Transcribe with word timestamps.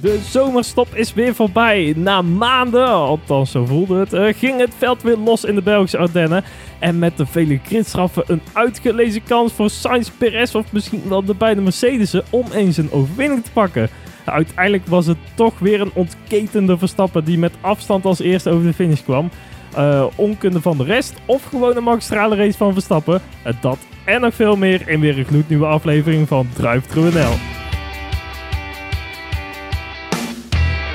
De 0.00 0.20
zomerstop 0.30 0.94
is 0.94 1.14
weer 1.14 1.34
voorbij. 1.34 1.92
Na 1.96 2.22
maanden, 2.22 2.86
althans 2.86 3.50
zo 3.50 3.64
voelde 3.64 3.98
het, 3.98 4.12
eh, 4.12 4.34
ging 4.34 4.58
het 4.60 4.74
veld 4.78 5.02
weer 5.02 5.16
los 5.16 5.44
in 5.44 5.54
de 5.54 5.62
Belgische 5.62 5.98
Ardennen. 5.98 6.44
En 6.78 6.98
met 6.98 7.16
de 7.16 7.26
vele 7.26 7.60
gridstraffen 7.64 8.22
een 8.26 8.42
uitgelezen 8.52 9.22
kans 9.22 9.52
voor 9.52 9.70
Sainz, 9.70 10.10
Perez 10.18 10.54
of 10.54 10.72
misschien 10.72 11.02
wel 11.08 11.24
de 11.24 11.34
beide 11.34 11.60
Mercedes'en 11.60 12.24
om 12.30 12.46
eens 12.52 12.76
een 12.76 12.92
overwinning 12.92 13.44
te 13.44 13.50
pakken. 13.52 13.88
Uiteindelijk 14.24 14.86
was 14.86 15.06
het 15.06 15.16
toch 15.34 15.58
weer 15.58 15.80
een 15.80 15.92
ontketende 15.94 16.78
Verstappen 16.78 17.24
die 17.24 17.38
met 17.38 17.52
afstand 17.60 18.04
als 18.04 18.20
eerste 18.20 18.50
over 18.50 18.66
de 18.66 18.72
finish 18.72 19.02
kwam. 19.02 19.30
Uh, 19.78 20.04
onkunde 20.14 20.60
van 20.60 20.76
de 20.76 20.84
rest 20.84 21.14
of 21.26 21.44
gewoon 21.44 21.76
een 21.76 21.84
magistrale 21.84 22.36
race 22.36 22.56
van 22.56 22.72
Verstappen. 22.72 23.20
Uh, 23.46 23.52
dat 23.60 23.78
en 24.04 24.20
nog 24.20 24.34
veel 24.34 24.56
meer 24.56 24.88
in 24.88 25.00
weer 25.00 25.18
een 25.18 25.24
gloednieuwe 25.24 25.66
aflevering 25.66 26.28
van 26.28 26.48
Druif 26.54 26.94
NL. 26.94 27.32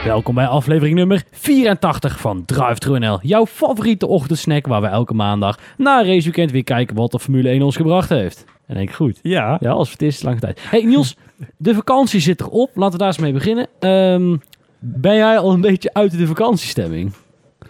Welkom 0.06 0.36
bij 0.36 0.48
aflevering 0.48 0.96
nummer 0.96 1.24
84 1.32 2.20
van 2.20 2.46
Drive 2.46 3.00
NL. 3.00 3.20
Jouw 3.22 3.46
favoriete 3.46 4.08
ochtendsnack 4.08 4.68
waar 4.68 4.82
we 4.82 4.88
elke 4.88 5.14
maandag 5.14 5.60
na 5.78 6.00
een 6.00 6.06
raceweekend 6.06 6.52
weer 6.52 6.64
kijken 6.64 6.96
wat 6.96 7.12
de 7.12 7.20
Formule 7.20 7.50
1 7.50 7.62
ons 7.62 7.76
gebracht 7.76 8.10
heeft. 8.10 8.46
En 8.68 8.76
denk 8.76 8.90
ik 8.90 8.96
goed. 8.96 9.20
Ja. 9.22 9.58
Ja, 9.60 9.72
als 9.72 9.92
het 9.92 10.02
is, 10.02 10.22
lange 10.22 10.40
tijd. 10.40 10.60
Hey 10.70 10.84
Niels, 10.84 11.18
de 11.58 11.74
vakantie 11.74 12.20
zit 12.20 12.42
erop. 12.42 12.72
Laten 12.74 12.92
we 12.92 12.98
daar 12.98 13.08
eens 13.08 13.18
mee 13.18 13.34
beginnen. 13.34 13.68
Um, 13.80 14.42
ben 14.80 15.16
jij 15.16 15.38
al 15.38 15.52
een 15.52 15.62
beetje 15.62 15.94
uit 15.94 16.18
de 16.18 16.28
vakantiestemming? 16.28 17.14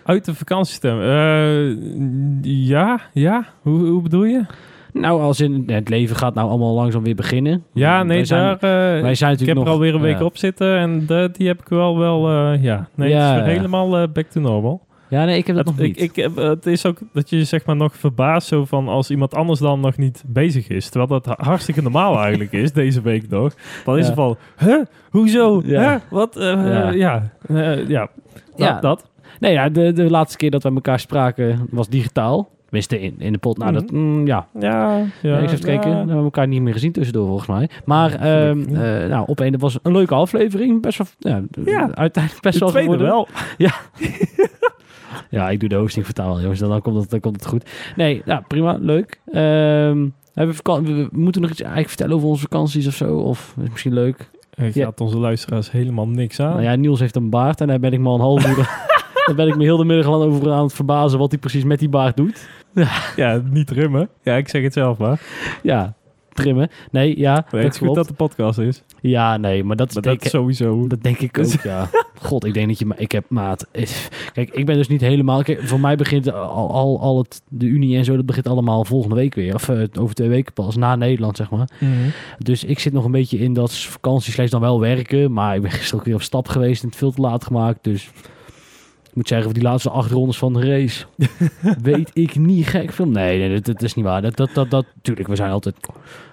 Uit 0.03 0.25
de 0.25 0.35
vakantiestemming? 0.35 1.05
Uh, 1.05 2.67
ja, 2.67 3.01
ja. 3.13 3.45
Hoe, 3.61 3.85
hoe 3.85 4.01
bedoel 4.01 4.23
je? 4.23 4.45
Nou, 4.99 5.21
als 5.21 5.39
in 5.39 5.63
het 5.67 5.89
leven 5.89 6.15
gaat 6.15 6.33
nou 6.33 6.49
allemaal 6.49 6.73
langzaam 6.73 7.03
weer 7.03 7.15
beginnen. 7.15 7.63
Ja, 7.73 8.03
nee, 8.03 8.17
wij 8.17 8.25
zijn, 8.25 8.57
daar, 8.59 8.95
uh, 8.95 9.01
wij 9.01 9.15
zijn 9.15 9.37
ik 9.39 9.45
heb 9.45 9.55
nog, 9.55 9.65
er 9.65 9.71
alweer 9.71 9.95
een 9.95 10.01
week 10.01 10.21
op 10.21 10.37
zitten 10.37 10.77
en 10.77 11.05
de, 11.05 11.29
die 11.31 11.47
heb 11.47 11.61
ik 11.61 11.67
wel 11.67 11.97
wel, 11.97 12.31
uh, 12.31 12.63
ja. 12.63 12.87
Nee, 12.95 13.09
ja, 13.09 13.27
het 13.27 13.39
is 13.39 13.45
weer 13.45 13.55
helemaal 13.55 14.07
back 14.07 14.25
to 14.25 14.39
normal. 14.41 14.85
Ja, 15.09 15.25
nee, 15.25 15.37
ik 15.37 15.47
heb 15.47 15.55
dat 15.55 15.65
het, 15.65 15.75
nog 15.75 15.85
niet. 15.85 16.01
Ik, 16.01 16.17
ik, 16.17 16.29
het 16.35 16.65
is 16.65 16.85
ook 16.85 16.97
dat 17.13 17.29
je 17.29 17.43
zeg 17.43 17.65
maar 17.65 17.75
nog 17.75 17.95
verbaast 17.95 18.47
zo 18.47 18.65
van 18.65 18.87
als 18.87 19.09
iemand 19.09 19.33
anders 19.33 19.59
dan 19.59 19.79
nog 19.79 19.97
niet 19.97 20.23
bezig 20.27 20.67
is. 20.67 20.89
Terwijl 20.89 21.21
dat 21.21 21.35
hartstikke 21.37 21.81
normaal 21.81 22.19
eigenlijk 22.23 22.51
is, 22.51 22.73
deze 22.73 23.01
week 23.01 23.29
nog. 23.29 23.53
Dan 23.85 23.97
is 23.97 24.01
ja. 24.01 24.05
het 24.05 24.15
van, 24.15 24.37
huh? 24.57 24.81
Hoezo? 25.09 25.61
Ja. 25.65 25.91
Huh? 25.91 26.01
Wat? 26.09 26.35
ja. 26.39 26.91
Ja. 26.91 27.31
ja. 27.87 28.09
Dat, 28.55 28.67
ja. 28.67 28.79
dat. 28.79 29.09
Nee, 29.39 29.53
ja, 29.53 29.69
de, 29.69 29.91
de 29.91 30.09
laatste 30.09 30.37
keer 30.37 30.51
dat 30.51 30.63
we 30.63 30.69
elkaar 30.69 30.99
spraken 30.99 31.67
was 31.71 31.89
digitaal. 31.89 32.49
Tenminste, 32.65 32.99
in, 32.99 33.15
in 33.17 33.31
de 33.31 33.37
pot. 33.37 33.57
Nou, 33.57 33.73
dat, 33.73 33.91
mm, 33.91 34.27
ja. 34.27 34.47
Ja, 34.59 35.03
ja. 35.21 35.37
Ik 35.37 35.49
heb 35.49 35.59
gekeken. 35.59 35.89
Ja. 35.89 35.95
We 35.95 36.05
hebben 36.05 36.23
elkaar 36.23 36.47
niet 36.47 36.61
meer 36.61 36.73
gezien 36.73 36.91
tussendoor, 36.91 37.27
volgens 37.27 37.47
mij. 37.47 37.69
Maar, 37.85 38.47
um, 38.47 38.59
uh, 38.69 38.77
nou, 39.05 39.27
op 39.27 39.39
een, 39.39 39.51
dat 39.51 39.61
was 39.61 39.77
een 39.81 39.91
leuke 39.91 40.13
aflevering. 40.13 40.81
Best 40.81 40.97
wel, 40.97 41.07
ja, 41.19 41.43
ja. 41.65 41.95
uiteindelijk 41.95 42.43
best 42.43 42.59
wel 42.59 42.69
tweede 42.69 42.97
wel. 42.97 43.27
Ja. 43.57 43.73
ja, 45.29 45.49
ik 45.49 45.59
doe 45.59 45.69
de 45.69 45.75
hosting 45.75 46.05
vertaal, 46.05 46.41
jongens. 46.41 46.59
Dan 46.59 46.81
komt 46.81 46.97
het, 46.97 47.09
dan 47.09 47.19
komt 47.19 47.35
het 47.35 47.45
goed. 47.45 47.69
Nee, 47.95 48.21
ja, 48.25 48.43
prima. 48.47 48.77
Leuk. 48.79 49.21
Um, 49.25 50.13
hebben 50.33 50.55
we, 50.63 50.81
we 50.83 51.09
moeten 51.11 51.41
nog 51.41 51.49
iets 51.51 51.59
eigenlijk 51.59 51.89
vertellen 51.89 52.15
over 52.15 52.27
onze 52.27 52.41
vakanties 52.41 52.87
of 52.87 52.93
zo. 52.93 53.17
Of 53.17 53.55
is 53.61 53.69
misschien 53.69 53.93
leuk. 53.93 54.29
Het 54.55 54.73
gaat 54.73 55.01
onze 55.01 55.17
luisteraars 55.17 55.71
helemaal 55.71 56.07
niks 56.07 56.39
aan. 56.39 56.49
Nou 56.49 56.63
ja, 56.63 56.75
Niels 56.75 56.99
heeft 56.99 57.15
een 57.15 57.29
baard 57.29 57.61
en 57.61 57.67
daar 57.67 57.79
ben 57.79 57.93
ik 57.93 57.99
maar 57.99 58.13
een 58.13 58.19
half 58.19 58.47
uur... 58.47 58.69
Daar 59.25 59.35
ben 59.35 59.47
ik 59.47 59.55
me 59.55 59.63
heel 59.63 59.77
de 59.77 59.85
middag 59.85 60.05
al 60.05 60.23
over 60.23 60.51
aan 60.51 60.63
het 60.63 60.73
verbazen 60.73 61.19
wat 61.19 61.31
hij 61.31 61.39
precies 61.39 61.63
met 61.63 61.79
die 61.79 61.89
baard 61.89 62.17
doet. 62.17 62.47
Ja, 63.15 63.41
niet 63.49 63.67
trimmen. 63.67 64.09
Ja, 64.23 64.35
ik 64.35 64.49
zeg 64.49 64.63
het 64.63 64.73
zelf 64.73 64.97
maar. 64.97 65.21
Ja, 65.63 65.93
trimmen. 66.33 66.69
Nee, 66.91 67.19
ja. 67.19 67.45
Het 67.49 67.73
is 67.73 67.77
goed 67.77 67.95
dat 67.95 68.07
de 68.07 68.13
podcast 68.13 68.59
is. 68.59 68.83
Ja, 69.01 69.37
nee, 69.37 69.63
maar 69.63 69.75
dat, 69.75 69.93
maar 69.93 70.03
dat 70.03 70.23
sowieso. 70.23 70.87
Dat 70.87 71.03
denk 71.03 71.19
ik 71.19 71.39
ook, 71.39 71.61
ja. 71.63 71.89
God, 72.21 72.45
ik 72.45 72.53
denk 72.53 72.67
dat 72.67 72.79
je... 72.79 72.85
Maar 72.85 72.99
ik 72.99 73.11
heb 73.11 73.25
maat... 73.27 73.67
Kijk, 74.33 74.49
ik 74.49 74.65
ben 74.65 74.75
dus 74.75 74.87
niet 74.87 75.01
helemaal... 75.01 75.43
Kijk, 75.43 75.61
voor 75.63 75.79
mij 75.79 75.95
begint 75.95 76.33
al, 76.33 76.71
al, 76.71 76.99
al 76.99 77.17
het... 77.17 77.41
De 77.49 77.65
Unie 77.65 77.97
en 77.97 78.05
zo, 78.05 78.15
dat 78.15 78.25
begint 78.25 78.47
allemaal 78.47 78.85
volgende 78.85 79.15
week 79.15 79.35
weer. 79.35 79.53
Of 79.53 79.67
uh, 79.67 79.83
over 79.99 80.15
twee 80.15 80.29
weken 80.29 80.53
pas, 80.53 80.75
na 80.75 80.95
Nederland, 80.95 81.37
zeg 81.37 81.49
maar. 81.49 81.69
Mm 81.79 81.93
-hmm. 81.93 82.11
Dus 82.37 82.63
ik 82.63 82.79
zit 82.79 82.93
nog 82.93 83.05
een 83.05 83.11
beetje 83.11 83.37
in 83.37 83.53
dat 83.53 83.73
vakantie 83.73 84.49
dan 84.49 84.61
wel 84.61 84.79
werken. 84.79 85.31
Maar 85.31 85.55
ik 85.55 85.61
ben 85.61 85.71
gisteren 85.71 85.99
ook 85.99 86.05
weer 86.05 86.15
op 86.15 86.21
stap 86.21 86.47
geweest 86.47 86.83
en 86.83 86.89
het 86.89 86.97
veel 86.97 87.11
te 87.11 87.21
laat 87.21 87.45
gemaakt. 87.45 87.83
Dus 87.83 88.11
ik 89.15 89.21
moet 89.21 89.29
zeggen, 89.29 89.51
voor 89.51 89.59
die 89.59 89.69
laatste 89.69 89.89
acht 89.89 90.11
rondes 90.11 90.37
van 90.37 90.53
de 90.53 90.69
race 90.69 91.05
weet 91.81 92.09
ik 92.13 92.35
niet 92.35 92.67
gek 92.67 92.91
veel. 92.91 93.07
Nee, 93.07 93.39
nee 93.39 93.49
dat, 93.49 93.65
dat, 93.65 93.81
is 93.81 93.93
niet 93.93 94.05
waar. 94.05 94.21
Dat, 94.21 94.35
dat, 94.35 94.49
dat, 94.53 94.69
dat, 94.69 94.85
tuurlijk, 95.01 95.27
we 95.27 95.35
zijn 95.35 95.51
altijd 95.51 95.75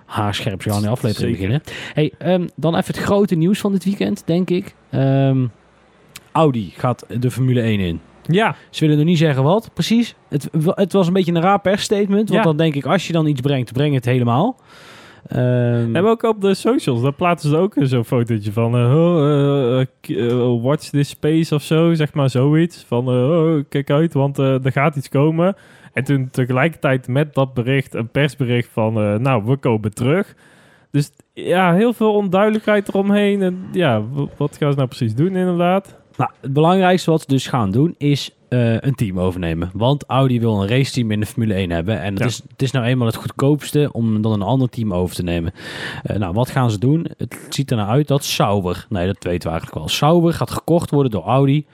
haarscherp. 0.06 0.62
Ze 0.62 0.70
gaan 0.70 0.82
de 0.82 0.88
aflevering 0.88 1.32
beginnen. 1.32 1.62
Hey, 1.94 2.12
um, 2.19 2.48
dan 2.56 2.76
even 2.76 2.94
het 2.94 3.03
grote 3.03 3.34
nieuws 3.34 3.60
van 3.60 3.72
dit 3.72 3.84
weekend, 3.84 4.22
denk 4.26 4.50
ik. 4.50 4.75
Um, 4.91 5.50
Audi 6.32 6.72
gaat 6.76 7.06
de 7.21 7.31
Formule 7.31 7.60
1 7.60 7.81
in. 7.81 8.00
Ja. 8.22 8.56
Ze 8.71 8.81
willen 8.81 8.97
nog 8.97 9.06
niet 9.06 9.19
zeggen 9.19 9.42
wat, 9.42 9.71
precies. 9.75 10.15
Het, 10.28 10.48
het 10.66 10.92
was 10.92 11.06
een 11.06 11.12
beetje 11.12 11.32
een 11.32 11.42
raar 11.42 11.60
persstatement. 11.60 12.28
Want 12.28 12.31
ja. 12.31 12.42
dan 12.42 12.56
denk 12.56 12.75
ik, 12.75 12.87
als 12.87 13.06
je 13.06 13.12
dan 13.12 13.26
iets 13.26 13.41
brengt, 13.41 13.72
breng 13.72 13.94
het 13.94 14.04
helemaal. 14.04 14.56
Um, 15.37 15.97
en 15.97 16.04
ook 16.04 16.22
op 16.22 16.41
de 16.41 16.54
socials, 16.54 17.03
daar 17.03 17.12
plaatsen 17.12 17.50
ze 17.50 17.56
ook 17.56 17.75
zo'n 17.78 18.04
fotootje 18.04 18.53
van 18.53 18.76
uh, 18.76 18.97
oh, 18.97 19.84
uh, 20.09 20.62
watch 20.62 20.88
this 20.88 21.09
space 21.09 21.54
of 21.54 21.62
zo, 21.62 21.94
zeg 21.94 22.15
maar 22.15 22.31
zoiets. 22.31 22.84
Van 22.88 23.09
oh, 23.09 23.65
kijk 23.69 23.91
uit, 23.91 24.12
want 24.12 24.38
er 24.38 24.72
gaat 24.72 24.97
iets 24.97 25.09
komen. 25.09 25.56
En 25.92 26.04
toen 26.04 26.28
tegelijkertijd 26.31 27.09
met 27.09 27.34
dat 27.34 27.54
bericht 27.54 27.94
een 27.94 28.09
persbericht 28.09 28.69
van 28.72 28.92
nou, 29.22 29.44
we 29.44 29.56
komen 29.56 29.94
terug. 29.94 30.34
Dus 30.91 31.10
ja, 31.32 31.75
heel 31.75 31.92
veel 31.92 32.15
onduidelijkheid 32.15 32.88
eromheen. 32.88 33.42
En 33.42 33.65
ja, 33.72 34.03
wat 34.37 34.56
gaan 34.56 34.71
ze 34.71 34.76
nou 34.76 34.88
precies 34.88 35.15
doen 35.15 35.37
inderdaad? 35.37 35.97
Nou, 36.16 36.31
het 36.41 36.53
belangrijkste 36.53 37.10
wat 37.10 37.21
ze 37.21 37.26
dus 37.26 37.47
gaan 37.47 37.71
doen 37.71 37.94
is 37.98 38.37
uh, 38.53 38.81
een 38.81 38.95
team 38.95 39.21
overnemen. 39.21 39.71
Want 39.73 40.05
Audi 40.07 40.41
wil 40.41 40.63
een 40.63 40.69
raceteam 40.69 41.11
in 41.11 41.21
de 41.21 41.27
Formule 41.27 41.55
1 41.55 41.71
hebben. 41.71 42.01
En 42.01 42.11
het, 42.11 42.19
ja. 42.19 42.25
is, 42.25 42.43
het 42.49 42.63
is 42.63 42.71
nou 42.71 42.87
eenmaal 42.87 43.07
het 43.07 43.17
goedkoopste 43.17 43.89
om 43.93 44.23
dan 44.23 44.33
een 44.33 44.43
ander 44.43 44.69
team 44.69 44.95
over 44.95 45.15
te 45.15 45.23
nemen. 45.23 45.53
Uh, 46.11 46.17
nou, 46.17 46.35
wat 46.35 46.51
gaan 46.51 46.71
ze 46.71 46.79
doen? 46.79 47.07
Het 47.17 47.47
ziet 47.49 47.71
er 47.71 47.77
nou 47.77 47.89
uit 47.89 48.09
dat 48.09 48.25
Sauber, 48.25 48.87
nee 48.89 49.07
dat 49.07 49.25
weten 49.25 49.43
we 49.43 49.49
eigenlijk 49.49 49.79
wel. 49.79 49.89
Sauber 49.89 50.33
gaat 50.33 50.51
gekocht 50.51 50.91
worden 50.91 51.11
door 51.13 51.25
Audi. 51.25 51.67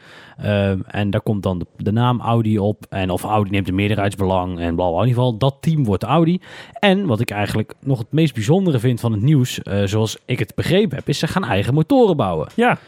Uh, 0.45 0.95
en 0.95 1.11
daar 1.11 1.21
komt 1.21 1.43
dan 1.43 1.59
de, 1.59 1.67
de, 1.77 1.93
naam 1.93 2.21
Audi 2.21 2.59
op. 2.59 2.87
En 2.89 3.11
of 3.11 3.25
Audi 3.25 3.51
neemt 3.51 3.69
een 3.69 3.75
meerderheidsbelang 3.75 4.59
en 4.59 4.75
bla 4.75 4.89
bla. 4.89 5.01
In 5.01 5.09
ieder 5.09 5.23
geval, 5.23 5.39
dat 5.39 5.57
team 5.61 5.85
wordt 5.85 6.03
Audi. 6.03 6.41
En 6.73 7.07
wat 7.07 7.21
ik 7.21 7.31
eigenlijk 7.31 7.75
nog 7.81 7.99
het 7.99 8.13
meest 8.13 8.35
bijzondere 8.35 8.79
vind 8.79 9.01
van 9.01 9.13
het 9.13 9.23
nieuws, 9.23 9.61
uh, 9.63 9.83
zoals 9.85 10.19
ik 10.25 10.39
het 10.39 10.55
begrepen 10.55 10.97
heb, 10.97 11.09
is 11.09 11.19
ze 11.19 11.27
gaan 11.27 11.45
eigen 11.45 11.75
motoren 11.75 12.17
bouwen. 12.17 12.49
Ja. 12.55 12.79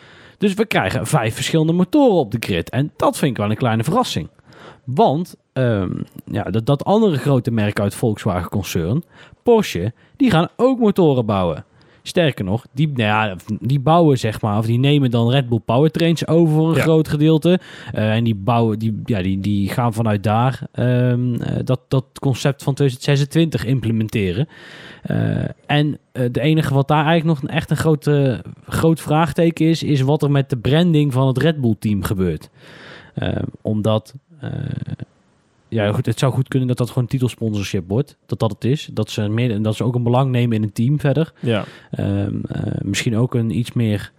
Dus 0.40 0.54
we 0.54 0.66
krijgen 0.66 1.06
vijf 1.06 1.34
verschillende 1.34 1.72
motoren 1.72 2.18
op 2.18 2.30
de 2.30 2.36
grid. 2.40 2.70
En 2.70 2.92
dat 2.96 3.18
vind 3.18 3.30
ik 3.30 3.36
wel 3.36 3.50
een 3.50 3.56
kleine 3.56 3.84
verrassing. 3.84 4.28
Want 4.84 5.36
um, 5.52 6.04
ja, 6.24 6.42
dat, 6.42 6.66
dat 6.66 6.84
andere 6.84 7.16
grote 7.16 7.50
merk 7.50 7.80
uit 7.80 7.94
Volkswagen-concern, 7.94 9.04
Porsche, 9.42 9.92
die 10.16 10.30
gaan 10.30 10.48
ook 10.56 10.78
motoren 10.78 11.26
bouwen. 11.26 11.64
Sterker 12.02 12.44
nog, 12.44 12.66
die, 12.72 12.88
nou 12.88 13.02
ja, 13.02 13.36
die 13.60 13.80
bouwen 13.80 14.18
zeg 14.18 14.40
maar, 14.40 14.58
of 14.58 14.66
die 14.66 14.78
nemen 14.78 15.10
dan 15.10 15.30
Red 15.30 15.48
Bull 15.48 15.60
Powertrains 15.64 16.26
over 16.26 16.54
voor 16.54 16.68
een 16.68 16.76
ja. 16.76 16.82
groot 16.82 17.08
gedeelte. 17.08 17.60
Uh, 17.94 18.14
en 18.14 18.24
die 18.24 18.34
bouwen, 18.34 18.78
die, 18.78 19.00
ja, 19.04 19.22
die, 19.22 19.40
die 19.40 19.68
gaan 19.68 19.92
vanuit 19.92 20.22
daar 20.22 20.60
um, 20.74 21.34
uh, 21.34 21.40
dat, 21.64 21.80
dat 21.88 22.04
concept 22.20 22.62
van 22.62 22.74
2026 22.74 23.64
implementeren. 23.64 24.48
Uh, 25.10 25.44
en 25.66 25.98
de 26.12 26.40
enige 26.40 26.74
wat 26.74 26.88
daar 26.88 27.06
eigenlijk 27.06 27.40
nog 27.40 27.50
echt 27.50 27.70
een 27.70 27.76
grote, 27.76 28.44
groot 28.66 29.00
vraagteken 29.00 29.66
is, 29.66 29.82
is 29.82 30.00
wat 30.00 30.22
er 30.22 30.30
met 30.30 30.50
de 30.50 30.56
branding 30.56 31.12
van 31.12 31.26
het 31.26 31.38
Red 31.38 31.60
Bull 31.60 31.76
team 31.78 32.02
gebeurt. 32.02 32.50
omdat 33.62 34.14
ja, 35.70 35.92
goed, 35.92 36.06
het 36.06 36.18
zou 36.18 36.32
goed 36.32 36.48
kunnen 36.48 36.68
dat 36.68 36.76
dat 36.76 36.90
gewoon 36.90 37.08
titelsponsorship 37.08 37.88
wordt. 37.88 38.16
Dat 38.26 38.38
dat 38.38 38.50
het 38.50 38.64
is. 38.64 38.90
Dat 38.92 39.10
ze, 39.10 39.28
meer, 39.28 39.62
dat 39.62 39.76
ze 39.76 39.84
ook 39.84 39.94
een 39.94 40.02
belang 40.02 40.30
nemen 40.30 40.56
in 40.56 40.62
een 40.62 40.72
team 40.72 41.00
verder. 41.00 41.32
Ja. 41.40 41.64
Um, 41.98 42.42
uh, 42.56 42.62
misschien 42.82 43.16
ook 43.16 43.34
een 43.34 43.58
iets 43.58 43.72
meer 43.72 44.12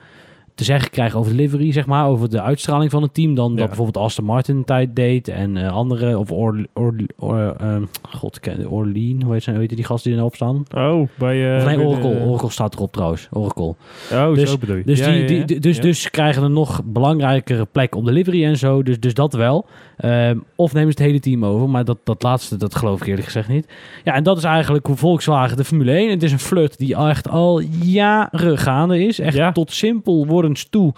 te 0.61 0.67
zeggen 0.67 0.89
krijgen 0.89 1.19
over 1.19 1.31
de 1.31 1.37
livery, 1.37 1.71
zeg 1.71 1.85
maar, 1.85 2.07
over 2.07 2.29
de 2.29 2.41
uitstraling 2.41 2.91
van 2.91 3.01
het 3.01 3.13
team, 3.13 3.35
dan 3.35 3.51
ja. 3.51 3.57
dat 3.57 3.67
bijvoorbeeld 3.67 4.05
Aston 4.05 4.25
Martin 4.25 4.63
tijd 4.63 4.95
deed 4.95 5.27
en 5.27 5.55
uh, 5.55 5.73
andere, 5.73 6.17
of 6.17 6.31
Or, 6.31 6.65
Or, 6.73 6.95
Or 7.17 7.55
uh, 7.61 7.75
god, 8.01 8.39
Orlean, 8.69 9.21
hoe 9.23 9.33
heet, 9.33 9.45
hoe 9.45 9.57
heet 9.57 9.75
die 9.75 9.83
gast 9.83 10.03
die 10.03 10.15
erop 10.15 10.35
staan? 10.35 10.63
Oh, 10.75 11.07
bij... 11.15 11.59
Uh, 11.59 11.65
nee, 11.65 11.79
Oracle. 11.79 12.19
Oracle 12.19 12.49
staat 12.49 12.75
erop 12.75 12.91
trouwens, 12.91 13.27
Oracle. 13.31 13.75
Oh, 14.11 14.33
dus, 14.33 14.49
zo 14.49 14.57
bedoel 14.57 14.75
je. 14.75 14.83
Dus, 14.83 14.99
ja, 14.99 15.11
die, 15.11 15.25
die, 15.25 15.45
die, 15.45 15.59
dus, 15.59 15.79
dus 15.79 16.09
krijgen 16.09 16.43
een 16.43 16.53
nog 16.53 16.81
belangrijkere 16.85 17.65
plek 17.65 17.95
op 17.95 18.05
de 18.05 18.11
livery 18.11 18.45
en 18.45 18.57
zo, 18.57 18.83
dus, 18.83 18.99
dus 18.99 19.13
dat 19.13 19.33
wel. 19.33 19.65
Um, 20.05 20.43
of 20.55 20.73
nemen 20.73 20.91
ze 20.91 20.97
het 20.97 21.07
hele 21.07 21.19
team 21.19 21.45
over, 21.45 21.69
maar 21.69 21.85
dat, 21.85 21.97
dat 22.03 22.23
laatste, 22.23 22.57
dat 22.57 22.75
geloof 22.75 23.01
ik 23.01 23.07
eerlijk 23.07 23.25
gezegd 23.25 23.47
niet. 23.47 23.67
Ja, 24.03 24.13
en 24.13 24.23
dat 24.23 24.37
is 24.37 24.43
eigenlijk 24.43 24.87
hoe 24.87 24.95
Volkswagen 24.95 25.57
de 25.57 25.63
Formule 25.63 25.91
1, 25.91 26.09
het 26.09 26.23
is 26.23 26.31
een 26.31 26.39
flirt 26.39 26.77
die 26.77 26.95
echt 26.95 27.29
al 27.29 27.59
jaren 27.83 28.57
gaande 28.57 29.05
is, 29.05 29.19
echt 29.19 29.35
ja. 29.35 29.51
tot 29.51 29.71
simpel 29.71 30.25
toe 30.69 30.93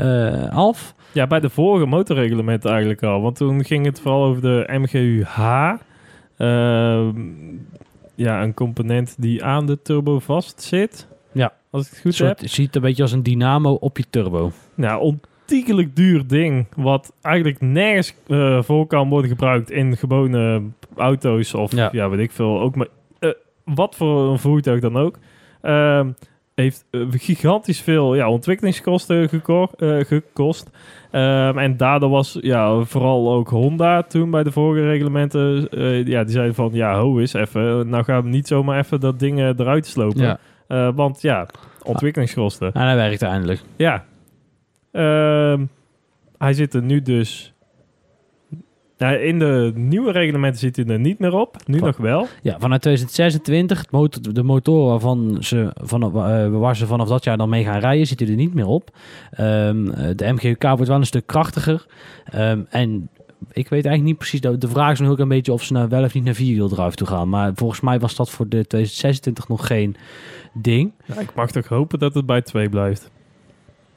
uh, 0.00 0.48
af. 0.56 0.94
Ja, 1.12 1.26
bij 1.26 1.40
de 1.40 1.50
vorige 1.50 1.86
motorreglement 1.86 2.64
eigenlijk 2.64 3.02
al. 3.02 3.20
Want 3.20 3.36
toen 3.36 3.64
ging 3.64 3.84
het 3.86 4.00
vooral 4.00 4.24
over 4.24 4.42
de 4.42 4.64
MGUH. 4.68 5.38
Uh, 6.38 7.08
ja, 8.14 8.42
een 8.42 8.54
component 8.54 9.14
die 9.18 9.44
aan 9.44 9.66
de 9.66 9.82
turbo 9.82 10.18
vast 10.18 10.62
zit. 10.62 11.06
Ja. 11.32 11.52
Als 11.70 11.86
ik 11.86 11.90
het 11.90 12.00
goed 12.00 12.18
heb. 12.18 12.38
het 12.38 12.50
ziet 12.50 12.76
een 12.76 12.82
beetje 12.82 13.02
als 13.02 13.12
een 13.12 13.22
dynamo 13.22 13.72
op 13.72 13.96
je 13.96 14.04
turbo. 14.10 14.52
Nou, 14.74 15.00
ontiegelijk 15.00 15.96
duur 15.96 16.26
ding. 16.26 16.66
Wat 16.76 17.12
eigenlijk 17.22 17.60
nergens 17.60 18.14
eh, 18.26 18.62
voor 18.62 18.86
kan 18.86 19.08
worden 19.08 19.30
gebruikt 19.30 19.70
in 19.70 19.96
gewone 19.96 20.62
auto's. 20.96 21.54
Of 21.54 21.72
Ja. 21.72 21.88
ja, 21.92 22.08
weet 22.08 22.20
ik 22.20 22.30
veel. 22.30 22.60
Ook 22.60 22.74
maar, 22.74 22.86
eh, 23.18 23.30
wat 23.64 23.96
voor 23.96 24.30
een 24.30 24.38
voertuig 24.38 24.80
dan 24.80 24.96
ook. 24.96 25.18
Ehm, 25.60 26.10
heeft 26.58 26.84
eh, 26.90 27.00
gigantisch 27.10 27.80
veel 27.80 28.14
ja, 28.14 28.30
ontwikkelingskosten 28.30 29.30
eh, 29.76 30.04
gekost. 30.04 30.70
Ehm, 31.10 31.58
en 31.58 31.76
daardoor 31.76 32.10
was 32.10 32.38
ja, 32.40 32.82
vooral 32.82 33.32
ook 33.32 33.48
Honda 33.48 34.02
toen 34.02 34.30
bij 34.30 34.42
de 34.42 34.52
vorige 34.52 34.86
reglementen. 34.86 35.68
eh, 35.70 36.06
ja, 36.06 36.24
die 36.24 36.32
zeiden 36.32 36.54
van 36.54 36.70
ja, 36.72 36.98
ho 36.98 37.18
eens 37.18 37.32
even. 37.32 37.88
Nou 37.88 38.04
gaan 38.04 38.22
we 38.22 38.28
niet 38.28 38.46
zomaar 38.46 38.78
even 38.78 39.00
dat 39.00 39.18
ding 39.18 39.38
eruit 39.38 39.86
slopen. 39.86 40.38
Ja. 40.68 40.92
Want 40.92 41.22
ja, 41.22 41.46
ontwikkelingskosten. 41.82 42.72
En 42.72 42.82
hij 42.82 42.96
werkt 42.96 43.22
eindelijk. 43.22 43.60
Ja. 43.76 44.04
Ehm, 44.92 45.64
hij 46.38 46.52
zit 46.52 46.74
er 46.74 46.82
nu 46.82 47.02
dus... 47.02 47.52
Nou, 48.98 49.16
in 49.16 49.38
de 49.38 49.72
nieuwe 49.74 50.12
reglementen 50.12 50.60
zit 50.60 50.76
hij 50.76 50.84
er 50.84 50.98
niet 50.98 51.18
meer 51.18 51.32
op. 51.34 51.56
Nu 51.66 51.78
Van- 51.78 51.86
nog 51.86 51.96
wel. 51.96 52.26
Ja, 52.42 52.56
vanuit 52.58 52.80
2026, 52.82 53.78
het 53.78 53.90
motor, 53.90 54.34
de 54.34 54.42
motor 54.42 54.88
waarvan 54.88 55.36
ze, 55.40 55.70
vanaf, 55.74 56.14
eh, 56.14 56.48
waar 56.48 56.76
ze 56.76 56.86
vanaf 56.86 57.08
dat 57.08 57.24
jaar 57.24 57.36
dan 57.36 57.48
mee 57.48 57.64
gaan 57.64 57.80
rijden, 57.80 58.06
zit 58.06 58.20
hij 58.20 58.28
er 58.28 58.34
niet 58.34 58.54
meer 58.54 58.66
op. 58.66 58.90
Ehm, 59.30 59.90
eh, 59.90 60.10
de 60.16 60.32
MGUK 60.32 60.62
wordt 60.62 60.88
wel 60.88 60.96
een 60.96 61.06
stuk 61.06 61.26
krachtiger. 61.26 61.86
Ehm, 62.24 62.60
en 62.68 63.08
ik 63.52 63.68
weet 63.68 63.84
eigenlijk 63.84 64.04
niet 64.04 64.18
precies, 64.18 64.40
de, 64.40 64.58
de 64.58 64.68
vraag 64.68 64.92
is 64.92 64.98
nog 65.00 65.10
ook 65.10 65.18
een 65.18 65.28
beetje 65.28 65.52
of 65.52 65.62
ze 65.62 65.72
nou 65.72 65.88
wel 65.88 66.04
of 66.04 66.14
niet 66.14 66.24
naar 66.24 66.34
vierwieldrive 66.34 66.96
toe 66.96 67.06
gaan. 67.06 67.28
Maar 67.28 67.52
volgens 67.54 67.80
mij 67.80 67.98
was 67.98 68.16
dat 68.16 68.30
voor 68.30 68.48
de 68.48 68.66
2026 68.66 69.48
nog 69.48 69.66
geen 69.66 69.96
ding. 70.52 70.92
Ja, 71.04 71.20
ik 71.20 71.34
mag 71.34 71.50
toch 71.50 71.66
hopen 71.66 71.98
dat 71.98 72.14
het 72.14 72.26
bij 72.26 72.42
twee 72.42 72.68
blijft. 72.68 73.10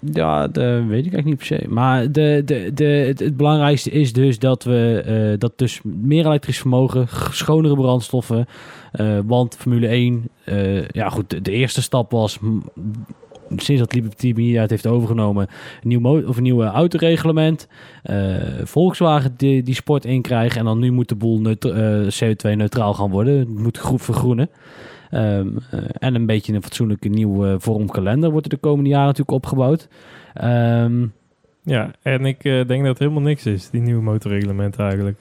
Ja, 0.02 0.48
dat 0.48 0.64
weet 0.64 1.06
ik 1.06 1.14
eigenlijk 1.14 1.26
niet 1.26 1.38
per 1.38 1.46
se. 1.46 1.66
Maar 1.70 2.12
de, 2.12 2.42
de, 2.46 2.72
de, 2.74 3.14
het, 3.18 3.38
belangrijkste 3.38 3.92
is 3.92 4.14
dus 4.14 4.40
dat 4.40 4.64
we 4.64 5.04
eh, 5.06 5.40
dat 5.40 5.58
dus 5.58 5.82
meer 5.84 6.26
elektrisch 6.26 6.60
vermogen, 6.60 7.08
schonere 7.32 7.76
brandstoffen. 7.76 8.46
eh, 8.92 9.20
want 9.26 9.56
Formule 9.58 9.88
1, 9.88 10.30
eh, 10.44 10.88
ja 10.88 11.10
goed, 11.10 11.46
de, 11.46 11.52
eerste 11.52 11.82
stap 11.82 12.12
was 12.12 12.40
sinds 13.56 13.82
dat 13.82 13.94
Liberty 13.94 14.34
Media 14.36 14.62
het 14.62 14.70
heeft 14.70 14.88
overgenomen, 14.88 15.48
nieuw, 15.82 16.28
of 16.28 16.38
een 16.38 16.44
nieuw 16.44 16.64
autoreglement. 16.64 17.68
Volkswagen 18.64 19.34
die, 19.38 19.64
die 19.64 19.76
sport 19.76 20.06
inkrijgen 20.06 20.60
en 20.60 20.66
dan 20.66 20.80
nu 20.80 20.92
moet 20.92 21.10
de 21.10 21.16
boel 21.16 21.40
neut- 21.40 21.66
eh, 21.66 22.08
CO2-neutraal 22.24 22.94
gaan 22.94 23.10
worden. 23.10 23.40
Het 23.40 23.50
moet 23.50 23.78
groep 23.78 24.02
vergroenen. 24.02 24.50
Ehm, 25.12 25.48
eh, 25.72 25.80
en 25.94 26.16
een 26.16 26.26
beetje 26.26 26.54
een 26.54 26.62
fatsoenlijke 26.64 27.10
nieuwe 27.10 27.56
vorm 27.60 27.88
kalender 27.88 28.30
wordt 28.32 28.46
er 28.46 28.52
de 28.52 28.58
komende 28.68 28.90
jaren 28.90 29.06
natuurlijk 29.08 29.32
opgebouwd. 29.38 29.88
Ehm, 30.34 31.06
Ja, 31.64 31.92
en 32.02 32.26
ik 32.26 32.44
eh, 32.44 32.52
denk 32.54 32.80
dat 32.80 32.88
het 32.90 33.00
helemaal 33.00 33.22
niks 33.22 33.46
is, 33.46 33.70
die 33.70 33.82
nieuwe 33.82 34.02
motorreglementen 34.02 34.84
eigenlijk. 34.86 35.18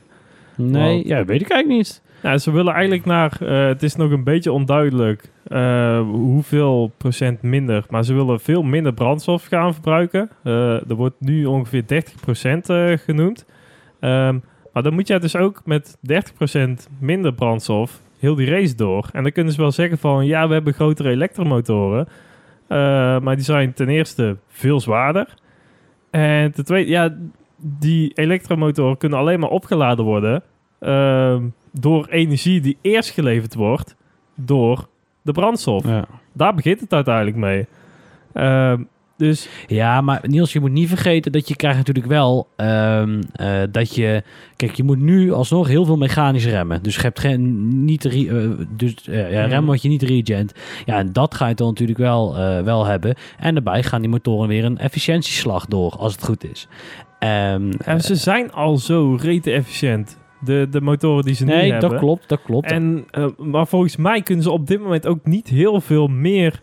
nee, 0.57 0.95
Want- 0.95 1.07
ja, 1.07 1.25
weet 1.25 1.41
ik 1.41 1.51
eigenlijk 1.51 1.69
niet. 1.83 2.03
Nou, 2.23 2.39
ze 2.39 2.51
willen 2.51 2.73
eigenlijk 2.73 3.05
naar... 3.05 3.37
eh, 3.41 3.67
het 3.67 3.83
is 3.83 3.97
nog 3.97 4.11
een 4.11 4.25
beetje 4.25 4.53
onduidelijk 4.53 5.31
hoeveel 6.11 6.93
procent 6.97 7.43
minder. 7.43 7.85
Maar 7.89 8.05
ze 8.05 8.15
willen 8.15 8.41
veel 8.41 8.63
minder 8.63 8.93
brandstof 8.95 9.45
gaan 9.47 9.73
verbruiken. 9.73 10.31
Eh, 10.43 10.91
er 10.91 10.95
wordt 10.95 11.17
nu 11.21 11.45
ongeveer 11.47 11.83
30% 11.87 12.69
eh, 12.69 12.93
genoemd. 12.99 13.45
Ehm, 14.01 14.39
maar 14.73 14.83
dan 14.83 14.95
moet 14.95 15.09
jij 15.09 15.19
dus 15.19 15.37
ook 15.37 15.63
met 15.65 15.97
30% 16.01 16.89
minder 16.99 17.33
brandstof 17.35 18.01
heel 18.21 18.35
die 18.35 18.51
race 18.51 18.75
door. 18.75 19.09
En 19.13 19.23
dan 19.23 19.33
kunnen 19.33 19.53
ze 19.53 19.61
wel 19.61 19.73
zeggen 19.73 19.99
van... 19.99 20.27
Ja, 20.27 20.47
we 20.47 20.53
hebben 20.53 20.75
grotere 20.75 21.11
elektromotoren. 21.11 22.09
Eh, 22.67 22.79
maar 23.21 23.37
die 23.37 23.45
zijn 23.45 23.73
ten 23.73 23.89
eerste 23.89 24.37
veel 24.49 24.81
zwaarder. 24.81 25.35
En 26.11 26.53
ten 26.53 26.65
tweede, 26.65 26.91
ja, 26.91 27.17
die 27.57 28.13
elektromotoren 28.15 28.97
kunnen 28.97 29.19
alleen 29.19 29.41
maar 29.41 29.51
opgeladen 29.51 30.05
worden... 30.05 30.43
ehm, 30.79 31.45
door 31.73 32.07
energie 32.07 32.61
die 32.61 32.79
eerst 32.81 33.11
geleverd 33.11 33.55
wordt 33.55 33.97
door 34.35 34.89
de 35.23 35.33
brandstof. 35.33 35.85
Ja. 35.85 36.05
Daar 36.33 36.55
begint 36.55 36.81
het 36.81 36.93
uiteindelijk 36.93 37.37
mee. 37.37 37.67
Ehm, 38.33 38.83
dus 39.21 39.49
Ja, 39.67 40.01
maar 40.01 40.21
Niels, 40.27 40.53
je 40.53 40.61
moet 40.61 40.71
niet 40.71 40.89
vergeten 40.89 41.33
dat 41.33 41.49
je 41.49 41.57
krijgt 41.57 41.77
natuurlijk 41.79 42.07
wel 42.07 42.49
ehm, 42.57 43.23
eh, 43.33 43.61
dat 43.71 43.95
je... 43.95 44.23
Kijk, 44.57 44.75
je 44.75 44.83
moet 44.83 45.01
nu 45.01 45.33
alsnog 45.33 45.69
heel 45.69 45.85
veel 45.85 45.97
mechanisch 45.97 46.47
remmen. 46.47 46.83
Dus 46.83 46.95
je 46.95 47.01
hebt 47.01 47.21
geen, 47.21 47.69
niet 47.85 48.05
re, 48.05 48.29
eh, 48.29 48.67
dus, 48.77 48.95
eh, 49.09 49.33
ja, 49.33 49.41
Mhm. 49.41 49.49
remmen 49.51 49.71
wat 49.71 49.83
je 49.83 49.89
niet 49.89 50.03
regent. 50.03 50.53
Ja, 50.85 50.99
en 50.99 51.13
dat 51.13 51.35
ga 51.35 51.49
je 51.49 51.55
dan 51.55 51.69
natuurlijk 51.69 51.99
wel, 51.99 52.35
wel 52.65 52.85
hebben. 52.87 53.15
En 53.39 53.55
daarbij 53.55 53.83
gaan 53.83 54.01
die 54.01 54.11
motoren 54.11 54.49
weer 54.49 54.65
een 54.65 54.79
efficiëntieslag 54.79 55.67
door, 55.67 55.97
als 55.99 56.13
het 56.13 56.25
goed 56.25 56.51
is. 56.51 56.69
Ehm, 57.19 57.73
en 57.85 58.01
ze 58.01 58.15
zijn 58.15 58.53
al 58.53 58.77
zo 58.77 59.19
rete 59.21 59.51
efficiënt. 59.51 60.19
De, 60.45 60.67
de 60.71 60.81
motoren 60.81 61.25
die 61.25 61.35
ze 61.35 61.45
nu 61.45 61.53
nee, 61.53 61.71
hebben. 61.71 61.91
dat 61.91 61.99
klopt, 61.99 62.29
dat 62.29 62.43
klopt. 62.43 62.71
En, 62.71 63.05
maar 63.39 63.67
volgens 63.67 63.97
mij 63.97 64.23
kunnen 64.23 64.45
ze 64.45 64.51
op 64.51 64.67
dit 64.67 64.81
moment 64.81 65.07
ook 65.07 65.25
niet 65.25 65.49
heel 65.49 65.81
veel 65.81 66.07
meer 66.07 66.61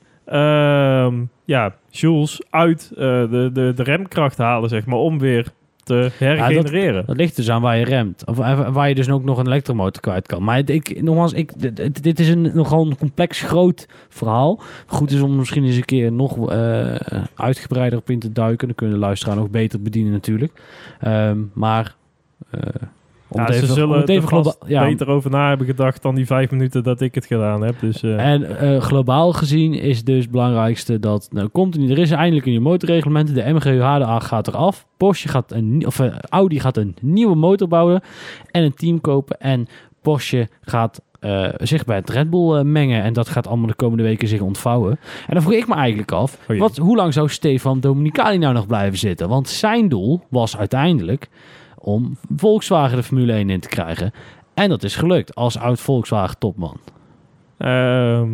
ja, 1.46 1.76
joules 1.90 2.42
uit 2.50 2.92
eh, 2.92 2.98
de, 3.30 3.50
de, 3.54 3.72
de 3.76 3.84
remkracht 3.84 4.38
halen, 4.38 4.70
zeg 4.70 4.86
maar, 4.86 4.98
om 5.00 5.20
weer 5.20 5.48
te 5.84 6.10
hergenereren. 6.18 7.06
Dat 7.06 7.18
ligt 7.18 7.36
dus 7.36 7.50
aan 7.50 7.62
waar 7.62 7.78
je 7.78 7.86
remt. 7.86 8.26
Of 8.26 8.40
eh, 8.40 8.70
waar 8.70 8.90
je 8.90 8.96
dus 8.96 9.10
ook 9.10 9.24
nog 9.24 9.38
een 9.38 9.46
elektromotor 9.48 10.02
kwijt 10.02 10.28
kan. 10.28 10.44
Maar 10.44 10.70
ik, 10.70 11.02
nogmaals, 11.02 11.34
ik, 11.34 11.52
dit- 12.04 12.20
is 12.20 12.30
een 12.30 12.52
nogal 12.54 12.86
een 12.86 12.98
complex 12.98 13.42
groot 13.42 13.88
verhaal. 14.10 14.62
Goed 14.86 15.12
is 15.12 15.22
om 15.22 15.36
misschien 15.36 15.64
eens 15.64 15.76
een 15.76 15.86
keer 15.86 16.12
nog 16.12 16.52
eh, 16.52 16.96
uitgebreider 17.36 18.00
op 18.00 18.10
in 18.10 18.20
te 18.20 18.32
duiken. 18.32 18.68
Dan 18.68 18.76
kunnen 18.76 18.96
de 18.96 19.06
luisteraar 19.06 19.36
nog 19.36 19.50
beter 19.50 19.82
bedienen 19.82 20.12
natuurlijk. 20.12 20.62
Ehm, 21.00 21.40
maar... 21.54 21.96
om 23.30 23.40
Ja, 23.40 23.46
het 23.46 23.56
ze 23.56 23.66
zullen 23.66 23.96
om 23.96 24.02
het 24.02 24.10
even 24.10 24.30
vast 24.30 24.58
globa- 24.58 24.72
ja, 24.74 24.86
beter 24.86 25.08
over 25.08 25.30
na 25.32 25.48
hebben 25.48 25.68
gedacht 25.68 26.02
dan 26.02 26.16
die 26.16 26.26
vijf 26.26 26.52
minuten 26.52 26.84
dat 26.84 27.02
ik 27.02 27.16
het 27.16 27.26
gedaan 27.26 27.62
heb. 27.64 27.76
Dus 27.80 28.04
eh, 28.04 28.32
En 28.32 28.58
eh, 28.60 28.82
globaal 28.82 29.34
gezien 29.34 29.74
is 29.74 30.04
dus 30.04 30.22
het 30.22 30.32
belangrijkste 30.32 31.00
dat 31.00 31.28
nou, 31.32 31.48
komt 31.48 31.74
er, 31.74 31.80
niet- 31.80 31.90
er 31.90 31.98
is 31.98 32.12
eindelijk 32.12 32.46
een 32.46 32.52
nieuw 32.52 32.62
motorreglement. 32.62 33.36
De 33.36 33.44
MGUH 33.54 34.22
gaat 34.24 34.48
eraf. 34.48 34.86
Porsche 34.98 35.28
gaat 35.28 35.52
een, 35.52 35.84
of 35.86 36.00
eh, 36.00 36.16
Audi 36.30 36.60
gaat 36.60 36.78
een 36.78 36.96
nieuwe 37.02 37.36
motor 37.36 37.68
bouwen 37.68 38.02
en 38.52 38.64
een 38.64 38.74
team 38.74 39.02
kopen. 39.02 39.40
En 39.40 39.68
Porsche 40.02 40.48
gaat 40.62 41.02
zich 41.58 41.86
bij 41.86 41.96
het 41.96 42.10
Red 42.10 42.30
Bull 42.30 42.64
mengen. 42.64 43.04
En 43.04 43.14
dat 43.14 43.30
gaat 43.30 43.48
allemaal 43.48 43.68
de 43.68 43.74
komende 43.74 44.04
weken 44.04 44.28
zich 44.28 44.42
ontvouwen. 44.42 44.92
En 45.28 45.34
dan 45.34 45.42
vroeg 45.42 45.54
ik 45.54 45.68
me 45.68 45.76
eigenlijk 45.76 46.12
af, 46.12 46.38
Oh 46.50 46.58
wat, 46.60 46.78
hoe 46.78 46.96
lang 46.96 47.14
zou 47.14 47.30
Stefan 47.30 47.80
Dominicali 47.80 48.38
nou 48.38 48.54
nog 48.54 48.68
blijven 48.68 48.98
zitten? 48.98 49.30
Want 49.30 49.50
zijn 49.50 49.90
doel 49.90 50.22
was 50.30 50.58
uiteindelijk 50.58 51.28
om 51.88 52.18
Volkswagen 52.36 52.98
de 52.98 53.04
Formule 53.04 53.34
1 53.34 53.50
in 53.50 53.60
te 53.60 53.68
krijgen. 53.68 54.12
En 54.54 54.70
dat 54.70 54.84
is 54.84 54.96
gelukt 54.96 55.36
als 55.36 55.58
oud 55.58 55.80
Volkswagen 55.80 56.38
topman. 56.38 56.78
Ehm, 57.58 58.30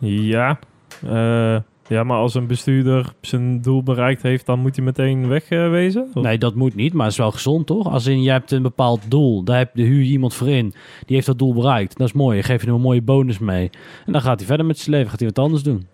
ja. 0.00 0.58
Eh, 1.06 1.56
ja, 1.86 2.04
maar 2.04 2.16
als 2.16 2.34
een 2.34 2.46
bestuurder 2.46 3.12
zijn 3.20 3.60
doel 3.62 3.82
bereikt 3.82 4.22
heeft, 4.22 4.46
dan 4.46 4.58
moet 4.60 4.76
hij 4.76 4.84
meteen 4.84 5.28
wegwezen? 5.28 6.08
Of- 6.14 6.22
Nee, 6.22 6.38
dat 6.38 6.54
moet 6.54 6.74
niet, 6.74 6.92
maar 6.92 7.02
het 7.04 7.12
is 7.12 7.18
wel 7.18 7.30
gezond, 7.30 7.66
toch? 7.66 7.86
Als 7.92 8.06
in, 8.06 8.22
je 8.22 8.30
hebt 8.30 8.50
een 8.50 8.62
bepaald 8.62 9.10
doel, 9.10 9.42
daar 9.44 9.58
heb, 9.58 9.70
daar 9.74 9.86
huur 9.86 10.02
je 10.02 10.10
iemand 10.10 10.34
voor 10.34 10.48
in. 10.48 10.74
Die 11.06 11.14
heeft 11.14 11.26
dat 11.26 11.38
doel 11.38 11.54
bereikt. 11.54 11.98
Dat 11.98 12.06
is 12.06 12.12
mooi, 12.12 12.36
je 12.36 12.42
geeft 12.42 12.64
hem 12.64 12.74
een 12.74 12.80
mooie 12.80 13.02
bonus 13.02 13.38
mee. 13.38 13.70
En 14.06 14.12
dan 14.12 14.20
gaat 14.22 14.38
hij 14.38 14.46
verder 14.46 14.66
met 14.66 14.78
zijn 14.78 14.96
leven, 14.96 15.10
gaat 15.10 15.18
hij 15.20 15.28
wat 15.28 15.38
anders 15.44 15.62
doen. 15.62 15.86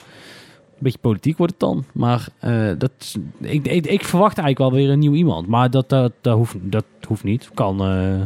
Een 0.77 0.81
beetje 0.91 0.99
politiek 0.99 1.37
wordt 1.39 1.53
het 1.53 1.61
dan. 1.61 1.85
Maar 1.93 2.27
eh, 2.39 2.69
dat, 2.79 2.91
is- 2.99 3.17
ik, 3.41 3.67
ik, 3.67 3.87
ik 3.87 4.05
verwacht 4.05 4.39
eigenlijk 4.39 4.71
wel 4.71 4.81
weer 4.81 4.91
een 4.93 4.99
nieuw 4.99 5.13
iemand. 5.13 5.47
Maar 5.47 5.71
dat, 5.71 5.89
dat, 5.89 6.13
dat, 6.21 6.37
hoeft, 6.37 6.57
dat 6.61 6.85
hoeft 7.09 7.25
niet. 7.25 7.51
Kan... 7.55 7.81
eh, 7.85 8.21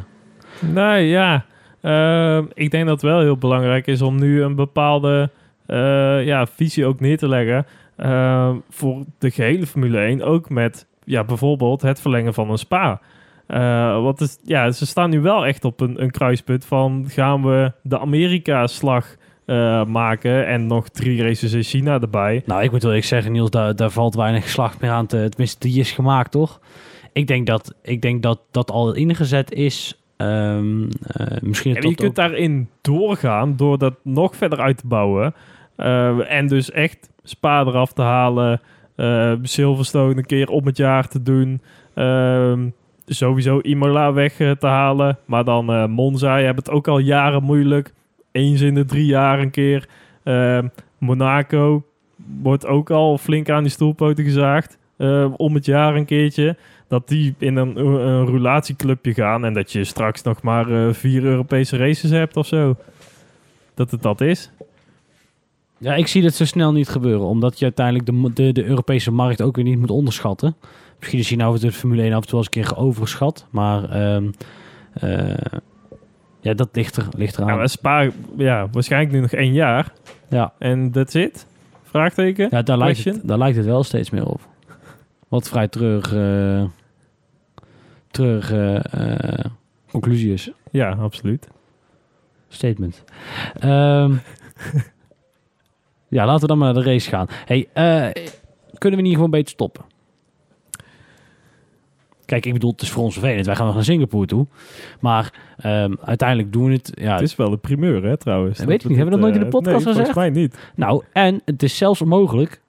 Nee, 0.75 1.07
ja. 1.09 1.45
Ehm, 1.81 2.45
ik 2.55 2.71
denk 2.71 2.85
dat 2.87 3.03
het 3.03 3.11
wel 3.11 3.21
heel 3.21 3.37
belangrijk 3.37 3.87
is 3.87 4.03
om 4.03 4.19
nu 4.19 4.43
een 4.43 4.55
bepaalde 4.55 5.31
eh, 5.67 6.25
ja, 6.27 6.47
visie 6.47 6.87
ook 6.87 7.01
neer 7.01 7.19
te 7.19 7.29
leggen 7.29 7.67
ehm, 7.97 8.57
voor 8.71 9.05
de 9.19 9.31
gehele 9.31 9.67
Formule 9.67 9.99
1. 9.99 10.23
Ook 10.23 10.51
met 10.51 10.87
ja, 11.05 11.25
bijvoorbeeld 11.25 11.83
het 11.83 12.01
verlengen 12.01 12.35
van 12.35 12.51
een 12.51 12.59
spa. 12.59 13.01
Eh, 13.47 14.03
want 14.03 14.19
het, 14.19 14.39
ja, 14.45 14.71
ze 14.71 14.87
staan 14.87 15.11
nu 15.11 15.21
wel 15.21 15.47
echt 15.47 15.65
op 15.65 15.81
een, 15.81 16.03
een 16.03 16.11
kruispunt 16.11 16.65
van 16.65 17.05
gaan 17.09 17.43
we 17.43 17.73
de 17.83 17.99
Amerika-slag 17.99 19.17
eh, 19.49 19.85
maken 19.85 20.47
en 20.47 20.67
nog 20.67 20.89
drie 20.89 21.23
races 21.23 21.53
in 21.53 21.63
China 21.63 22.01
erbij. 22.01 22.43
Nou, 22.47 22.63
ik 22.63 22.71
moet 22.71 22.83
wel 22.83 22.91
eerlijk 22.91 23.09
zeggen, 23.09 23.33
Niels, 23.33 23.51
daar, 23.51 23.77
daar 23.77 23.91
valt 23.91 24.15
weinig 24.15 24.43
geslacht 24.43 24.81
meer 24.81 24.91
aan 24.91 25.07
te... 25.07 25.27
Tenminste, 25.29 25.69
die 25.69 25.81
is 25.81 25.93
gemaakt, 25.93 26.31
toch? 26.31 26.61
Ik 27.13 27.27
denk 27.27 27.47
dat 27.47 27.75
ik 27.83 28.03
denk 28.03 28.23
dat, 28.23 28.41
dat 28.51 28.71
al 28.71 28.95
ingezet 28.95 29.53
is. 29.53 30.03
Ehm, 30.17 30.83
eh, 31.03 31.41
misschien 31.41 31.77
En 31.77 31.89
je 31.89 31.95
kunt 31.95 32.15
daarin 32.15 32.69
doorgaan 32.81 33.57
door 33.57 33.79
dat 33.79 33.95
nog 34.03 34.37
verder 34.37 34.61
uit 34.61 34.77
te 34.79 34.87
bouwen. 34.87 35.35
Eh, 35.77 36.33
en 36.33 36.47
dus 36.47 36.71
echt 36.71 37.11
Spa 37.23 37.61
eraf 37.61 37.93
te 37.93 38.03
halen. 38.03 38.61
Silverstone 39.43 40.17
een 40.17 40.27
keer 40.27 40.49
om 40.49 40.67
het 40.67 40.77
jaar 40.77 41.09
te 41.09 41.23
doen. 41.23 41.61
Ehm, 41.95 42.69
sowieso 43.07 43.61
Imola 43.63 44.13
weg 44.13 44.33
te 44.35 44.67
halen. 44.67 45.19
Maar 45.25 45.45
dan 45.45 45.91
Monza, 45.91 46.37
je 46.37 46.45
hebt 46.45 46.59
het 46.59 46.71
ook 46.71 46.89
al 46.89 46.99
jaren 46.99 47.43
moeilijk. 47.43 47.93
Eens 48.39 48.61
in 48.61 48.75
de 48.75 48.85
drie 48.85 49.07
jaar 49.07 49.39
een 49.41 49.51
keer. 49.51 49.89
Ehm, 50.23 50.69
Monaco 50.99 51.85
wordt 52.43 52.67
ook 52.67 52.91
al 52.91 53.19
flink 53.19 53.51
aan 53.51 53.63
die 53.63 53.73
stoelpoten 53.73 54.25
gezaagd. 54.25 54.79
eh, 54.97 55.33
om 55.37 55.55
het 55.55 55.65
jaar 55.65 55.97
een 55.97 56.05
keertje. 56.05 56.57
Dat 56.89 57.09
die 57.09 57.35
in 57.39 57.57
een, 57.57 57.77
een 57.77 59.15
gaan. 59.15 59.45
En 59.45 59.55
dat 59.55 59.73
je 59.73 59.85
straks 59.85 60.23
nog 60.23 60.43
maar 60.43 60.71
eh, 60.71 60.93
vier 60.93 61.25
Europese 61.25 61.77
races 61.77 62.11
hebt 62.11 62.37
of 62.37 62.47
zo. 62.47 62.77
Dat 63.75 63.91
het 63.91 64.03
dat 64.03 64.21
is. 64.21 64.51
Ja, 65.79 65.95
ik 65.95 66.07
zie 66.07 66.23
dat 66.23 66.35
zo 66.35 66.45
snel 66.45 66.73
niet 66.73 66.89
gebeuren. 66.89 67.27
Omdat 67.27 67.59
je 67.59 67.65
uiteindelijk 67.65 68.07
de, 68.07 68.31
de, 68.33 68.53
de 68.53 68.65
Europese 68.65 69.11
markt 69.13 69.43
ook 69.43 69.57
weer 69.57 69.65
niet 69.65 69.79
moet 69.79 69.91
onderschatten. 69.91 70.57
Misschien 70.99 71.19
is 71.19 71.29
hij 71.29 71.39
nou 71.39 71.59
de 71.59 71.73
Formule 71.73 72.03
1 72.03 72.13
af 72.13 72.23
en 72.23 72.29
toe 72.29 72.39
eens 72.39 72.47
een 72.47 72.53
keer 72.53 72.65
geoverschat. 72.65 73.47
Maar 73.51 73.91
ehm, 73.91 74.31
eh, 74.93 75.35
ja, 76.41 76.55
dat 76.55 76.69
ligt, 76.73 76.97
er, 76.97 77.07
ligt 77.17 77.37
Ja, 77.37 77.43
eraan. 77.43 77.57
maar 77.57 77.69
Spa, 77.69 78.11
ja, 78.37 78.69
waarschijnlijk 78.73 79.13
nu 79.13 79.21
nog 79.21 79.33
één 79.33 79.53
jaar. 79.53 79.93
Ja, 80.29 80.53
En 80.59 80.91
that's 80.91 81.15
it? 81.15 81.47
Vraagteken? 81.83 82.49
ja 82.51 82.63
daar, 82.63 82.79
lijkt 82.79 83.05
het, 83.05 83.21
daar 83.25 83.39
lijkt 83.39 83.57
het 83.57 83.67
wel 83.67 83.83
steeds 83.83 84.11
meer 84.11 84.27
op. 84.27 84.41
Wat 85.29 85.49
vrij 85.49 85.69
terug, 85.69 86.09
terug 88.11 88.53
eh, 88.53 88.77
eh, 89.35 89.45
conclusie 89.91 90.33
is. 90.33 90.51
Ja, 90.71 90.91
absoluut. 90.91 91.49
Statement. 92.49 93.05
Ehm, 93.61 94.15
ja, 96.17 96.27
laten 96.27 96.41
we 96.41 96.47
dan 96.47 96.59
maar 96.59 96.73
naar 96.75 96.83
de 96.83 96.91
race 96.91 97.09
gaan. 97.09 97.27
Hey, 97.45 97.69
eh, 97.73 98.25
kunnen 98.79 98.99
we 98.99 99.05
niet 99.05 99.15
gewoon 99.15 99.33
een 99.33 99.39
beetje 99.39 99.55
stoppen? 99.55 99.85
Kijk, 102.29 102.47
ik 102.47 102.53
bedoel, 102.53 102.71
het 102.71 102.83
is 102.83 102.91
voor 102.91 103.03
ons 103.03 103.13
vervelend. 103.13 103.47
Wij 103.47 103.55
gaan 103.57 103.67
nog 103.67 103.75
naar 103.75 103.85
Singapore 103.85 104.27
toe. 104.27 104.47
Maar 105.01 105.33
ehm, 105.57 105.95
uiteindelijk 106.05 106.53
doen 106.53 106.65
we 106.67 106.73
het... 106.73 106.93
Ja, 106.95 107.13
Het 107.13 107.23
is 107.23 107.37
wel 107.37 107.51
de 107.51 107.57
primeur, 107.57 108.03
hè, 108.05 108.17
trouwens. 108.17 108.59
Weet 108.59 108.83
ik 108.85 108.89
niet. 108.89 108.97
Hebben 108.99 109.05
we 109.05 109.11
dat 109.11 109.21
nooit 109.21 109.35
in 109.35 109.41
de 109.41 109.47
eh, 109.47 109.53
podcast 109.53 109.85
nee, 109.85 109.95
gezegd? 109.95 110.13
volgens 110.13 110.35
mij 110.35 110.43
niet. 110.43 110.59
Nou, 110.75 111.03
en 111.13 111.41
het 111.45 111.63
is 111.63 111.77
zelfs 111.77 112.01
onmogelijk... 112.03 112.61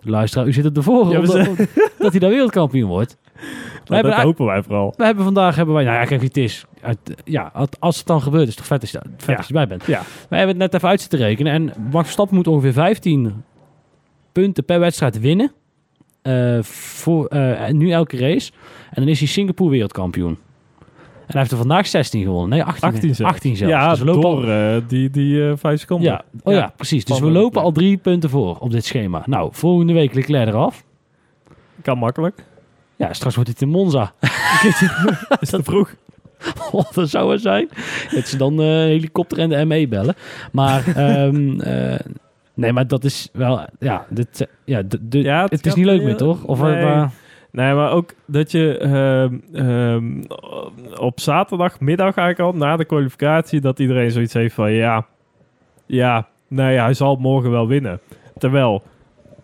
Luisteraar, 0.00 0.46
u 0.46 0.52
zit 0.52 0.64
Ja, 0.64 0.70
we 0.82 0.90
omdat- 0.90 1.56
dat 1.98 2.10
hij 2.10 2.20
daar 2.20 2.30
wereldkampioen 2.30 2.88
wordt. 2.88 3.16
We 3.34 3.40
Maar 3.86 3.98
hebben, 3.98 4.10
dat 4.16 4.20
hopen 4.24 4.46
wij 4.46 4.62
vooral. 4.62 4.94
we 4.96 5.04
hebben 5.04 5.24
vandaag, 5.24 5.56
hebben 5.56 5.74
wij, 5.74 5.84
nou 5.84 5.96
ja, 5.96 6.04
kijk, 6.04 6.22
het 6.22 6.36
is, 6.36 6.64
uit, 6.80 6.98
ja, 7.24 7.52
als 7.78 7.96
het 7.98 8.06
dan 8.06 8.22
gebeurt, 8.22 8.42
is 8.42 8.48
het 8.48 8.56
toch 8.56 8.66
vet 8.66 8.80
als 8.80 8.90
je, 8.90 9.00
vet 9.16 9.26
Ja. 9.26 9.34
als 9.36 9.46
je 9.48 9.54
erbij 9.54 9.68
bent. 9.76 9.86
Ja. 9.86 10.02
Wij 10.28 10.38
hebben 10.38 10.48
het 10.60 10.64
net 10.64 10.74
even 10.74 10.88
uit 10.88 11.00
zitten 11.00 11.18
rekenen. 11.18 11.52
En 11.52 11.64
Max 11.90 12.04
Verstappen 12.04 12.36
moet 12.36 12.46
ongeveer 12.46 12.72
15 12.72 13.42
punten 14.32 14.64
per 14.64 14.80
wedstrijd 14.80 15.20
winnen. 15.20 15.52
Eh, 16.24 16.62
voor, 16.62 17.26
eh, 17.26 17.68
nu 17.70 17.90
elke 17.90 18.16
race. 18.16 18.52
En 18.90 19.02
dan 19.02 19.08
is 19.10 19.18
hij 19.18 19.28
Singapore 19.28 19.70
wereldkampioen. 19.70 20.38
En 21.26 21.30
hij 21.30 21.38
heeft 21.40 21.50
er 21.50 21.56
vandaag 21.56 21.86
16 21.86 22.22
gewonnen. 22.22 22.48
Nee, 22.48 22.64
18. 22.64 22.88
18 22.88 23.14
zelfs. 23.14 23.32
18 23.34 23.56
zelfs. 23.56 23.72
Ja, 23.72 23.90
Dus 23.90 23.98
we 23.98 24.04
lopen 24.04 24.22
door 24.22 24.44
al, 24.44 24.76
eh, 24.76 24.82
die, 24.88 25.10
die 25.10 25.48
eh, 25.48 25.52
vijf 25.56 25.80
seconden. 25.80 26.10
ja, 26.10 26.24
oh 26.42 26.52
ja, 26.52 26.58
Ja. 26.58 26.72
precies. 26.76 27.04
Dus 27.04 27.20
we 27.20 27.30
lopen 27.30 27.62
al 27.62 27.72
drie 27.72 27.96
punten 27.96 28.30
voor 28.30 28.56
op 28.58 28.70
dit 28.70 28.84
schema. 28.84 29.22
Nou, 29.26 29.48
volgende 29.52 29.92
week 29.92 30.14
Leclerc 30.14 30.48
eraf. 30.48 30.84
Kan 31.82 31.98
makkelijk. 31.98 32.44
Ja, 32.96 33.12
straks 33.12 33.34
wordt 33.34 33.50
het 33.50 33.62
in 33.62 33.68
Monza. 33.68 34.12
Is 35.40 35.50
te 35.50 35.60
vroeg. 35.62 35.94
Oh, 36.72 36.92
dat 36.92 37.08
zou 37.10 37.32
het 37.32 37.40
zijn. 37.40 37.68
Dat 38.10 38.26
ze 38.28 38.36
dan 38.36 38.60
eh 38.60 38.66
helikopter 38.66 39.38
en 39.38 39.48
de 39.48 39.64
ME 39.64 39.88
bellen. 39.88 40.14
Maar, 40.52 40.86
ehm, 40.96 41.60
eh, 41.60 41.98
nee, 42.54 42.72
maar 42.72 42.86
dat 42.86 43.04
is 43.04 43.28
wel, 43.32 43.66
ja, 43.78 44.06
dit, 44.08 44.40
eh, 44.40 44.46
ja, 44.64 44.76
het 45.42 45.50
het, 45.50 45.66
is 45.66 45.74
niet 45.74 45.84
leuk 45.86 45.96
heel- 45.98 46.06
meer, 46.06 46.16
toch? 46.16 46.44
Of, 46.44 46.60
Nee. 46.62 46.76
eh, 46.84 47.08
Nee, 47.50 47.74
maar 47.74 47.90
ook 47.90 48.12
dat 48.26 48.50
je 48.50 48.78
ehm, 48.78 49.38
ehm, 49.52 50.22
op 51.00 51.20
zaterdagmiddag 51.20 52.16
eigenlijk 52.16 52.54
al, 52.54 52.58
na 52.60 52.76
de 52.76 52.84
kwalificatie, 52.84 53.60
dat 53.60 53.78
iedereen 53.78 54.10
zoiets 54.10 54.32
heeft 54.34 54.54
van 54.54 54.72
ja, 54.72 55.06
ja, 55.86 56.28
nou 56.48 56.72
ja, 56.72 56.82
hij 56.84 56.94
zal 56.94 57.16
morgen 57.16 57.50
wel 57.50 57.66
winnen. 57.66 58.00
Terwijl 58.38 58.82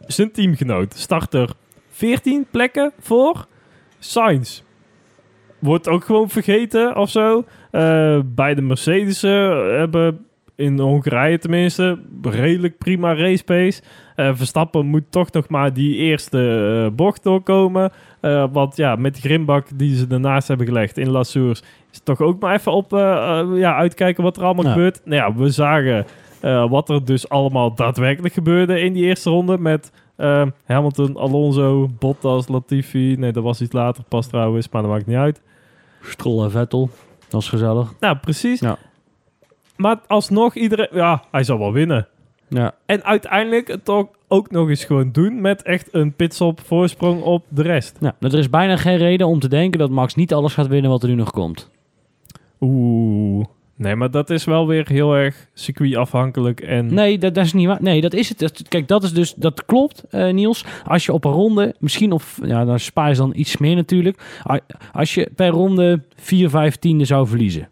zijn 0.06 0.32
teamgenoot 0.32 0.94
start 0.94 1.34
er 1.34 1.50
14 1.90 2.46
plekken 2.50 2.92
voor. 3.00 3.46
Sainz 3.98 4.62
wordt 5.58 5.88
ook 5.88 6.04
gewoon 6.04 6.28
vergeten 6.28 6.96
of 6.96 7.10
zo. 7.10 7.44
Eh, 7.70 8.18
bij 8.24 8.54
de 8.54 8.62
Mercedes 8.62 9.22
hebben 9.22 10.26
in 10.60 10.78
Hongarije 10.78 11.38
tenminste 11.38 11.98
redelijk 12.22 12.78
prima 12.78 13.14
race 13.14 13.44
pace. 13.44 13.82
Eh, 14.16 14.30
Verstappen 14.34 14.86
moet 14.86 15.04
toch 15.10 15.32
nog 15.32 15.48
maar 15.48 15.72
die 15.72 15.96
eerste 15.96 16.38
eh, 16.86 16.96
bocht 16.96 17.22
doorkomen. 17.22 17.90
Eh, 18.20 18.44
want 18.52 18.76
ja, 18.76 18.96
met 18.96 19.14
die 19.14 19.22
grimbak 19.22 19.66
die 19.74 19.96
ze 19.96 20.06
ernaast 20.08 20.48
hebben 20.48 20.66
gelegd 20.66 20.98
in 20.98 21.10
La 21.10 21.22
Source... 21.22 21.62
is 21.62 21.96
het 21.96 22.04
toch 22.04 22.20
ook 22.20 22.40
maar 22.40 22.54
even 22.54 22.72
op 22.72 22.90
ja, 23.54 23.76
uitkijken 23.76 24.22
wat 24.22 24.36
er 24.36 24.42
allemaal 24.44 24.64
Ja. 24.64 24.72
gebeurt. 24.72 25.00
Nou 25.04 25.16
ja, 25.16 25.34
we 25.34 25.50
zagen 25.50 26.06
wat 26.68 26.88
er 26.88 27.04
dus 27.04 27.28
allemaal 27.28 27.74
daadwerkelijk 27.74 28.34
gebeurde 28.34 28.80
in 28.80 28.92
die 28.92 29.04
eerste 29.04 29.30
ronde... 29.30 29.58
met 29.58 29.92
Hamilton, 30.64 31.16
Alonso, 31.16 31.88
Bottas, 31.98 32.48
Latifi... 32.48 33.16
Nee, 33.18 33.32
dat 33.32 33.42
was 33.42 33.60
iets 33.60 33.72
later 33.72 34.04
pas 34.08 34.26
trouwens, 34.26 34.68
maar 34.68 34.82
dat 34.82 34.90
maakt 34.90 35.06
niet 35.06 35.16
uit. 35.16 35.42
Stroll 36.02 36.44
en 36.44 36.50
Vettel. 36.50 36.90
Dat 37.28 37.40
is 37.40 37.48
gezellig. 37.48 37.92
Nou, 38.00 38.16
precies. 38.16 38.60
Ja. 38.60 38.78
Maar 39.80 40.00
alsnog 40.06 40.54
iedereen... 40.54 40.88
Ja, 40.92 41.22
hij 41.30 41.44
zal 41.44 41.58
wel 41.58 41.72
winnen. 41.72 42.08
Ja. 42.48 42.74
En 42.86 43.04
uiteindelijk 43.04 43.68
het 43.68 43.84
toch 43.84 44.06
ook 44.28 44.50
nog 44.50 44.68
eens 44.68 44.84
gewoon 44.84 45.12
doen 45.12 45.40
met 45.40 45.62
echt 45.62 45.88
een 45.92 46.12
pitstop 46.12 46.60
voorsprong 46.60 47.22
op 47.22 47.44
de 47.48 47.62
rest. 47.62 47.96
Nou, 48.00 48.14
er 48.20 48.34
is 48.38 48.50
bijna 48.50 48.76
geen 48.76 48.96
reden 48.96 49.26
om 49.26 49.38
te 49.40 49.48
denken 49.48 49.78
dat 49.78 49.90
Max 49.90 50.14
niet 50.14 50.32
alles 50.34 50.54
gaat 50.54 50.66
winnen 50.66 50.90
wat 50.90 51.02
er 51.02 51.08
nu 51.08 51.14
nog 51.14 51.30
komt. 51.30 51.70
Oeh. 52.60 53.44
Nee, 53.76 53.96
maar 53.96 54.10
dat 54.10 54.30
is 54.30 54.44
wel 54.44 54.66
weer 54.66 54.88
heel 54.88 55.14
erg 55.14 55.46
circuitafhankelijk 55.54 56.60
en... 56.60 56.94
Nee, 56.94 57.18
dat, 57.18 57.34
dat 57.34 57.44
is 57.44 57.52
niet 57.52 57.66
waar. 57.66 57.82
Nee, 57.82 58.00
dat 58.00 58.12
is 58.12 58.28
het. 58.28 58.38
Dat- 58.38 58.68
kijk, 58.68 58.88
dat 58.88 59.02
is 59.02 59.12
dus, 59.12 59.34
dat 59.34 59.64
klopt, 59.64 60.04
eh, 60.10 60.32
Niels. 60.32 60.64
Als 60.84 61.06
je 61.06 61.12
op 61.12 61.24
een 61.24 61.32
ronde, 61.32 61.74
misschien 61.78 62.12
op, 62.12 62.22
ja, 62.42 62.64
dan 62.64 62.78
Spa 62.78 63.08
is 63.08 63.16
dan 63.16 63.32
iets 63.34 63.56
meer 63.56 63.74
natuurlijk. 63.74 64.42
Als 64.92 65.14
je 65.14 65.30
per 65.34 65.48
ronde 65.48 66.02
4, 66.16 66.50
5 66.50 66.76
tiende 66.76 67.04
zou 67.04 67.26
verliezen. 67.26 67.68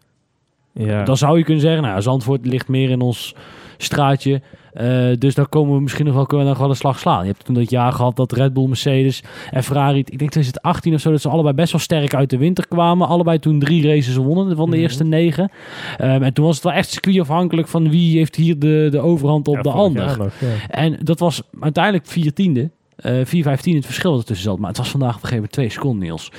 Ja. 0.73 1.03
Dan 1.03 1.17
zou 1.17 1.37
je 1.37 1.43
kunnen 1.43 1.61
zeggen, 1.63 1.81
nou, 1.83 2.01
Zandvoort 2.01 2.45
ligt 2.45 2.67
meer 2.67 2.89
in 2.89 3.01
ons 3.01 3.35
straatje. 3.77 4.41
eh, 4.73 5.07
dus 5.17 5.35
daar 5.35 5.47
komen 5.47 5.75
we 5.75 5.81
misschien 5.81 6.05
nog 6.05 6.13
wel, 6.15 6.25
kunnen 6.25 6.45
we 6.45 6.51
nog 6.51 6.61
wel 6.61 6.69
een 6.69 6.75
slag 6.75 6.99
slaan. 6.99 7.21
Je 7.25 7.31
hebt 7.31 7.45
toen 7.45 7.55
dat 7.55 7.69
jaar 7.69 7.91
gehad 7.91 8.15
dat 8.15 8.31
Red 8.31 8.53
Bull, 8.53 8.67
Mercedes 8.67 9.23
en 9.51 9.63
Ferrari, 9.63 9.99
ik 9.99 10.05
denk 10.19 10.31
2018 10.31 10.93
of 10.93 10.99
zo, 10.99 11.11
dat 11.11 11.21
ze 11.21 11.29
allebei 11.29 11.53
best 11.55 11.71
wel 11.71 11.81
sterk 11.81 12.13
uit 12.13 12.29
de 12.29 12.37
winter 12.37 12.67
kwamen. 12.67 13.07
Allebei 13.07 13.39
toen 13.39 13.59
drie 13.59 13.87
races 13.87 14.15
wonnen 14.15 14.55
van 14.55 14.69
de 14.69 14.75
Mhm. 14.75 14.83
eerste 14.85 15.03
negen. 15.03 15.51
Ehm, 15.97 16.23
en 16.23 16.33
toen 16.33 16.45
was 16.45 16.55
het 16.55 16.63
wel 16.63 16.73
echt 16.73 16.89
circuitafhankelijk 16.89 17.67
van 17.67 17.89
wie 17.89 18.17
heeft 18.17 18.35
hier 18.35 18.59
de, 18.59 18.87
de 18.91 18.99
overhand 18.99 19.47
op 19.47 19.55
Ja, 19.55 19.61
de 19.61 19.71
ander. 19.71 20.05
jaar 20.05 20.17
nog, 20.17 20.33
ja. 20.39 20.47
En 20.69 20.97
dat 21.03 21.19
was 21.19 21.41
uiteindelijk 21.59 22.05
vier 22.05 22.33
tiende. 22.33 22.69
Eh 23.01 23.25
4, 23.25 23.43
15 23.43 23.75
het 23.75 23.85
verschil 23.85 24.15
dat 24.15 24.25
tussen 24.25 24.45
zat. 24.49 24.59
Maar 24.59 24.67
het 24.69 24.77
was 24.77 24.89
vandaag 24.89 25.15
op 25.15 25.21
een 25.23 25.27
gegeven 25.29 25.35
moment 25.35 25.53
twee 25.53 25.69
seconden, 25.69 25.99
Niels. 25.99 26.31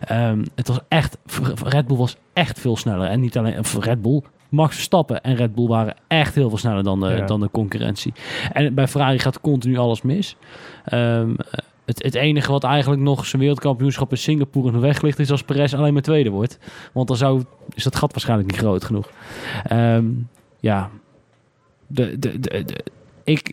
Ehm, 0.00 0.44
het 0.54 0.68
was 0.68 0.78
echt... 0.88 1.18
Red 1.64 1.86
Bull 1.86 1.96
was 1.96 2.16
echt 2.32 2.60
veel 2.60 2.76
sneller. 2.76 3.08
En 3.08 3.20
niet 3.20 3.38
alleen... 3.38 3.58
Of 3.58 3.84
Red 3.84 4.02
Bull... 4.02 4.22
Max 4.48 4.74
Verstappen 4.74 5.22
en 5.22 5.34
Red 5.34 5.54
Bull 5.54 5.66
waren 5.66 5.94
echt 6.06 6.34
heel 6.34 6.48
veel 6.48 6.58
sneller 6.58 6.82
dan 6.82 7.00
de, 7.00 7.06
Ja. 7.08 7.26
dan 7.26 7.40
de 7.40 7.50
concurrentie. 7.50 8.12
En 8.52 8.74
bij 8.74 8.88
Ferrari 8.88 9.18
gaat 9.18 9.40
continu 9.40 9.76
alles 9.78 10.02
mis. 10.02 10.36
Ehm, 10.84 11.34
het, 11.84 12.02
het 12.02 12.14
enige 12.14 12.50
wat 12.52 12.64
eigenlijk 12.64 13.02
nog 13.02 13.26
zijn 13.26 13.40
wereldkampioenschap 13.42 14.10
in 14.10 14.18
Singapore 14.18 14.70
nog 14.72 14.80
weg 14.80 15.02
ligt... 15.02 15.18
is 15.18 15.30
als 15.30 15.42
Perez 15.42 15.74
alleen 15.74 15.92
maar 15.92 16.02
tweede 16.02 16.30
wordt. 16.30 16.58
Want 16.92 17.08
dan 17.08 17.16
zou, 17.16 17.42
is 17.74 17.84
dat 17.84 17.96
gat 17.96 18.10
waarschijnlijk 18.12 18.50
niet 18.50 18.60
groot 18.60 18.84
genoeg. 18.84 19.10
Ehm, 19.64 20.04
ja, 20.60 20.90
de, 21.86 22.18
de, 22.18 22.40
de, 22.40 22.64
de- 22.64 22.84
ik, 23.24 23.52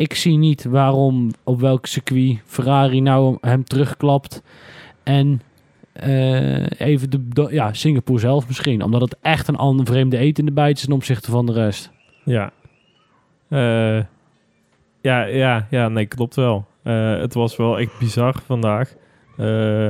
ik 0.00 0.14
zie 0.14 0.36
niet 0.36 0.64
waarom 0.64 1.30
op 1.44 1.60
welk 1.60 1.86
circuit 1.86 2.38
Ferrari 2.44 3.00
nou 3.00 3.38
hem 3.40 3.64
terugklapt. 3.64 4.42
En 5.02 5.40
eh, 5.92 6.80
even 6.80 7.10
de, 7.10 7.46
ja, 7.50 7.72
Singapore 7.72 8.18
zelf 8.18 8.46
misschien. 8.46 8.82
Omdat 8.82 9.00
het 9.00 9.16
echt 9.22 9.48
een 9.48 9.56
ander 9.56 9.86
vreemde 9.86 10.16
eten 10.16 10.38
in 10.38 10.46
de 10.48 10.60
bijt 10.60 10.76
is 10.76 10.84
ten 10.84 10.92
opzichte 10.92 11.30
van 11.30 11.46
de 11.46 11.52
rest. 11.52 11.90
Ja. 12.24 12.52
Eh, 13.48 14.02
ja, 15.00 15.24
ja, 15.24 15.66
ja, 15.70 15.88
nee, 15.88 16.06
klopt 16.06 16.34
wel. 16.34 16.66
Eh, 16.82 17.18
het 17.18 17.34
was 17.34 17.56
wel 17.56 17.78
echt 17.78 17.98
bizar 17.98 18.34
vandaag. 18.46 18.94
Eh 19.36 19.88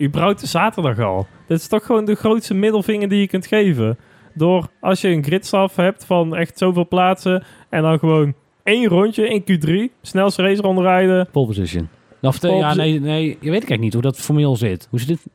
überhaupt 0.00 0.40
de 0.40 0.46
zaterdag 0.46 0.98
al. 0.98 1.26
Dit 1.46 1.58
is 1.58 1.68
toch 1.68 1.86
gewoon 1.86 2.04
de 2.04 2.14
grootste 2.14 2.54
middelvinger 2.54 3.08
die 3.08 3.20
je 3.20 3.28
kunt 3.28 3.46
geven. 3.46 3.98
Door 4.34 4.68
als 4.80 5.00
je 5.00 5.08
een 5.08 5.24
gridstaf 5.24 5.76
hebt 5.76 6.04
van 6.04 6.36
echt 6.36 6.58
zoveel 6.58 6.88
plaatsen 6.88 7.44
en 7.68 7.82
dan 7.82 7.98
gewoon 7.98 8.34
één 8.62 8.86
rondje 8.88 9.28
in 9.28 9.42
Q3, 9.42 9.92
snelste 10.02 10.42
raceronde 10.42 10.82
rijden. 10.82 11.28
Pole 11.32 11.46
position. 11.46 11.88
Of 12.22 12.40
Pole 12.40 12.54
ja, 12.56 12.74
nee, 12.74 13.00
nee, 13.00 13.24
je 13.26 13.36
weet 13.40 13.50
eigenlijk 13.50 13.80
niet 13.80 13.92
hoe 13.92 14.02
dat 14.02 14.16
formeel 14.18 14.56
zit. 14.56 14.86
Hoe 14.90 14.98
zit 14.98 15.08
dit? 15.08 15.26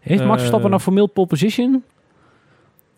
Heeft 0.00 0.18
Max 0.20 0.32
Eh, 0.32 0.38
Verstappen 0.38 0.70
nou 0.70 0.82
formeel 0.82 1.06
pole 1.06 1.26
position? 1.26 1.84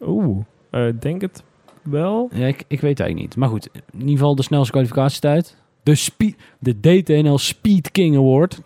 Oeh, 0.07 0.45
eh, 0.71 0.87
denk 1.01 1.21
het 1.21 1.43
wel. 1.83 2.29
Ja, 2.35 2.47
ik, 2.47 2.65
ik 2.69 2.81
weet 2.81 2.91
het 2.91 3.01
eigenlijk 3.01 3.19
niet. 3.19 3.37
Maar 3.37 3.49
goed, 3.49 3.69
in 3.93 3.99
ieder 4.01 4.11
geval 4.17 4.35
de 4.35 4.43
snelste 4.43 4.71
kwalificatietijd. 4.73 5.57
De, 5.83 5.95
speed, 5.95 6.37
de 6.59 6.81
DTNL 6.81 7.39
Speed 7.39 7.91
King 7.91 8.17
Award. 8.17 8.61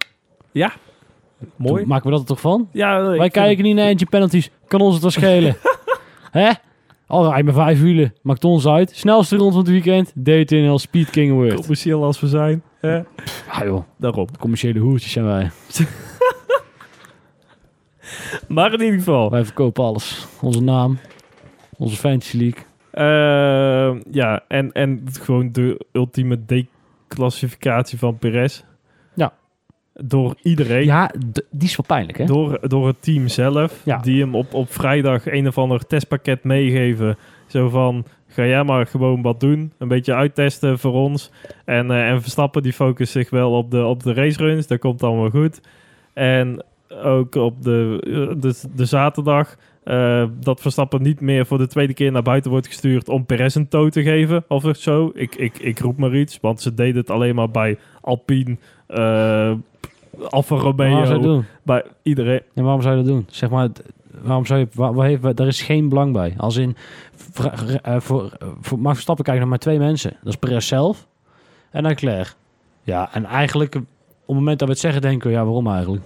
Mooi. 1.57 1.81
Toen 1.81 1.89
maken 1.89 2.05
we 2.05 2.11
dat 2.11 2.21
er 2.21 2.27
toch 2.27 2.41
van? 2.41 2.69
Ja, 2.73 2.99
ik 2.99 3.05
Wij 3.07 3.19
vind- 3.19 3.33
kijken 3.33 3.65
niet 3.65 3.75
naar 3.75 3.87
engine 3.87 4.11
penalties. 4.11 4.51
Kan 4.67 4.81
ons 4.81 4.93
het 4.93 5.03
wel 5.03 5.11
schelen. 5.11 5.57
Hè? 6.31 6.51
Al 7.07 7.31
rij 7.31 7.43
maar 7.43 7.55
vijf 7.55 7.81
wielen. 7.81 8.15
Maakt 8.23 8.45
ons 8.45 8.67
uit. 8.67 8.91
Snelste 8.97 9.37
rond 9.37 9.51
van 9.53 9.61
het 9.63 9.71
weekend. 9.71 10.13
DTNL 10.25 10.79
Speed 10.79 11.11
King 11.11 11.33
Award. 11.33 11.55
Commercieel 11.55 12.05
als 12.05 12.21
we 12.21 12.27
zijn. 12.27 12.63
hè? 12.81 12.99
Ah 13.49 13.65
joh, 13.65 13.83
Daarom. 13.99 14.27
commerciële 14.39 14.79
hoertjes 14.79 15.13
zijn 15.13 15.25
wij. 15.25 15.51
Maar 18.49 18.73
in 18.73 18.81
ieder 18.81 18.99
geval. 18.99 19.31
Wij 19.31 19.45
verkopen 19.45 19.85
alles. 19.85 20.27
Onze 20.41 20.63
naam. 20.63 20.99
Onze 21.79 21.97
Fantasy 21.97 22.37
League. 22.37 22.63
eh, 22.91 24.03
ja, 24.11 24.45
en, 24.49 24.73
en 24.73 25.03
gewoon 25.21 25.53
de 25.53 25.87
ultieme 25.93 26.39
declassificatie 26.45 27.99
van 27.99 28.19
Perez. 28.19 28.63
Door 30.05 30.35
iedereen. 30.43 30.85
Ja, 30.85 31.11
die 31.51 31.69
is 31.69 31.77
wel 31.77 31.87
pijnlijk 31.87 32.19
hè? 32.19 32.25
Door, 32.25 32.59
door 32.69 32.87
het 32.87 33.03
team 33.03 33.29
zelf. 33.29 33.81
Ja. 33.85 33.99
Die 33.99 34.21
hem 34.21 34.35
op, 34.35 34.55
op 34.55 34.73
vrijdag 34.73 35.27
een 35.27 35.47
of 35.47 35.59
ander 35.59 35.87
testpakket 35.87 36.45
meegeven. 36.45 37.17
Zo 37.47 37.69
van, 37.69 38.05
ga 38.29 38.45
jij 38.45 38.65
maar 38.65 38.87
gewoon 38.87 39.23
wat 39.23 39.41
doen. 39.41 39.73
Een 39.79 39.89
beetje 39.89 40.15
uittesten 40.15 40.79
voor 40.79 40.93
ons. 40.93 41.31
En, 41.65 41.91
eh, 41.91 42.09
en 42.09 42.23
Verstappen 42.23 42.63
die 42.63 42.73
focust 42.73 43.13
zich 43.13 43.31
wel 43.31 43.53
op 43.53 43.71
de, 43.71 43.85
op 43.85 44.03
de 44.03 44.15
raceruns. 44.15 44.67
Dat 44.67 44.79
komt 44.79 45.03
allemaal 45.03 45.31
goed. 45.31 45.61
En 46.13 46.65
ook 47.03 47.35
op 47.35 47.63
de, 47.63 48.01
eh, 48.05 48.41
de, 48.41 48.55
de 48.75 48.85
zaterdag... 48.85 49.57
eh, 49.85 50.25
dat 50.41 50.61
Verstappen 50.61 51.03
niet 51.03 51.21
meer 51.21 51.47
voor 51.47 51.59
de 51.59 51.67
tweede 51.67 51.95
keer 51.95 52.13
naar 52.13 52.23
buiten 52.23 52.51
wordt 52.51 52.67
gestuurd... 52.67 53.09
om 53.09 53.27
Perez 53.27 53.55
een 53.55 53.69
tow 53.69 53.91
te 53.91 54.03
geven 54.03 54.45
of 54.49 54.77
zo. 54.77 55.11
Ik, 55.15 55.35
ik, 55.35 55.59
ik 55.59 55.79
roep 55.79 55.97
maar 55.97 56.15
iets. 56.17 56.39
Want 56.41 56.61
ze 56.61 56.75
deden 56.75 56.97
het 56.97 57.11
alleen 57.11 57.35
maar 57.35 57.51
bij 57.51 57.79
Alpine... 58.01 58.57
Alfa 60.31 60.57
Romeo, 60.57 61.19
doen? 61.19 61.45
bij 61.63 61.85
iedereen. 62.03 62.41
En 62.55 62.63
waarom 62.63 62.83
zou 62.83 62.97
je 62.97 63.03
dat 63.03 63.13
doen? 63.13 63.27
Zeg 63.31 63.51
maar, 63.51 63.69
waarom 64.23 64.47
zou 64.47 64.61
je... 64.61 64.69
Waar, 64.73 64.95
waar 64.95 65.07
heeft, 65.07 65.37
daar 65.37 65.47
is 65.47 65.63
geen 65.63 65.89
belang 65.89 66.13
bij. 66.13 66.35
Als 66.37 66.57
in... 66.57 66.77
eh, 67.83 67.97
voor, 67.99 68.37
voor 68.61 68.79
Max 68.79 68.93
Verstappen 68.95 69.25
kijken 69.25 69.43
nog 69.43 69.51
maar 69.51 69.61
twee 69.61 69.79
mensen. 69.79 70.11
Dat 70.23 70.33
is 70.33 70.39
Perez 70.39 70.67
zelf 70.67 71.07
en 71.71 71.83
Leclerc. 71.83 72.35
Ja, 72.83 73.09
en 73.13 73.25
eigenlijk... 73.25 73.75
Op 73.75 74.35
het 74.35 74.45
moment 74.45 74.59
dat 74.59 74.69
we 74.69 74.75
het 74.75 74.83
zeggen, 74.83 75.03
denken 75.03 75.29
we... 75.29 75.35
Ja, 75.37 75.45
waarom 75.45 75.69
eigenlijk? 75.69 76.03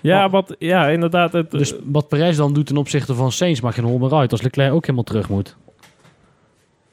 Ja, 0.00 0.30
wat, 0.30 0.54
ja 0.58 0.88
inderdaad. 0.88 1.32
Het, 1.32 1.50
Dus 1.50 1.74
wat 1.84 2.08
Perez 2.08 2.36
dan 2.36 2.52
doet 2.52 2.66
ten 2.66 2.76
opzichte 2.76 3.14
van 3.14 3.32
Sainz... 3.32 3.60
mag 3.60 3.74
geen 3.74 3.84
hol 3.84 3.98
meer 3.98 4.14
uit. 4.14 4.32
Als 4.32 4.42
Leclerc 4.42 4.72
ook 4.72 4.82
helemaal 4.82 5.04
terug 5.04 5.28
moet. 5.28 5.56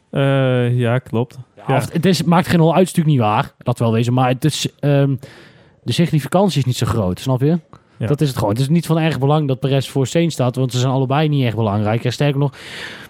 eh, 0.09 0.77
ja, 0.77 0.97
klopt. 0.99 1.37
Ja, 1.67 1.81
het 1.91 2.05
is, 2.05 2.23
maakt 2.23 2.47
geen 2.47 2.59
hol 2.59 2.75
uit, 2.75 2.87
is 2.87 2.93
natuurlijk 2.93 3.15
niet 3.17 3.25
waar. 3.27 3.53
Dat 3.57 3.79
wel 3.79 3.91
wezen. 3.91 4.13
Maar 4.13 4.27
het 4.27 4.45
is, 4.45 4.67
ehm, 4.79 5.15
de 5.83 5.91
significantie 5.91 6.59
is 6.59 6.65
niet 6.65 6.75
zo 6.75 6.85
groot, 6.85 7.19
snap 7.19 7.41
je? 7.41 7.59
Ja. 7.97 8.07
Dat 8.07 8.21
is 8.21 8.27
het 8.27 8.37
gewoon. 8.37 8.53
Het 8.53 8.61
is 8.61 8.69
niet 8.69 8.85
van 8.85 8.99
erg 8.99 9.19
belang 9.19 9.47
dat 9.47 9.59
Perez 9.59 9.87
voor 9.89 10.07
Sainz 10.07 10.33
staat, 10.33 10.55
want 10.55 10.71
ze 10.71 10.79
zijn 10.79 10.91
allebei 10.91 11.29
niet 11.29 11.45
echt 11.45 11.55
belangrijk. 11.55 12.03
En 12.05 12.13
sterker 12.13 12.39
nog, 12.39 12.53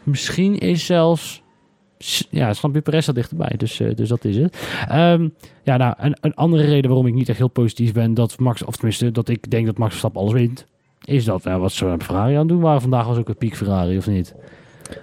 misschien 0.03 0.57
is 0.57 0.85
zelfs... 0.85 1.41
Ja, 2.29 2.53
snap 2.53 2.73
je, 2.73 2.81
Perez 2.81 3.03
staat 3.03 3.15
dichterbij, 3.15 3.53
dus, 3.57 3.79
eh, 3.79 3.95
dus 3.95 4.09
dat 4.09 4.25
is 4.25 4.37
het. 4.37 4.57
Ehm, 4.87 5.27
ja, 5.63 5.77
nou, 5.77 5.93
een, 5.97 6.17
een 6.21 6.33
andere 6.33 6.63
reden 6.65 6.89
waarom 6.89 7.07
ik 7.07 7.13
niet 7.13 7.29
echt 7.29 7.37
heel 7.37 7.47
positief 7.47 7.93
ben, 7.93 8.13
dat 8.13 8.39
Max, 8.39 8.63
of 8.63 8.75
tenminste, 8.75 9.11
dat 9.11 9.29
ik 9.29 9.49
denk 9.51 9.65
dat 9.65 9.77
Max 9.77 9.89
Verstappen 9.89 10.21
alles 10.21 10.33
wint, 10.33 10.65
is 11.03 11.25
dat, 11.25 11.43
nou, 11.43 11.61
wat 11.61 11.71
ze 11.71 11.95
Ferrari 11.99 12.33
aan 12.33 12.39
het 12.39 12.47
doen 12.47 12.61
waren 12.61 12.81
vandaag 12.81 13.05
was 13.07 13.17
ook 13.17 13.29
een 13.29 13.37
piek 13.37 13.55
Ferrari, 13.57 13.97
of 13.97 14.07
niet? 14.07 14.35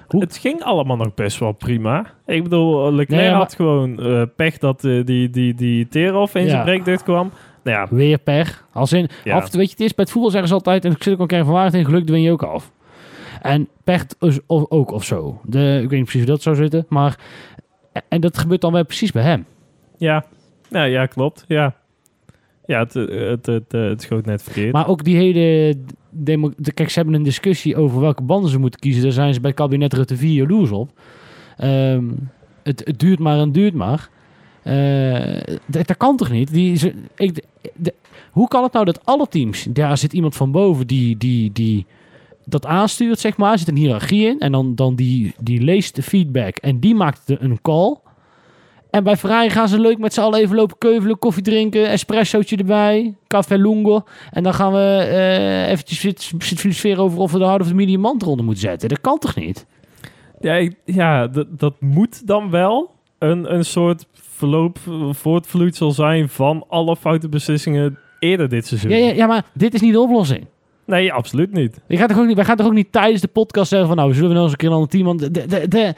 Hoe- 0.09 0.21
Het 0.21 0.37
ging 0.37 0.63
allemaal 0.63 0.97
nog 0.97 1.15
best 1.15 1.39
wel 1.39 1.53
prima. 1.53 2.07
Ik 2.27 2.43
bedoel, 2.43 2.93
Leclerc 2.93 3.21
Nee, 3.21 3.31
maar- 3.31 3.39
had 3.39 3.55
gewoon 3.55 4.03
eh, 4.03 4.23
pech 4.37 4.59
dat 4.59 4.85
eh, 4.85 5.05
die, 5.05 5.31
die, 5.31 5.55
die 5.55 5.87
in 5.91 6.17
Ja. 6.33 6.49
zijn 6.49 6.63
breekdicht 6.65 7.03
kwam. 7.03 7.31
Nou 7.69 7.81
ja, 7.81 7.97
Weer 7.97 8.19
pech. 8.19 8.67
Als 8.73 8.93
in, 8.93 9.09
Ja. 9.25 9.35
af, 9.35 9.53
weet 9.53 9.67
je, 9.67 9.71
het 9.71 9.81
is 9.81 9.95
bij 9.95 10.05
het 10.05 10.11
voetbal 10.11 10.31
zeggen 10.31 10.49
ze 10.49 10.55
altijd, 10.55 10.85
en 10.85 10.93
ik 10.93 11.03
zit 11.03 11.15
ook 11.15 11.21
een 11.21 11.27
keer 11.27 11.45
van 11.45 11.53
waarheid 11.53 11.75
in, 11.75 11.85
geluk 11.85 12.09
win 12.09 12.23
je 12.23 12.33
ook 12.33 12.43
af. 12.43 12.73
En 13.43 13.69
pech 13.85 14.05
is 14.21 14.39
ook 14.49 14.91
of 14.91 15.05
zo. 15.05 15.41
De, 15.45 15.75
ik 15.83 15.91
weet 15.91 15.99
niet 15.99 16.03
precies 16.03 16.21
hoe 16.21 16.31
dat 16.31 16.43
zou 16.43 16.57
zitten, 16.57 16.87
maar... 16.89 17.19
En 18.09 18.21
dat 18.21 18.39
gebeurt 18.39 18.61
dan 18.61 18.73
wel 18.73 18.85
precies 18.85 19.13
bij 19.13 19.23
hem. 19.23 19.47
ja. 19.99 20.25
Ja, 20.71 20.83
ja, 20.85 21.07
klopt. 21.07 21.45
Ja, 21.47 21.75
ja 22.67 22.79
het, 22.79 22.97
eh, 22.97 23.29
het, 23.29 23.47
het, 23.47 23.75
eh, 23.75 23.81
het 23.81 24.03
schoot 24.03 24.27
net 24.27 24.43
verkeerd. 24.43 24.73
Maar 24.73 24.89
ook 24.89 25.05
die 25.05 25.17
hele... 25.17 25.75
Demo, 26.11 26.53
de, 26.57 26.73
kijk, 26.73 26.89
ze 26.91 26.99
hebben 26.99 27.17
een 27.17 27.23
discussie 27.23 27.77
over 27.77 28.01
welke 28.01 28.23
banden 28.23 28.51
ze 28.51 28.59
moeten 28.59 28.81
kiezen. 28.81 29.03
Daar 29.03 29.13
zijn 29.13 29.35
ze 29.35 29.41
bij 29.41 29.51
het 29.51 29.59
kabinet 29.59 29.93
Rutte 29.93 30.17
4 30.17 30.33
jaloers 30.35 30.71
op. 30.71 30.91
Ehm, 31.57 32.05
het, 32.63 32.83
het 32.85 32.99
duurt 32.99 33.19
maar 33.19 33.39
en 33.39 33.53
duurt 33.53 33.75
maar. 33.75 34.09
Eh, 34.63 35.57
dat, 35.67 35.87
dat 35.87 35.97
kan 35.97 36.17
toch 36.17 36.31
niet? 36.31 36.53
Die, 36.53 36.93
ik, 37.17 37.45
de- 37.75 37.95
hoe 38.31 38.49
kan 38.49 38.63
het 38.63 38.73
nou 38.73 38.85
dat 38.85 39.01
alle 39.05 39.29
teams... 39.29 39.67
Daar 39.71 39.99
zit 39.99 40.13
iemand 40.13 40.37
van 40.37 40.51
boven 40.51 40.87
die, 40.87 41.17
die, 41.17 41.53
die 41.53 41.87
dat 42.45 42.67
aanstuurt, 42.67 43.19
zeg 43.19 43.37
maar. 43.37 43.59
Zit 43.59 43.69
een 43.69 43.77
hiërarchie 43.77 44.27
in. 44.27 44.41
En 44.41 44.53
dan, 44.53 44.75
dan 44.75 44.95
die, 44.95 45.35
die 45.41 45.61
leest 45.61 45.95
de 45.95 46.03
feedback. 46.03 46.57
En 46.57 46.81
die 46.81 46.95
maakt 46.95 47.23
een 47.27 47.59
call. 47.63 47.97
En 48.91 49.05
bij 49.05 49.17
Ferrari 49.17 49.51
gaan 49.51 49.69
ze 49.69 49.81
leuk 49.81 49.99
met 49.99 50.15
z'n 50.15 50.21
allen 50.21 50.41
even 50.41 50.57
lopen 50.57 50.79
keuvelen, 50.79 51.19
koffie 51.19 51.43
drinken, 51.43 51.89
espressootje 51.89 52.57
erbij, 52.57 53.15
café 53.27 53.57
lungo. 53.57 54.03
En 54.31 54.43
dan 54.43 54.55
gaan 54.55 54.73
we 54.73 55.07
eh 55.11 55.71
eventjes 55.71 56.01
zitten 56.01 56.25
zitten 56.25 56.57
filosoferen 56.57 57.05
over 57.05 57.19
of 57.19 57.33
we 57.33 57.39
de 57.39 57.45
hard 57.45 57.61
of 57.61 57.69
de 57.69 57.75
medium 57.75 58.01
mand 58.01 58.23
eronder 58.23 58.45
moeten 58.45 58.63
zetten. 58.63 58.89
Dat 58.89 59.01
kan 59.01 59.19
toch 59.19 59.35
niet? 59.35 59.67
Ja, 60.41 60.69
ja 60.85 61.29
dat 61.49 61.81
moet 61.81 62.27
dan 62.27 62.51
wel 62.51 62.91
een, 63.19 63.55
een 63.55 63.65
soort 63.65 64.07
verloop, 64.39 64.79
eh, 64.89 64.95
voortvloedsel 65.13 65.91
zijn 65.93 66.29
van 66.29 66.65
alle 66.69 66.97
foute 66.97 67.29
beslissingen 67.29 67.99
eerder 68.19 68.49
dit 68.49 68.67
seizoen. 68.67 68.91
Ja, 68.91 68.97
ja, 68.97 69.13
ja, 69.13 69.27
maar 69.27 69.45
dit 69.55 69.75
is 69.75 69.81
niet 69.81 69.93
de 69.93 70.01
oplossing. 70.01 70.47
Nee, 70.87 71.13
absoluut 71.13 71.53
niet. 71.53 71.81
Je 71.87 71.97
gaat 71.97 72.09
toch 72.09 72.19
ook 72.19 72.27
niet, 72.27 72.37
wij 72.37 72.45
gaan 72.45 72.57
toch 72.57 72.67
ook 72.67 72.73
niet 72.73 72.93
tijdens 72.93 73.21
de 73.21 73.29
podcast 73.29 73.69
zeggen 73.69 73.89
van 73.89 73.97
nou, 73.97 74.13
zullen 74.15 74.29
we 74.29 74.35
nou 74.35 74.45
eens 74.45 74.53
een 74.53 74.59
keer 74.59 74.69
een 74.69 74.75
ander 74.75 74.91
team... 74.91 75.05
Want 75.05 75.19
de, 75.21 75.31
de, 75.31 75.47
de, 75.47 75.69
de, 75.69 75.95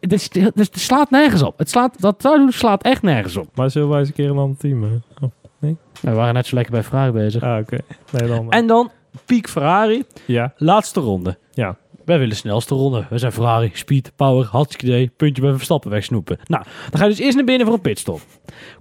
de- 0.00 0.28
de- 0.32 0.50
het 0.54 0.78
slaat 0.80 1.10
nergens 1.10 1.42
op. 1.42 1.58
Het 1.58 1.70
slaat, 1.70 2.00
dat 2.00 2.18
trouwens 2.18 2.58
slaat 2.58 2.82
echt 2.82 3.02
nergens 3.02 3.36
op. 3.36 3.46
Maar 3.54 3.70
zullen 3.70 3.88
wij 3.88 3.98
eens 3.98 4.08
een 4.08 4.14
keer 4.14 4.30
een 4.30 4.36
ander 4.38 4.56
team? 4.58 4.82
hè? 4.82 4.88
Oh, 5.20 5.30
Nou, 5.60 5.76
we 6.00 6.10
waren 6.12 6.34
net 6.34 6.46
zo 6.46 6.54
lekker 6.54 6.72
bij 6.72 6.82
Ferrari 6.82 7.10
bezig. 7.12 7.42
ah, 7.42 7.58
oké. 7.58 7.78
Nee, 8.10 8.28
dan. 8.28 8.50
En 8.50 8.66
dan 8.66 8.90
piek 9.24 9.48
Ferrari. 9.48 10.02
ja, 10.26 10.52
Laatste 10.56 11.00
ronde. 11.00 11.36
Ja. 11.52 11.76
Wij 12.04 12.18
willen 12.18 12.36
snelste 12.36 12.74
ronde. 12.74 13.06
We 13.10 13.18
zijn 13.18 13.32
Ferrari, 13.32 13.70
speed, 13.72 14.12
power, 14.16 14.46
hartstikke 14.46 14.86
idee, 14.86 15.10
puntje 15.16 15.42
bij 15.42 15.52
Verstappen 15.52 15.90
wegsnoepen. 15.90 16.38
Nou, 16.46 16.64
dan 16.90 17.00
ga 17.00 17.04
je 17.04 17.10
dus 17.10 17.20
eerst 17.20 17.36
naar 17.36 17.44
binnen 17.44 17.66
voor 17.66 17.76
een 17.76 17.82
pitstop. 17.82 18.20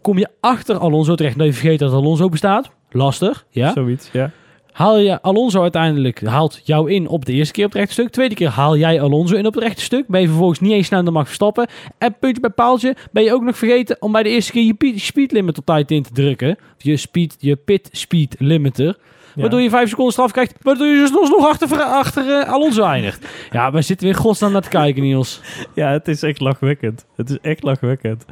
Kom 0.02 0.18
je 0.18 0.28
achter 0.40 0.78
Alonso 0.78 1.16
terecht, 1.16 1.36
nou 1.36 1.48
je 1.48 1.56
vergeet 1.56 1.80
dat 1.80 1.94
Alonso 1.94 2.30
bestaat. 2.30 2.70
Lastig, 2.92 3.46
ja. 3.50 3.72
zoiets. 3.72 4.10
Ja. 4.12 4.32
Haal 4.72 4.98
je 4.98 5.22
Alonso 5.22 5.62
uiteindelijk, 5.62 6.26
haalt 6.26 6.62
jou 6.64 6.92
in 6.92 7.08
op 7.08 7.26
de 7.26 7.34
eerste 7.34 7.54
keer 7.54 7.66
op 7.66 7.72
het 7.72 7.80
rechte 7.80 7.94
stuk. 7.94 8.10
Tweede 8.10 8.36
keer 8.36 8.50
haal 8.50 8.78
jij 8.78 9.02
Alonso 9.02 9.36
in 9.36 9.46
op 9.46 9.54
het 9.54 9.64
rechte 9.64 9.82
stuk. 9.82 10.08
Ben 10.08 10.22
je 10.22 10.28
vervolgens 10.28 10.60
niet 10.60 10.72
eens 10.72 10.88
sneller 10.88 11.06
dan 11.06 11.14
mag 11.14 11.26
Verstappen. 11.26 11.68
En 11.98 12.16
puntje 12.20 12.42
bij 12.42 12.50
paaltje 12.50 12.96
ben 13.12 13.24
je 13.24 13.34
ook 13.34 13.44
nog 13.44 13.58
vergeten 13.58 13.98
om 14.00 14.12
bij 14.12 14.24
de 14.24 14.30
eerste 14.30 14.52
keer 14.52 14.64
je 14.64 15.00
speed 15.00 15.32
limit 15.32 15.58
op 15.58 15.66
tijd 15.66 15.92
in 15.92 16.04
te 16.04 16.14
drukken. 16.14 16.58
Je, 16.78 16.98
speed, 16.98 17.36
je 17.40 17.56
pit 17.56 17.90
speed 17.92 18.36
limiter. 18.40 18.98
Waardoor 19.36 19.62
je 19.62 19.70
vijf 19.70 19.90
seconden 19.90 20.14
straf 20.14 20.32
krijgt. 20.32 20.56
Waardoor 20.62 20.88
je 20.88 20.98
dus 20.98 21.12
nog 21.12 21.48
achter, 21.48 21.82
achter 21.82 22.40
eh, 22.40 22.54
Alonso 22.54 22.84
eindigt. 22.84 23.28
Ja, 23.52 23.72
wij 23.72 23.82
zitten 23.82 24.08
weer 24.08 24.16
godsnaam 24.16 24.52
naar 24.52 24.62
te 24.62 24.70
kijken, 24.70 25.02
Niels. 25.02 25.42
Ja, 25.74 25.92
het 25.92 26.08
is 26.08 26.24
echt 26.24 26.40
lachwekkend. 26.40 27.06
Het 27.16 27.30
is 27.30 27.40
echt 27.42 27.64
lachwekkend. 27.64 28.26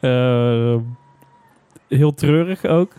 Eh, 0.00 0.76
heel 1.88 2.14
treurig 2.14 2.64
ook. 2.64 2.92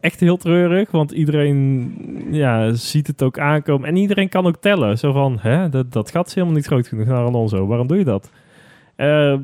Echt 0.00 0.20
heel 0.20 0.36
treurig, 0.36 0.90
want 0.90 1.10
iedereen 1.10 1.94
ja, 2.30 2.72
ziet 2.72 3.06
het 3.06 3.22
ook 3.22 3.38
aankomen. 3.38 3.88
En 3.88 3.96
iedereen 3.96 4.28
kan 4.28 4.46
ook 4.46 4.56
tellen. 4.56 4.98
Zo 4.98 5.12
van, 5.12 5.38
hè, 5.40 5.68
dat, 5.68 5.92
dat 5.92 6.10
gat 6.10 6.26
is 6.26 6.34
helemaal 6.34 6.56
niet 6.56 6.66
groot 6.66 6.88
genoeg 6.88 7.06
naar 7.06 7.24
Alonso. 7.24 7.66
Waarom 7.66 7.86
doe 7.86 7.98
je 7.98 8.04
dat? 8.04 8.30
Eh, 8.96 9.34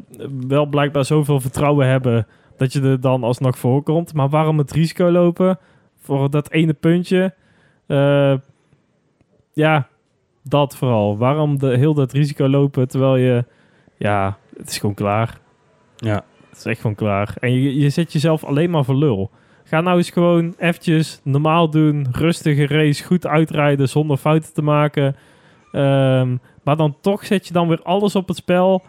wel 0.46 0.66
blijkbaar 0.66 1.04
zoveel 1.04 1.40
vertrouwen 1.40 1.86
hebben 1.86 2.26
dat 2.56 2.72
je 2.72 2.80
er 2.80 3.00
dan 3.00 3.24
alsnog 3.24 3.58
voor 3.58 3.82
komt. 3.82 4.14
Maar 4.14 4.28
waarom 4.28 4.58
het 4.58 4.72
risico 4.72 5.10
lopen 5.10 5.58
voor 6.00 6.30
dat 6.30 6.50
ene 6.50 6.72
puntje? 6.72 7.34
Eh, 7.86 8.34
ja, 9.52 9.88
dat 10.42 10.76
vooral. 10.76 11.18
Waarom 11.18 11.58
de, 11.58 11.76
heel 11.76 11.94
dat 11.94 12.12
risico 12.12 12.48
lopen 12.48 12.88
terwijl 12.88 13.16
je... 13.16 13.44
Ja, 13.96 14.36
het 14.56 14.68
is 14.68 14.78
gewoon 14.78 14.94
klaar. 14.94 15.38
Ja. 15.96 16.24
Het 16.48 16.58
is 16.58 16.64
echt 16.64 16.80
gewoon 16.80 16.96
klaar. 16.96 17.34
En 17.40 17.52
je, 17.52 17.76
je 17.76 17.90
zet 17.90 18.12
jezelf 18.12 18.44
alleen 18.44 18.70
maar 18.70 18.84
voor 18.84 18.96
lul. 18.96 19.30
Ga 19.64 19.80
nou 19.80 19.96
eens 19.96 20.10
gewoon 20.10 20.54
eventjes 20.58 21.20
normaal 21.24 21.70
doen. 21.70 22.06
Rustige 22.12 22.66
race, 22.66 23.04
goed 23.04 23.26
uitrijden 23.26 23.88
zonder 23.88 24.16
fouten 24.16 24.52
te 24.52 24.62
maken. 24.62 25.16
Ehm, 25.72 26.36
maar 26.62 26.76
dan 26.76 26.96
toch 27.00 27.26
zet 27.26 27.46
je 27.46 27.52
dan 27.52 27.68
weer 27.68 27.82
alles 27.82 28.14
op 28.14 28.28
het 28.28 28.36
spel 28.36 28.82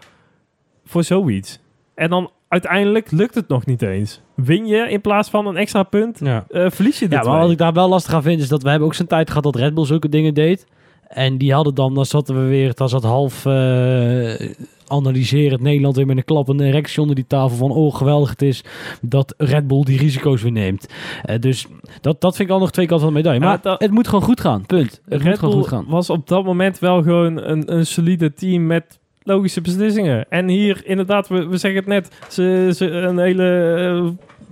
voor 0.86 1.04
zoiets. 1.04 1.60
En 1.96 2.10
dan 2.10 2.32
uiteindelijk 2.52 3.12
lukt 3.12 3.36
het 3.36 3.48
nog 3.48 3.66
niet 3.66 3.82
eens. 3.82 4.22
Win 4.36 4.66
je 4.68 4.90
in 4.90 5.02
plaats 5.02 5.30
van 5.30 5.48
een 5.48 5.58
extra 5.58 5.84
punt, 5.84 6.20
Ja. 6.24 6.46
eh, 6.50 6.66
verlies 6.70 7.00
je 7.00 7.08
de 7.08 7.16
Ja, 7.16 7.24
maar 7.24 7.40
wat 7.40 7.52
ik 7.52 7.58
daar 7.58 7.74
wel 7.74 7.90
lastig 7.90 8.14
aan 8.14 8.22
vind 8.22 8.42
is 8.42 8.48
dat 8.48 8.64
we 8.64 8.70
hebben 8.70 8.88
ook 8.88 8.94
zo'n 8.94 9.08
tijd 9.08 9.28
gehad 9.28 9.44
dat 9.44 9.56
Red 9.56 9.74
Bull 9.74 9.86
zulke 9.86 10.10
dingen 10.10 10.34
deed. 10.34 10.66
En 11.08 11.38
die 11.38 11.54
hadden 11.54 11.76
dan, 11.76 11.94
dan 11.94 12.06
zaten 12.06 12.36
we 12.42 12.48
weer, 12.50 12.74
dan 12.74 12.90
zat 12.90 13.04
half 13.04 13.46
uh, 13.46 14.52
analyserend 14.88 15.62
Nederland 15.62 15.96
weer 15.96 16.06
met 16.06 16.18
een 16.18 16.24
klappende 16.24 16.64
erectie 16.64 17.02
onder 17.02 17.16
die 17.16 17.28
tafel 17.28 17.58
van 17.58 17.72
oh 17.72 17.96
geweldig 17.96 18.30
het 18.30 18.42
is 18.42 18.64
dat 19.02 19.34
Red 19.38 19.68
Bull 19.68 19.84
die 19.84 19.98
risico's 19.98 20.42
weer 20.42 20.52
neemt. 20.52 20.88
Uh, 21.30 21.36
dus 21.40 21.68
dat, 22.02 22.22
dat 22.22 22.36
vind 22.36 22.48
ik 22.50 22.54
al 22.54 22.60
nog 22.62 22.72
twee 22.72 22.86
kanten 22.86 23.06
van 23.06 23.16
de 23.16 23.22
medaille. 23.22 23.46
Maar 23.46 23.62
dat, 23.62 23.82
het 23.82 23.92
moet 23.92 24.08
gewoon 24.08 24.24
goed 24.24 24.42
gaan, 24.42 24.66
punt. 24.66 25.02
Het 25.06 25.22
Red 25.22 25.24
moet 25.24 25.40
gewoon 25.40 25.54
Bull 25.54 25.62
goed 25.64 25.72
gaan. 25.72 25.86
was 25.88 26.10
op 26.10 26.28
dat 26.28 26.44
moment 26.44 26.80
wel 26.80 27.02
gewoon 27.04 27.38
een, 27.38 27.76
een 27.76 27.86
solide 27.86 28.34
team 28.34 28.66
met 28.68 29.00
logische 29.24 29.62
beslissingen. 29.62 30.26
En 30.30 30.48
hier 30.48 30.82
inderdaad, 30.86 31.28
we, 31.28 31.48
we 31.48 31.58
zeggen 31.58 31.80
het 31.80 31.90
net, 31.90 32.10
ze, 32.30 32.72
ze 32.76 32.90
een 32.90 33.18
hele 33.20 33.78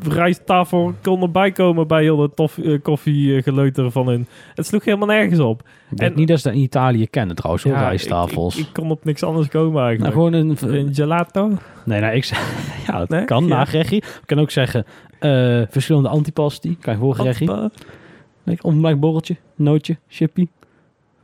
uh, 0.04 0.14
rijsttafel 0.14 0.94
kon 1.02 1.22
erbij 1.22 1.52
komen 1.52 1.88
bij 1.88 2.02
heel 2.02 2.18
de 2.18 2.32
tof, 2.36 2.58
uh, 2.58 2.82
koffiegeleuter 2.82 3.92
van 3.92 4.08
hun. 4.08 4.28
Het 4.56 4.66
sloeg 4.66 4.86
helemaal 4.86 5.08
nergens 5.08 5.40
op. 5.40 5.64
Ik 5.92 5.98
denk 5.98 6.16
niet 6.16 6.28
dat 6.28 6.38
ze 6.40 6.48
dat 6.48 6.58
in 6.58 6.62
Italië 6.64 7.08
kennen 7.08 7.36
trouwens, 7.36 7.64
hoor, 7.64 7.74
Ja, 7.74 7.80
rijsttafels. 7.88 8.54
Ik, 8.56 8.62
ik, 8.62 8.68
ik 8.68 8.74
kon 8.74 8.92
op 8.92 9.04
niks 9.06 9.24
anders 9.24 9.48
komen 9.48 9.74
nou, 9.74 9.86
eigenlijk. 9.86 10.14
gewoon 10.14 10.34
een... 10.34 10.58
een 10.86 10.94
gelato? 10.94 11.52
Nee, 11.86 12.02
nou, 12.02 12.14
ik 12.16 12.26
ja, 12.88 12.98
dat 12.98 13.10
Nee? 13.10 13.26
kan, 13.26 13.44
Ja. 13.44 13.50
nagerechtje. 13.56 13.96
Ik 13.96 14.22
kan 14.26 14.40
ook 14.40 14.52
zeggen 14.52 14.86
eh, 15.20 15.62
verschillende 15.70 16.10
antipasti. 16.10 16.78
Kan 16.80 16.98
je. 17.00 17.14
Antpa- 17.48 17.70
Lekker 18.44 18.66
ontbijt 18.66 19.00
borreltje, 19.00 19.36
nootje, 19.56 19.98
chippy. 20.08 20.48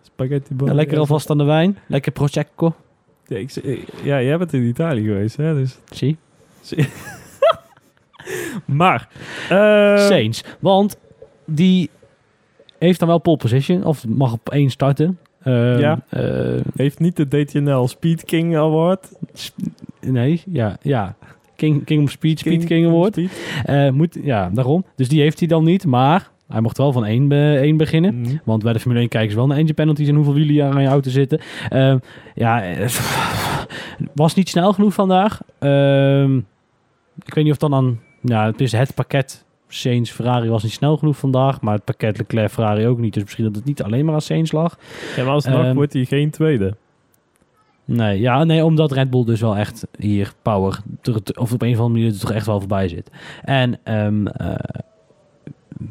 Spaghetti 0.02 0.56
Ja, 0.66 0.74
lekker 0.74 0.98
alvast 1.00 1.30
aan 1.30 1.38
de 1.38 1.44
wijn. 1.44 1.78
Lekker 1.88 2.12
prosecco. 2.12 2.74
Ja, 3.28 3.38
ik, 3.38 3.52
ja, 4.04 4.22
jij 4.22 4.38
bent 4.38 4.54
in 4.54 4.64
Italië 4.64 5.04
geweest, 5.04 5.38
hè? 5.38 5.54
Dus. 5.54 5.78
Zie. 5.90 6.18
Maar. 8.66 9.08
eh, 9.50 9.98
Saints. 10.08 10.44
Want 10.60 10.98
die 11.46 11.90
heeft 12.80 13.00
dan 13.00 13.08
wel 13.08 13.18
pole 13.20 13.38
position. 13.38 13.84
Of 13.84 14.08
mag 14.08 14.34
op 14.34 14.50
één 14.50 14.70
starten. 14.70 15.20
Ehm, 15.44 15.80
Ja. 15.80 16.00
eh, 16.10 16.62
heeft 16.76 17.00
niet 17.00 17.16
de 17.16 17.28
DTNL 17.28 17.88
Speed 17.88 18.24
King 18.24 18.56
Award. 18.58 19.12
nee, 20.02 20.42
ja. 20.46 20.78
ja. 20.82 21.16
King, 21.56 21.86
King 21.86 22.04
of 22.04 22.12
Speed, 22.12 22.40
Speed 22.40 22.64
King 22.66 22.88
Award. 22.88 23.14
Speed. 23.14 23.32
Eh, 23.66 23.90
moet, 23.90 24.18
ja, 24.24 24.50
daarom. 24.54 24.86
Dus 24.96 25.10
die 25.10 25.22
heeft 25.22 25.40
hij 25.40 25.48
dan 25.48 25.64
niet. 25.64 25.86
Maar 25.86 26.30
hij 26.48 26.62
mocht 26.62 26.78
wel 26.78 26.92
van 26.92 27.06
één, 27.06 27.28
be- 27.28 27.58
één 27.62 27.78
beginnen. 27.78 28.20
Mhm. 28.22 28.36
Want 28.44 28.64
bij 28.64 28.74
de 28.74 28.80
Formule 28.80 29.00
1 29.02 29.10
kijken 29.10 29.30
ze 29.32 29.36
wel 29.38 29.48
naar 29.48 29.58
engine 29.58 29.74
penalties 29.76 30.08
en 30.08 30.16
hoeveel 30.16 30.34
wielen 30.34 30.72
aan 30.74 30.82
je 30.82 30.88
auto 30.88 31.10
zitten. 31.10 31.40
Ehm, 31.70 31.98
ja, 32.36 32.64
eh, 32.64 32.88
was 34.16 34.36
niet 34.36 34.50
snel 34.50 34.74
genoeg 34.74 34.94
vandaag. 34.94 35.42
Ehm, 35.60 36.38
ik 37.26 37.34
weet 37.34 37.44
niet 37.44 37.54
of 37.54 37.60
dan 37.60 37.74
aan... 37.74 38.00
Ja, 38.22 38.46
het 38.46 38.62
is 38.62 38.72
het 38.72 38.94
pakket 38.94 39.46
Saints 39.68 40.12
Ferrari 40.12 40.50
was 40.50 40.64
niet 40.64 40.72
snel 40.72 40.98
genoeg 40.98 41.18
vandaag. 41.18 41.62
Maar 41.62 41.74
het 41.74 41.84
pakket 41.84 42.18
Leclerc 42.18 42.50
Ferrari 42.52 42.88
ook 42.88 43.00
niet. 43.00 43.14
Dus 43.14 43.24
misschien 43.24 43.46
dat 43.46 43.56
het 43.56 43.66
niet 43.66 43.84
alleen 43.84 44.06
maar 44.06 44.14
aan 44.14 44.22
Saints 44.22 44.52
lag. 44.52 44.78
Ja, 45.16 45.24
maar 45.24 45.34
alsnog 45.34 45.64
Ehm, 45.64 45.76
wordt 45.76 45.94
hij 45.94 46.06
geen 46.06 46.30
tweede. 46.30 46.76
Nee, 47.86 48.20
ja, 48.20 48.44
nee, 48.44 48.66
omdat 48.66 48.92
Red 48.92 49.10
Bull 49.10 49.26
dus 49.26 49.42
wel 49.42 49.58
echt 49.58 49.88
hier 49.98 50.34
power, 50.42 50.80
er- 51.02 51.16
er- 51.24 51.40
of 51.40 51.54
op 51.54 51.62
een 51.62 51.74
of 51.74 51.80
andere 51.80 52.00
manier 52.00 52.14
er 52.14 52.20
toch 52.20 52.32
echt 52.32 52.46
wel 52.46 52.60
voorbij 52.60 52.88
zit. 52.88 53.12
En 53.44 53.80
eh, 53.84 54.08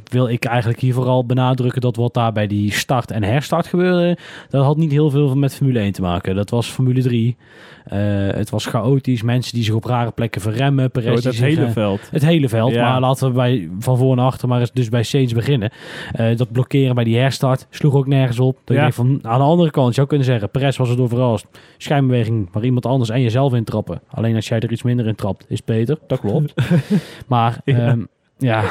wil 0.05 0.29
ik 0.29 0.45
eigenlijk 0.45 0.81
hier 0.81 0.95
vooral 0.95 1.27
benadrukken 1.27 1.81
dat 1.81 1.97
wat 1.97 2.15
daar 2.15 2.33
bij 2.33 2.47
die 2.47 2.73
start 2.73 3.11
en 3.11 3.23
herstart 3.23 3.67
gebeurde, 3.67 4.17
dat 4.49 4.65
had 4.65 4.77
niet 4.77 4.91
heel 4.91 5.11
veel 5.11 5.35
met 5.35 5.55
Formule 5.55 5.79
1 5.79 5.93
te 5.93 6.03
maken. 6.03 6.35
Dat 6.35 6.51
was 6.51 6.67
Formule 6.71 7.03
3. 7.03 7.37
Eh, 7.85 7.99
het 8.27 8.51
was 8.51 8.67
chaotisch, 8.67 9.23
mensen 9.23 9.55
die 9.55 9.65
zich 9.65 9.75
op 9.75 9.85
rare 9.85 10.11
plekken 10.11 10.41
verremmen. 10.41 10.91
Perez 10.91 11.27
Oh, 11.27 11.33
zich, 11.33 11.41
hele 11.41 11.65
eh, 11.65 11.71
veld. 11.73 12.01
het 12.11 12.25
hele 12.25 12.49
veld, 12.49 12.73
Ja. 12.73 12.91
maar 12.91 13.01
laten 13.01 13.27
we 13.29 13.33
bij, 13.35 13.69
van 13.79 13.97
voor 13.99 14.17
naar 14.17 14.25
achter 14.27 14.49
maar 14.49 14.61
eens 14.61 14.73
dus 14.73 14.89
bij 14.89 15.03
Saints 15.03 15.33
beginnen. 15.33 15.71
Eh, 16.13 16.37
dat 16.37 16.53
blokkeren 16.53 16.95
bij 16.95 17.05
die 17.05 17.17
herstart 17.19 17.67
sloeg 17.71 17.95
ook 17.95 18.07
nergens 18.07 18.39
op. 18.41 18.57
Dat 18.65 18.65
Ja. 18.67 18.75
je 18.75 18.81
denkt 18.81 18.95
van, 18.97 19.19
aan 19.23 19.39
de 19.39 19.45
andere 19.45 19.71
kant, 19.71 19.89
je 19.89 19.95
zou 19.95 20.07
kunnen 20.07 20.27
zeggen, 20.27 20.51
Perez 20.51 20.77
was 20.77 20.91
er 20.91 20.97
door 20.97 21.09
verrast. 21.09 21.47
Schijnbeweging 21.79 22.49
waar 22.53 22.65
iemand 22.65 22.87
anders 22.87 23.11
en 23.11 23.21
jezelf 23.23 23.55
in 23.55 23.65
trappen. 23.65 24.01
Alleen 24.11 24.35
als 24.35 24.49
jij 24.49 24.61
er 24.61 24.73
iets 24.73 24.83
minder 24.83 25.07
in 25.07 25.15
trapt, 25.15 25.45
is 25.49 25.57
het 25.57 25.67
beter. 25.67 25.99
Dat 26.07 26.21
klopt. 26.21 26.55
maar 27.27 27.61
Ja. 27.65 27.77
ja, 27.77 27.97
ja 28.39 28.63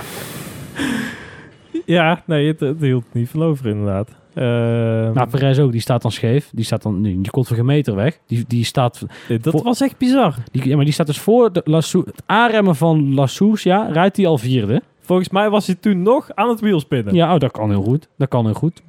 Ja, 1.86 2.24
nee, 2.26 2.48
het, 2.48 2.60
het 2.60 2.82
hield 2.82 3.06
niet 3.12 3.30
veel 3.30 3.44
over 3.44 3.66
inderdaad. 3.68 4.10
Ehm, 4.34 5.14
nou, 5.14 5.30
Perez 5.30 5.60
ook, 5.60 5.72
die 5.72 5.82
staat 5.82 6.02
dan 6.02 6.12
scheef. 6.12 6.50
Die 6.54 6.66
staat 6.66 6.82
dan, 6.82 7.02
nu, 7.02 7.22
die 7.22 7.32
komt 7.32 7.48
voor 7.48 7.56
geen 7.56 7.66
meter 7.66 7.96
weg. 7.96 8.20
Die, 8.28 8.46
die 8.48 8.64
staat, 8.66 9.06
dat 9.28 9.42
voor- 9.54 9.64
was 9.64 9.82
echt 9.82 9.98
bizar. 9.98 10.36
die, 10.52 10.68
ja, 10.70 10.76
maar 10.76 10.86
die 10.86 10.94
staat 10.94 11.08
dus 11.08 11.20
voor 11.20 11.54
de 11.54 11.62
Lassou, 11.64 12.04
het 12.06 12.24
aanremmen 12.26 12.76
van 12.76 13.14
Lassous, 13.14 13.64
ja, 13.64 13.88
rijdt 13.92 14.18
hij 14.18 14.26
al 14.28 14.38
vierde. 14.38 14.82
Volgens 15.02 15.30
mij 15.30 15.50
was 15.50 15.66
hij 15.66 15.76
toen 15.76 16.02
nog 16.02 16.30
aan 16.36 16.50
het 16.50 16.60
wielspinnen. 16.60 17.14
Ja, 17.16 17.34
oh, 17.34 17.40
dat 17.40 17.52
kan 17.52 17.70
heel 17.70 17.82
goed. 17.84 18.08
Dat 18.18 18.28
kan 18.30 18.46
heel 18.46 18.54
goed. 18.54 18.82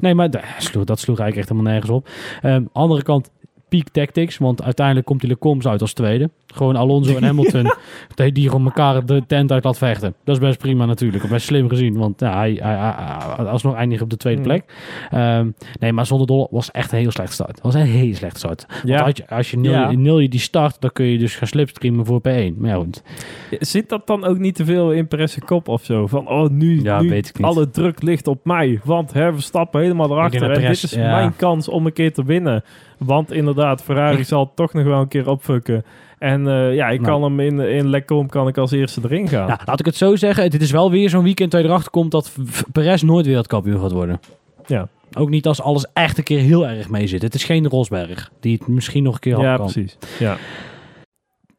Nee, 0.00 0.14
maar 0.14 0.30
dat 0.30 0.42
sloeg, 0.58 0.84
dat 0.84 0.98
sloeg 0.98 1.18
eigenlijk 1.18 1.36
echt 1.48 1.48
helemaal 1.58 1.72
nergens 1.72 1.92
op. 1.92 2.08
Ehm 2.42 2.62
andere 2.72 3.02
kant, 3.02 3.30
peak 3.68 3.88
tactics. 3.88 4.38
Want 4.38 4.62
uiteindelijk 4.62 5.06
komt 5.06 5.20
die 5.20 5.28
Lecoms 5.30 5.66
uit 5.66 5.80
als 5.80 5.92
tweede. 5.92 6.30
Gewoon 6.54 6.76
Alonso 6.76 7.16
en 7.16 7.24
Hamilton. 7.30 7.70
die 8.14 8.32
die 8.32 8.48
gewoon 8.48 8.64
elkaar 8.64 9.06
de 9.06 9.22
tent 9.26 9.52
uit 9.52 9.64
laat 9.64 9.78
vechten. 9.78 10.14
Dat 10.24 10.34
is 10.36 10.40
best 10.42 10.58
prima 10.58 10.84
natuurlijk. 10.86 11.28
Best 11.28 11.46
slim 11.46 11.68
gezien. 11.68 11.96
Want 11.96 12.20
ja, 12.20 12.36
hij, 12.36 12.58
hij, 12.62 12.76
hij, 12.76 12.94
hij- 13.36 13.44
alsnog 13.46 13.74
eindigt 13.74 14.02
op 14.02 14.10
de 14.10 14.16
tweede 14.16 14.40
Hmm. 14.40 14.48
plek. 14.50 14.64
Ehm, 15.10 15.50
nee, 15.80 15.92
maar 15.92 16.06
zonder 16.06 16.26
dolle 16.26 16.48
was 16.50 16.70
echt 16.70 16.92
een 16.92 16.98
heel 16.98 17.10
slecht 17.10 17.32
start. 17.32 17.50
Het 17.50 17.60
was 17.62 17.74
een 17.74 17.80
heel 17.80 18.14
slecht 18.14 18.36
start. 18.36 18.66
Ja. 18.84 18.94
Want 18.94 19.06
als 19.06 19.16
je, 19.16 19.28
als 19.34 19.50
je 19.50 19.56
nil, 19.56 19.72
Ja. 19.72 19.90
nil 19.90 20.18
je 20.18 20.28
die 20.28 20.40
start, 20.40 20.76
dan 20.80 20.92
kun 20.92 21.04
je 21.06 21.18
dus 21.18 21.36
gaan 21.36 21.48
slipstreamen 21.48 22.04
voor 22.06 22.20
P1. 22.20 22.54
Maar 22.58 22.70
ja, 22.70 22.74
goed. 22.76 23.02
Zit 23.50 23.88
dat 23.88 24.06
dan 24.06 24.24
ook 24.24 24.38
niet 24.38 24.54
te 24.54 24.64
veel 24.64 24.92
in 24.92 25.08
Perez' 25.08 25.38
kop 25.44 25.68
of 25.68 25.84
zo? 25.84 26.06
Van, 26.06 26.28
oh, 26.28 26.48
nu, 26.50 26.82
Ja, 26.82 27.00
nu 27.00 27.08
weet 27.08 27.28
ik 27.28 27.38
niet. 27.38 27.46
alle 27.46 27.70
druk 27.70 28.02
ligt 28.02 28.26
op 28.26 28.44
mij. 28.44 28.80
Want 28.84 29.12
hè, 29.12 29.32
we 29.34 29.40
stappen 29.40 29.80
helemaal 29.80 30.10
erachter. 30.10 30.50
En 30.50 30.60
dit 30.60 30.70
is 30.82 30.90
ja. 30.90 31.10
mijn 31.16 31.36
kans 31.36 31.68
om 31.68 31.86
een 31.86 31.92
keer 31.92 32.12
te 32.12 32.24
winnen. 32.24 32.62
Want 32.98 33.32
inderdaad, 33.32 33.82
Ferrari 33.82 34.24
zal 34.34 34.52
toch 34.54 34.72
nog 34.72 34.84
wel 34.84 35.00
een 35.00 35.08
keer 35.08 35.28
opfucken. 35.28 35.84
En 36.18 36.48
eh, 36.48 36.74
ja, 36.74 36.88
ik 36.88 37.00
Nou. 37.00 37.12
kan 37.12 37.22
hem 37.22 37.40
in, 37.40 37.60
in 37.60 37.88
Lecom 37.88 38.28
kan 38.28 38.48
ik 38.48 38.56
als 38.58 38.70
eerste 38.70 39.00
erin 39.04 39.28
gaan. 39.28 39.46
Nou, 39.48 39.60
laat 39.64 39.80
ik 39.80 39.86
het 39.86 39.96
zo 39.96 40.16
zeggen. 40.16 40.50
Dit 40.50 40.62
is 40.62 40.70
wel 40.70 40.90
weer 40.90 41.10
zo'n 41.10 41.22
weekend 41.24 41.50
dat 41.50 41.60
je 41.60 41.66
erachter 41.66 41.90
komt 41.90 42.10
dat 42.10 42.32
Perez 42.72 43.02
nooit 43.02 43.26
wereldkampioen 43.26 43.80
gaat 43.80 43.92
worden. 43.92 44.20
Ja. 44.66 44.88
Ook 45.18 45.28
niet 45.30 45.46
als 45.46 45.60
alles 45.60 45.86
echt 45.92 46.18
een 46.18 46.24
keer 46.24 46.40
heel 46.40 46.66
erg 46.68 46.88
mee 46.88 47.06
zit. 47.06 47.22
Het 47.22 47.34
is 47.34 47.44
geen 47.44 47.66
Rosberg, 47.68 48.30
die 48.40 48.56
het 48.58 48.68
misschien 48.68 49.02
nog 49.02 49.14
een 49.14 49.20
keer 49.20 49.38
Ja, 49.40 49.50
af 49.52 49.56
kan. 49.58 49.72
precies. 49.72 49.96
Ja. 50.18 50.36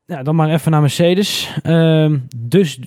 Ja, 0.05 0.23
dan 0.23 0.35
maar 0.35 0.49
even 0.49 0.71
naar 0.71 0.81
Mercedes. 0.81 1.53
Ehm, 1.63 2.17
dus 2.37 2.79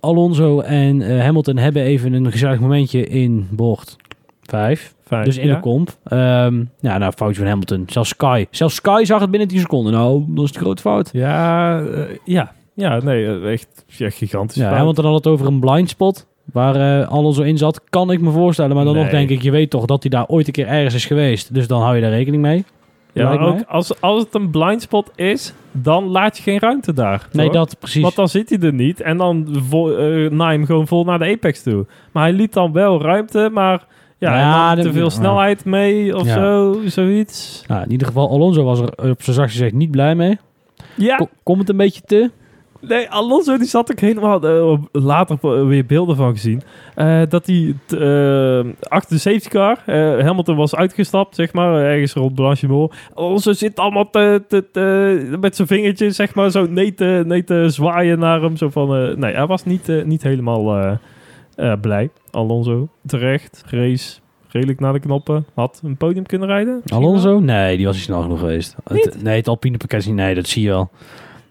Alonso 0.00 0.60
en 0.60 1.02
eh, 1.02 1.20
Hamilton 1.24 1.56
hebben 1.56 1.82
even 1.82 2.12
een 2.12 2.30
gezellig 2.30 2.60
momentje 2.60 3.06
in 3.06 3.48
bocht 3.50 3.96
5. 4.42 4.94
Dus 5.08 5.36
in 5.36 5.46
ja. 5.46 5.54
de 5.54 5.60
komp. 5.60 5.96
Ehm, 6.04 6.64
ja, 6.80 6.98
nou, 6.98 7.12
foutje 7.12 7.40
van 7.40 7.46
Hamilton. 7.46 7.84
Zelfs 7.86 8.08
Sky. 8.08 8.46
Zelfs 8.50 8.74
Sky 8.74 9.02
zag 9.04 9.20
het 9.20 9.30
binnen 9.30 9.48
10 9.48 9.60
seconden. 9.60 9.92
Nou, 9.92 10.24
dat 10.28 10.44
is 10.44 10.52
de 10.52 10.58
grote 10.58 10.82
fout. 10.82 11.10
Ja, 11.12 11.80
eh, 11.80 12.16
ja. 12.24 12.52
Ja, 12.74 13.00
nee, 13.00 13.26
eh, 13.26 13.52
echt 13.52 13.84
ja, 13.86 14.10
gigantisch. 14.10 14.56
Ja, 14.56 14.66
fout. 14.66 14.76
Hamilton 14.76 15.04
had 15.04 15.14
het 15.14 15.26
over 15.26 15.46
een 15.46 15.60
blind 15.60 15.88
spot. 15.88 16.26
Waar 16.52 17.00
eh 17.00 17.08
Alonso 17.08 17.42
in 17.42 17.58
zat, 17.58 17.80
kan 17.90 18.10
ik 18.10 18.20
me 18.20 18.30
voorstellen. 18.30 18.76
Maar 18.76 18.84
dan 18.84 18.94
nog 18.94 19.08
denk 19.08 19.30
ik, 19.30 19.42
je 19.42 19.50
weet 19.50 19.70
toch 19.70 19.84
dat 19.84 20.02
hij 20.02 20.10
daar 20.10 20.26
ooit 20.26 20.46
een 20.46 20.52
keer 20.52 20.66
ergens 20.66 20.94
is 20.94 21.06
geweest. 21.06 21.54
Dus 21.54 21.66
dan 21.66 21.82
hou 21.82 21.94
je 21.94 22.00
daar 22.00 22.10
rekening 22.10 22.42
mee. 22.42 22.64
Ja, 23.12 23.28
maar 23.28 23.40
ook 23.40 23.62
als, 23.68 24.00
als 24.00 24.22
het 24.22 24.34
een 24.34 24.50
blindspot 24.50 25.10
is, 25.14 25.54
dan 25.72 26.04
laat 26.04 26.36
je 26.36 26.42
geen 26.42 26.58
ruimte 26.58 26.92
daar. 26.92 27.28
Nee, 27.32 27.50
dat 27.50 27.76
precies. 27.78 28.02
Want 28.02 28.14
dan 28.14 28.28
zit 28.28 28.48
hij 28.48 28.58
er 28.58 28.72
niet 28.72 29.00
en 29.00 29.16
dan 29.16 29.46
naai 30.30 30.56
hem 30.56 30.66
gewoon 30.66 30.86
vol 30.86 31.04
naar 31.04 31.18
de 31.18 31.24
apex 31.24 31.62
toe. 31.62 31.86
Maar 32.12 32.22
hij 32.22 32.32
liet 32.32 32.52
dan 32.52 32.72
wel 32.72 33.02
ruimte, 33.02 33.50
maar 33.52 33.86
ja, 34.18 34.74
te 34.74 34.92
veel 34.92 35.10
snelheid 35.10 35.64
mee 35.64 36.16
of 36.16 36.26
zo, 36.26 36.76
zoiets. 36.84 37.64
Nou, 37.66 37.82
in 37.82 37.90
ieder 37.90 38.06
geval, 38.06 38.30
Alonso 38.30 38.64
was 38.64 38.80
er 38.80 38.88
op 39.10 39.22
zijn 39.22 39.36
zachtst 39.36 39.56
gezegd 39.56 39.72
niet 39.74 39.90
blij 39.90 40.14
mee. 40.14 40.38
Ja, 40.94 41.16
Ko- 41.16 41.28
Komt 41.42 41.58
het 41.58 41.68
een 41.68 41.76
beetje 41.76 42.00
te? 42.06 42.30
nee, 42.80 43.10
Alonso 43.10 43.56
die 43.58 43.66
zat 43.66 43.90
ook 43.90 44.00
helemaal, 44.00 44.42
eh, 44.42 44.78
later 44.92 45.38
eh, 45.42 45.66
weer 45.66 45.86
beelden 45.86 46.16
van 46.16 46.32
gezien, 46.32 46.62
eh, 46.94 47.20
dat 47.28 47.46
hij 47.46 47.74
eh, 47.90 48.64
achter 48.88 49.14
de 49.14 49.20
safety 49.20 49.48
car, 49.48 49.78
eh, 49.86 50.24
Hamilton 50.24 50.56
was 50.56 50.74
uitgestapt, 50.74 51.34
zeg 51.34 51.52
maar, 51.52 51.80
ergens 51.84 52.12
rond 52.12 52.34
Blanchimont. 52.34 52.92
Alonso 53.14 53.52
zit 53.52 53.78
allemaal 53.78 54.10
te, 54.10 54.44
te, 54.48 54.64
te- 54.72 55.36
met 55.40 55.56
zijn 55.56 55.68
vingertjes, 55.68 56.16
zeg 56.16 56.34
maar, 56.34 56.50
zo 56.50 56.66
nee 56.70 56.94
te, 56.94 57.22
nee 57.26 57.44
te 57.44 57.64
zwaaien 57.68 58.18
naar 58.18 58.42
hem. 58.42 58.56
Zo 58.56 58.68
van, 58.68 58.96
eh, 58.96 59.16
nee, 59.16 59.34
hij 59.34 59.46
was 59.46 59.64
niet, 59.64 59.88
eh, 59.88 60.04
niet 60.04 60.22
helemaal 60.22 60.98
eh, 61.56 61.72
blij. 61.80 62.10
Alonso, 62.30 62.88
terecht, 63.06 63.64
race, 63.66 64.18
redelijk 64.48 64.80
naar 64.80 64.92
de 64.92 65.00
knoppen. 65.00 65.46
Had 65.54 65.80
een 65.84 65.96
podium 65.96 66.26
kunnen 66.26 66.48
rijden. 66.48 66.82
Alonso? 66.86 67.40
Nee, 67.40 67.76
die 67.76 67.86
was 67.86 67.94
niet 67.94 68.04
snel 68.04 68.22
genoeg 68.22 68.38
geweest. 68.38 68.76
Het, 68.84 69.22
nee, 69.22 69.36
het 69.36 69.48
Alpine 69.48 69.76
pakket 69.76 70.00
is 70.00 70.06
niet. 70.06 70.14
Nee, 70.14 70.34
dat 70.34 70.46
zie 70.46 70.62
je 70.62 70.68
wel. 70.68 70.90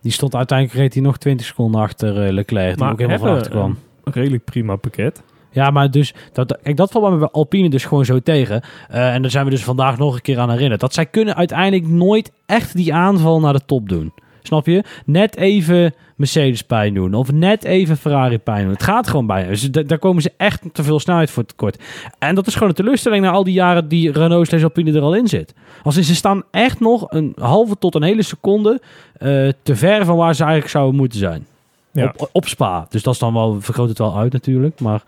Die 0.01 0.11
stond 0.11 0.35
uiteindelijk 0.35 0.79
reed 0.79 0.93
hij 0.93 1.03
nog 1.03 1.17
20 1.17 1.45
seconden 1.45 1.81
achter 1.81 2.25
eh, 2.25 2.33
Leclerc. 2.33 2.79
Maar 2.79 2.91
ook 2.91 2.99
helemaal 2.99 3.19
van 3.19 3.29
achter 3.29 3.51
kwam. 3.51 3.77
Een 4.03 4.13
redelijk 4.13 4.43
prima 4.43 4.75
pakket. 4.75 5.23
Ja, 5.55 5.69
maar 5.69 5.91
dus, 5.91 6.13
dat, 6.33 6.57
kijk, 6.63 6.77
dat 6.77 6.91
valt 6.91 7.19
bij 7.19 7.27
Alpine 7.27 7.69
dus 7.69 7.85
gewoon 7.85 8.05
zo 8.05 8.19
tegen. 8.19 8.61
Eh, 8.89 9.13
en 9.13 9.21
daar 9.21 9.31
zijn 9.31 9.45
we 9.45 9.51
dus 9.51 9.63
vandaag 9.63 9.97
nog 9.97 10.15
een 10.15 10.21
keer 10.21 10.39
aan 10.39 10.51
herinnerd. 10.51 10.81
Dat 10.81 10.93
zij 10.93 11.05
kunnen 11.05 11.35
uiteindelijk 11.35 11.87
nooit 11.87 12.31
echt 12.45 12.75
die 12.75 12.93
aanval 12.93 13.39
naar 13.39 13.53
de 13.53 13.65
top 13.65 13.89
doen. 13.89 14.13
Snap 14.45 14.65
je? 14.65 14.83
Net 15.05 15.37
even 15.37 15.93
Mercedes 16.15 16.61
pijn 16.61 16.93
doen. 16.93 17.13
Of 17.13 17.31
net 17.31 17.63
even 17.63 17.97
Ferrari 17.97 18.37
pijn 18.37 18.63
doen. 18.63 18.71
Het 18.73 18.83
gaat 18.83 19.07
gewoon 19.07 19.25
bijna. 19.27 19.47
Dus 19.47 19.71
da- 19.71 19.81
daar 19.83 19.99
komen 19.99 20.21
ze 20.21 20.31
echt 20.37 20.61
te 20.73 20.83
veel 20.83 20.99
snelheid 20.99 21.31
voor 21.31 21.45
tekort. 21.45 21.83
En 22.19 22.35
dat 22.35 22.47
is 22.47 22.53
gewoon 22.53 22.69
een 22.69 22.75
teleurstelling 22.75 23.23
na 23.23 23.31
al 23.31 23.43
die 23.43 23.53
jaren 23.53 23.87
die 23.87 24.11
Renault 24.11 24.47
slash 24.47 24.63
Alpine 24.63 24.91
er 24.93 25.01
al 25.01 25.15
in 25.15 25.27
zit. 25.27 25.53
Als 25.83 25.97
in, 25.97 26.03
ze 26.03 26.15
staan 26.15 26.43
echt 26.51 26.79
nog 26.79 27.05
een 27.11 27.33
halve 27.39 27.77
tot 27.77 27.95
een 27.95 28.03
hele 28.03 28.21
seconde 28.21 28.81
eh, 29.17 29.49
te 29.63 29.75
ver 29.75 30.05
van 30.05 30.17
waar 30.17 30.35
ze 30.35 30.41
eigenlijk 30.41 30.71
zouden 30.71 30.95
moeten 30.95 31.19
zijn. 31.19 31.45
Ja. 31.91 32.13
Op, 32.17 32.29
op 32.31 32.47
Spa. 32.47 32.85
Dus 32.89 33.03
dat 33.03 33.13
is 33.13 33.19
dan 33.19 33.33
wel, 33.33 33.61
vergroot 33.61 33.89
het 33.89 33.97
wel 33.97 34.17
uit 34.17 34.33
natuurlijk. 34.33 34.79
Maar 34.79 35.03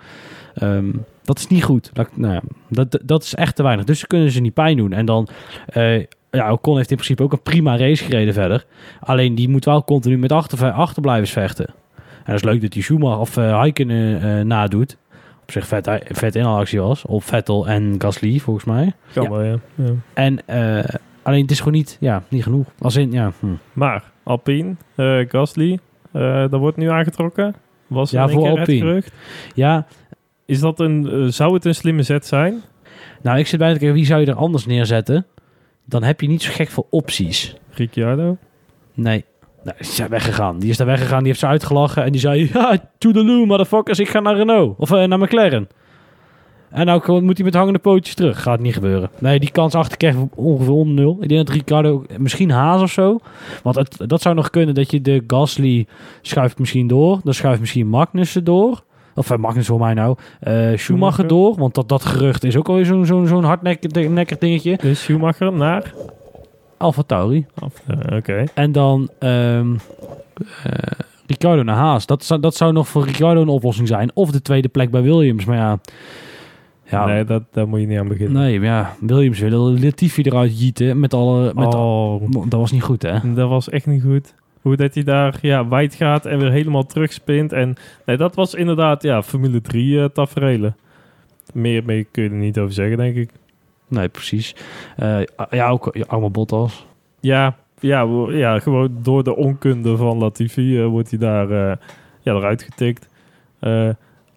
ehm, 0.54 0.92
dat 1.24 1.38
is 1.40 1.48
niet 1.48 1.64
goed. 1.64 1.90
Dat, 1.94 2.08
nou 2.14 2.34
ja, 2.34 2.42
dat, 2.70 3.00
dat 3.04 3.24
is 3.24 3.36
echt 3.36 3.56
te 3.56 3.64
weinig. 3.64 3.86
Dus 3.86 4.00
ze 4.00 4.08
kunnen 4.08 4.32
ze 4.32 4.40
niet 4.42 4.54
pijn 4.54 4.78
doen. 4.78 4.92
En 4.94 5.06
dan, 5.06 5.28
eh 5.66 6.04
ja, 6.32 6.52
Ocon 6.52 6.78
heeft 6.78 6.90
in 6.90 6.96
principe 6.96 7.24
ook 7.24 7.32
een 7.32 7.42
prima 7.42 7.78
race 7.78 8.04
gereden 8.04 8.34
verder. 8.34 8.66
Alleen 9.00 9.36
die 9.36 9.50
moet 9.50 9.66
wel 9.66 9.84
continu 9.84 10.18
met 10.18 10.32
achter, 10.32 10.72
achterblijvers 10.72 11.32
vechten. 11.32 11.66
En 11.98 12.34
dat 12.34 12.36
is 12.36 12.44
leuk 12.44 12.62
dat 12.62 12.72
die 12.72 12.84
Schumacher 12.84 13.20
of 13.20 13.38
uh, 13.38 13.60
Heiken 13.60 13.90
eh, 13.90 14.42
nadoet. 14.46 14.98
Op 15.42 15.52
zich 15.52 15.68
vet, 15.68 15.90
vet 16.10 16.36
inhaalactie 16.36 16.82
was. 16.82 17.06
Op 17.06 17.24
Vettel 17.24 17.68
en 17.68 17.96
Gasly 17.98 18.40
volgens 18.40 18.66
mij. 18.66 18.94
Kan 19.14 19.24
Ja. 19.24 19.30
wel, 19.30 19.44
ja. 19.44 19.56
ja. 19.76 19.92
En 20.14 20.48
eh, 20.48 20.84
alleen 21.24 21.42
het 21.42 21.52
is 21.52 21.58
gewoon 21.58 21.74
niet, 21.74 21.98
ja, 22.00 22.24
niet 22.30 22.44
genoeg. 22.44 22.66
Als 22.80 22.96
in, 22.96 23.12
ja, 23.12 23.32
hm. 23.40 23.46
Maar 23.74 24.04
Alpine, 24.24 24.76
eh, 24.96 25.20
Gasly, 25.28 25.80
eh 26.12 26.40
dat 26.50 26.60
wordt 26.60 26.78
nu 26.78 26.90
aangetrokken. 26.90 27.56
Was 27.88 28.12
Ja, 28.12 28.28
voor 28.30 28.48
Alpine. 28.50 29.04
ja, 29.56 29.86
Is 30.46 30.60
dat 30.60 30.80
een, 30.80 31.10
eh, 31.12 31.24
zou 31.32 31.54
het 31.54 31.66
een 31.66 31.76
slimme 31.76 32.04
zet 32.04 32.26
zijn? 32.26 32.62
nou 33.22 33.40
ik 33.40 33.48
zit 33.48 33.60
bij 33.60 33.74
te 33.74 33.78
kijken, 33.80 33.96
wie 33.96 34.06
zou 34.06 34.22
je 34.22 34.28
er 34.28 34.36
anders 34.36 34.66
neerzetten? 34.66 35.26
Dan 35.90 36.04
heb 36.04 36.22
je 36.22 36.28
niet 36.28 36.42
zo 36.42 36.52
gek 36.54 36.70
veel 36.70 36.88
opties. 36.90 37.56
Ricciardo? 37.72 38.38
Nee. 38.94 39.26
Nee, 39.64 39.76
die 39.80 39.88
is 39.88 40.08
weggegaan. 40.10 40.60
Die 40.60 40.70
is 40.70 40.78
daar 40.78 40.88
weggegaan, 40.88 41.18
die 41.18 41.28
heeft 41.28 41.40
ze 41.40 41.48
uitgelachen 41.48 42.04
en 42.04 42.12
die 42.12 42.22
zei... 42.22 42.50
Ja, 42.54 42.92
toodaloo, 42.98 43.46
motherfuckers, 43.46 44.00
ik 44.00 44.10
ga 44.10 44.20
naar 44.20 44.36
Renault. 44.36 44.76
Of 44.78 44.92
eh, 44.92 45.04
naar 45.04 45.20
McLaren. 45.20 45.68
En 46.70 46.86
nou 46.86 47.22
moet 47.22 47.38
hij 47.38 47.46
met 47.46 47.54
hangende 47.54 47.80
pootjes 47.80 48.16
terug. 48.16 48.42
Gaat 48.42 48.60
niet 48.60 48.74
gebeuren. 48.74 49.10
Nee, 49.20 49.40
die 49.40 49.52
kans 49.52 49.76
achter 49.76 49.98
krijgt 49.98 50.18
ongeveer 50.36 50.74
onder 50.74 50.94
nul. 50.94 51.18
Ik 51.22 51.30
denk 51.30 51.48
dat 51.48 51.56
Ricardo, 51.56 52.06
misschien 52.18 52.50
Haas 52.52 52.82
of 52.82 52.92
zo. 52.92 53.20
Want 53.64 53.76
het, 53.76 53.98
dat 53.98 54.22
zou 54.22 54.36
nog 54.36 54.50
kunnen 54.50 54.76
dat 54.76 54.92
je 54.92 55.02
de 55.02 55.24
Gasly 55.28 55.88
schuift 56.22 56.60
misschien 56.60 56.88
door. 56.88 57.20
Dan 57.24 57.34
schuift 57.34 57.60
misschien 57.60 57.88
Magnussen 57.88 58.44
door. 58.44 58.84
Of 59.18 59.32
uh, 59.32 59.38
Magnus 59.38 59.68
voor 59.68 59.80
mij 59.80 59.94
nou. 59.94 60.16
Eh, 60.40 60.54
Schumacher, 60.54 60.80
Schumacher. 60.80 61.28
door. 61.28 61.56
Want 61.56 61.76
dat, 61.76 61.90
dat 61.90 62.06
gerucht 62.06 62.44
is 62.44 62.58
ook 62.58 62.68
alweer 62.68 62.86
zo'n 62.86 63.06
zo'n 63.06 63.28
zo'n 63.28 63.44
hardnekkig 63.44 64.38
dingetje. 64.38 64.78
Dus 64.82 65.02
Schumacher 65.02 65.54
naar? 65.54 65.94
Alfa 66.78 67.02
Tauri. 67.02 67.46
Eh, 67.86 68.18
Oké. 68.18 68.44
En 68.54 68.72
dan 68.72 69.10
ehm 69.20 69.76
eh, 70.64 70.72
Ricardo 71.28 71.64
naar 71.64 71.76
Haas. 71.76 72.06
Dat 72.06 72.24
zou, 72.24 72.40
dat 72.40 72.56
zou 72.56 72.74
nog 72.74 72.88
voor 72.88 73.06
Ricardo 73.06 73.42
een 73.42 73.48
oplossing 73.48 73.88
zijn. 73.88 74.12
Of 74.14 74.32
de 74.32 74.42
tweede 74.42 74.68
plek 74.68 74.92
bij 74.92 75.02
Williams. 75.02 75.46
Maar 75.46 75.58
ja, 75.58 75.80
ja 76.84 77.06
nee, 77.06 77.16
nee, 77.16 77.24
dat, 77.24 77.44
daar 77.52 77.68
moet 77.68 77.80
je 77.80 77.88
niet 77.88 78.00
aan 78.00 78.08
beginnen. 78.08 78.42
maar 78.42 78.70
ja 78.70 78.96
Williams 79.00 79.40
wilde 79.40 79.80
Latifi 79.80 80.22
eruit 80.22 80.60
jieten. 80.60 81.00
Met 81.00 81.14
alle, 81.14 81.52
met 81.56 81.74
oh, 81.76 82.22
dat 82.32 82.60
was 82.60 82.72
niet 82.72 82.84
goed, 82.84 83.02
hè? 83.02 83.34
dat 83.34 83.50
was 83.50 83.70
echt 83.70 83.86
niet 83.86 84.04
goed. 84.04 84.34
Hoe 84.68 84.76
dat 84.76 84.94
hij 84.94 85.04
daar 85.04 85.38
ja, 85.42 85.68
wijd 85.68 85.96
gaat 85.96 86.26
en 86.26 86.40
weer 86.40 86.52
helemaal 86.52 86.86
terugspint. 86.86 87.54
En 87.54 87.76
nee, 88.06 88.18
dat 88.18 88.36
was 88.36 88.54
inderdaad 88.54 89.04
ja, 89.04 89.24
Formule 89.24 89.62
3 89.62 90.02
eh 90.02 90.06
tafereelen. 90.06 90.76
Meer, 91.54 91.84
meer 91.86 92.06
kun 92.12 92.24
je 92.24 92.30
er 92.30 92.36
niet 92.36 92.60
over 92.60 92.74
zeggen, 92.74 92.98
denk 92.98 93.16
ik. 93.16 93.30
Nee, 93.88 94.08
precies. 94.08 94.56
Eh, 94.96 95.20
ja, 95.50 95.70
ook 95.70 95.90
ja, 95.92 96.04
allemaal 96.08 96.32
Bottas. 96.32 96.86
Ja, 97.20 97.56
ja, 97.80 98.08
ja, 98.30 98.60
gewoon 98.60 98.98
door 99.02 99.24
de 99.24 99.36
onkunde 99.36 99.98
van 99.98 100.18
Latifi 100.18 100.80
eh, 100.80 100.88
wordt 100.88 101.10
hij 101.10 101.20
daar 101.20 101.52
eh, 101.52 101.78
ja, 102.22 102.34
eruit 102.34 102.62
getikt. 102.62 103.08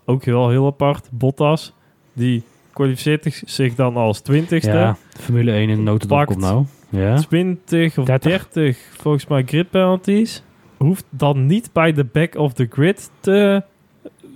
Ook 0.04 0.24
wel 0.24 0.48
heel 0.48 0.66
apart. 0.66 1.08
Bottas, 1.12 1.74
die 2.12 2.42
kwalificeert 2.72 3.42
zich 3.44 3.74
dan 3.74 3.96
als 3.96 4.20
twintigste. 4.20 4.70
Ja, 4.70 4.96
Formule 5.18 5.52
1 5.52 5.68
in 5.68 5.82
notendop 5.82 6.24
komt 6.24 6.40
nou. 6.40 6.64
Ja. 6.90 7.16
20 7.16 7.98
of 7.98 8.04
30. 8.04 8.48
30, 8.48 8.78
volgens 8.96 9.26
mij 9.26 9.42
grid 9.44 9.70
penalties. 9.70 10.42
Hoeft 10.76 11.04
dan 11.10 11.46
niet 11.46 11.70
bij 11.72 11.92
de 11.92 12.04
back 12.04 12.34
of 12.34 12.52
the 12.52 12.66
grid 12.70 13.10
te 13.20 13.62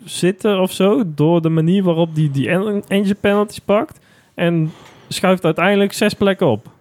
zitten 0.05 0.61
of 0.61 0.73
zo. 0.73 1.03
Door 1.15 1.43
de 1.43 1.49
manier 1.49 1.83
waarop 1.83 2.15
die 2.15 2.31
die 2.31 2.49
en- 2.49 2.83
engine 2.89 3.15
penalties 3.15 3.59
pakt. 3.59 3.99
En 4.35 4.71
schuift 5.09 5.45
uiteindelijk 5.45 5.93
zes 5.93 6.15
plekken 6.15 6.47
op. 6.47 6.73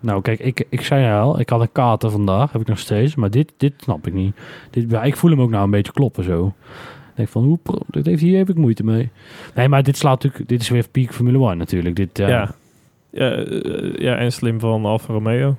Nou, 0.00 0.22
kijk, 0.22 0.40
ik, 0.40 0.66
ik 0.68 0.80
zei 0.80 1.20
al, 1.20 1.40
ik 1.40 1.48
had 1.48 1.60
een 1.60 1.72
kater 1.72 2.10
vandaag, 2.10 2.52
heb 2.52 2.60
ik 2.60 2.66
nog 2.66 2.78
steeds. 2.78 3.14
Maar 3.14 3.30
dit, 3.30 3.52
dit 3.56 3.72
snap 3.76 4.06
ik 4.06 4.12
niet. 4.12 4.36
Dit, 4.70 4.90
ja, 4.90 5.02
ik 5.02 5.16
voel 5.16 5.30
hem 5.30 5.40
ook 5.40 5.50
nou 5.50 5.64
een 5.64 5.70
beetje 5.70 5.92
kloppen 5.92 6.24
zo. 6.24 6.46
Ik 6.46 7.12
denk 7.14 7.28
van, 7.28 7.44
hoe, 7.44 7.58
dit 7.90 8.06
heeft, 8.06 8.22
hier 8.22 8.38
heb 8.38 8.48
ik 8.48 8.56
moeite 8.56 8.84
mee. 8.84 9.10
Nee, 9.54 9.68
maar 9.68 9.82
dit 9.82 9.96
slaat 9.96 10.22
natuurlijk, 10.22 10.48
dit 10.50 10.60
is 10.60 10.68
weer 10.68 10.88
peak 10.88 11.12
Formule 11.14 11.48
1 11.48 11.58
natuurlijk. 11.58 11.96
Dit, 11.96 12.18
ja, 12.18 12.28
Ja. 12.28 12.54
Ja. 13.16 13.26
Ja, 13.26 13.30
eh, 13.36 13.94
ja, 13.94 14.16
en 14.16 14.32
slim 14.32 14.60
van 14.60 14.84
Alfa 14.84 15.12
Romeo. 15.12 15.56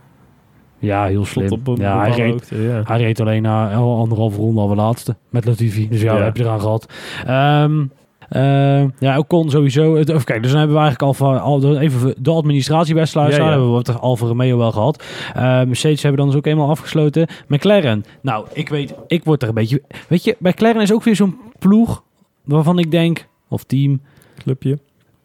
heel 0.79 1.15
Tot 1.15 1.27
slim. 1.27 1.51
op 1.51 1.67
een 1.67 1.75
ja, 1.75 1.99
hij 1.99 2.11
reed, 2.11 2.31
hoogte, 2.31 2.61
ja. 2.61 2.81
hij 2.83 2.97
reed 2.97 3.19
alleen 3.19 3.41
na 3.41 3.73
al 3.73 3.97
anderhalve 3.97 4.37
ronde 4.39 4.61
al 4.61 4.67
de 4.67 4.75
laatste. 4.75 5.15
Met 5.29 5.45
Latifi. 5.45 5.87
Dus 5.89 6.01
ja, 6.01 6.17
Ja. 6.17 6.23
heb 6.23 6.37
je 6.37 6.43
eraan 6.43 6.61
gehad. 6.61 6.93
Ehm 7.25 7.85
eh, 8.29 8.83
ja, 8.99 9.17
Ocon 9.17 9.49
sowieso. 9.49 9.95
Het- 9.95 10.09
Even 10.09 10.23
kijken, 10.23 10.41
dus 10.41 10.51
dan 10.51 10.59
hebben 10.59 10.77
we 10.77 10.83
eigenlijk 10.83 11.19
al, 11.19 11.25
van, 11.27 11.41
al 11.41 11.77
even 11.79 12.13
de 12.19 12.31
administratie 12.31 12.93
bij 12.93 13.05
sluiten. 13.05 13.37
Ja, 13.39 13.43
ja. 13.45 13.49
hebben 13.49 13.67
we 13.69 13.73
wat 13.73 13.99
Alfa 14.01 14.25
Romeo 14.25 14.57
wel 14.57 14.71
gehad. 14.71 15.03
Eh, 15.35 15.41
Mercedes 15.43 16.01
hebben 16.01 16.19
dan 16.19 16.29
dus 16.29 16.37
ook 16.37 16.45
eenmaal 16.45 16.69
afgesloten. 16.69 17.27
McLaren. 17.47 18.03
Nou, 18.21 18.45
ik 18.53 18.69
weet, 18.69 18.93
ik 19.07 19.23
word 19.23 19.41
er 19.41 19.47
een 19.47 19.53
beetje... 19.53 19.81
Weet 20.09 20.23
je, 20.23 20.35
McLaren 20.39 20.81
is 20.81 20.93
ook 20.93 21.03
weer 21.03 21.15
zo'n 21.15 21.37
ploeg 21.59 22.03
waarvan 22.43 22.79
ik 22.79 22.91
denk... 22.91 23.27
Of 23.49 23.63
team, 23.63 24.01
Clubje, 24.37 24.79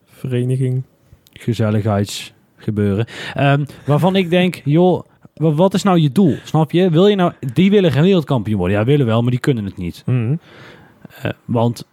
vereniging. 0.04 0.82
Gezelligheidsgebeuren. 1.42 3.06
Ehm, 3.34 3.64
waarvan 3.86 4.16
ik 4.16 4.30
denk, 4.30 4.60
joh, 4.64 5.02
wa- 5.34 5.52
wat 5.52 5.74
is 5.74 5.82
nou 5.82 5.98
je 6.00 6.12
doel? 6.12 6.34
Snap 6.44 6.70
je? 6.70 6.90
Wil 6.90 7.06
je 7.06 7.16
nou... 7.16 7.32
Die 7.52 7.70
willen 7.70 7.92
geen 7.92 8.02
wereldkampioen 8.02 8.58
worden. 8.58 8.76
Ja, 8.78 8.84
willen 8.84 9.06
wel, 9.06 9.22
maar 9.22 9.30
die 9.30 9.40
kunnen 9.40 9.64
het 9.64 9.76
niet. 9.76 10.02
Mhm. 10.06 10.36
Eh, 11.22 11.30
want 11.44 11.86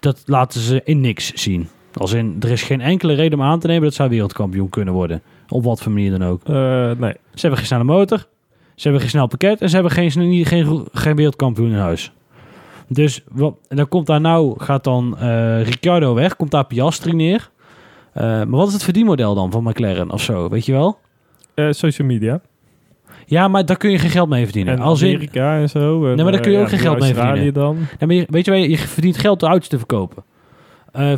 dat 0.00 0.22
laten 0.26 0.60
ze 0.60 0.80
in 0.84 1.00
niks 1.00 1.32
zien. 1.32 1.68
Als 1.92 2.12
in, 2.12 2.36
er 2.40 2.50
is 2.50 2.62
geen 2.62 2.80
enkele 2.80 3.14
reden 3.14 3.38
om 3.38 3.44
aan 3.44 3.58
te 3.60 3.66
nemen 3.66 3.82
dat 3.82 3.94
zij 3.94 4.08
wereldkampioen 4.08 4.68
kunnen 4.68 4.94
worden. 4.94 5.22
Op 5.48 5.64
wat 5.64 5.82
voor 5.82 5.92
manier 5.92 6.10
dan 6.18 6.24
ook. 6.24 6.40
Eh, 6.44 6.54
nee, 6.98 7.12
Ze 7.12 7.40
hebben 7.40 7.56
geen 7.58 7.66
snelle 7.66 7.84
motor. 7.84 8.26
Ze 8.74 8.82
hebben 8.82 9.00
geen 9.00 9.10
snel 9.10 9.26
pakket. 9.26 9.60
En 9.60 9.68
ze 9.68 9.74
hebben 9.74 9.92
geen, 9.92 10.10
geen, 10.10 10.46
geen, 10.46 10.88
geen 10.92 11.16
wereldkampioen 11.16 11.70
in 11.70 11.76
huis. 11.78 12.12
Dus 12.88 13.24
wat, 13.30 13.56
en 13.68 13.76
dan 13.76 13.88
komt 13.88 14.06
daar 14.06 14.20
nou, 14.20 14.54
gaat 14.60 14.84
dan 14.84 15.18
eh 15.18 15.62
Ricciardo 15.62 16.14
weg. 16.14 16.36
Komt 16.36 16.50
daar 16.50 16.66
Piastri 16.66 17.12
neer. 17.12 17.50
Eh, 18.16 18.22
maar 18.22 18.46
wat 18.46 18.66
is 18.66 18.72
het 18.72 18.82
verdienmodel 18.82 19.34
dan 19.34 19.50
van 19.50 19.62
McLaren 19.62 20.10
of 20.10 20.22
zo? 20.22 20.48
Weet 20.48 20.66
je 20.66 20.72
wel? 20.72 20.98
Eh, 21.54 21.70
social 21.70 22.08
media. 22.08 22.40
Ja, 23.26 23.48
maar 23.48 23.66
daar 23.66 23.76
kun 23.76 23.90
je 23.90 23.98
geen 23.98 24.10
geld 24.10 24.28
mee 24.28 24.44
verdienen. 24.44 24.74
En 24.74 24.80
Als 24.80 25.02
in, 25.02 25.08
Amerika 25.14 25.58
en 25.58 25.68
zo. 25.68 26.06
En, 26.06 26.14
Nee, 26.14 26.22
maar 26.22 26.32
daar 26.32 26.40
kun 26.40 26.50
je 26.50 26.56
eh, 26.56 26.62
ook 26.62 26.68
geen 26.68 26.78
geld 26.78 27.00
mee 27.00 27.14
verdienen. 27.14 27.54
dan. 27.54 27.76
Ja, 27.98 28.06
maar 28.06 28.16
je, 28.16 28.26
weet 28.30 28.44
je 28.44 28.50
wel, 28.50 28.60
je 28.60 28.78
verdient 28.78 29.18
geld 29.18 29.40
door 29.40 29.48
auto's 29.48 29.68
te 29.68 29.78
verkopen. 29.78 30.24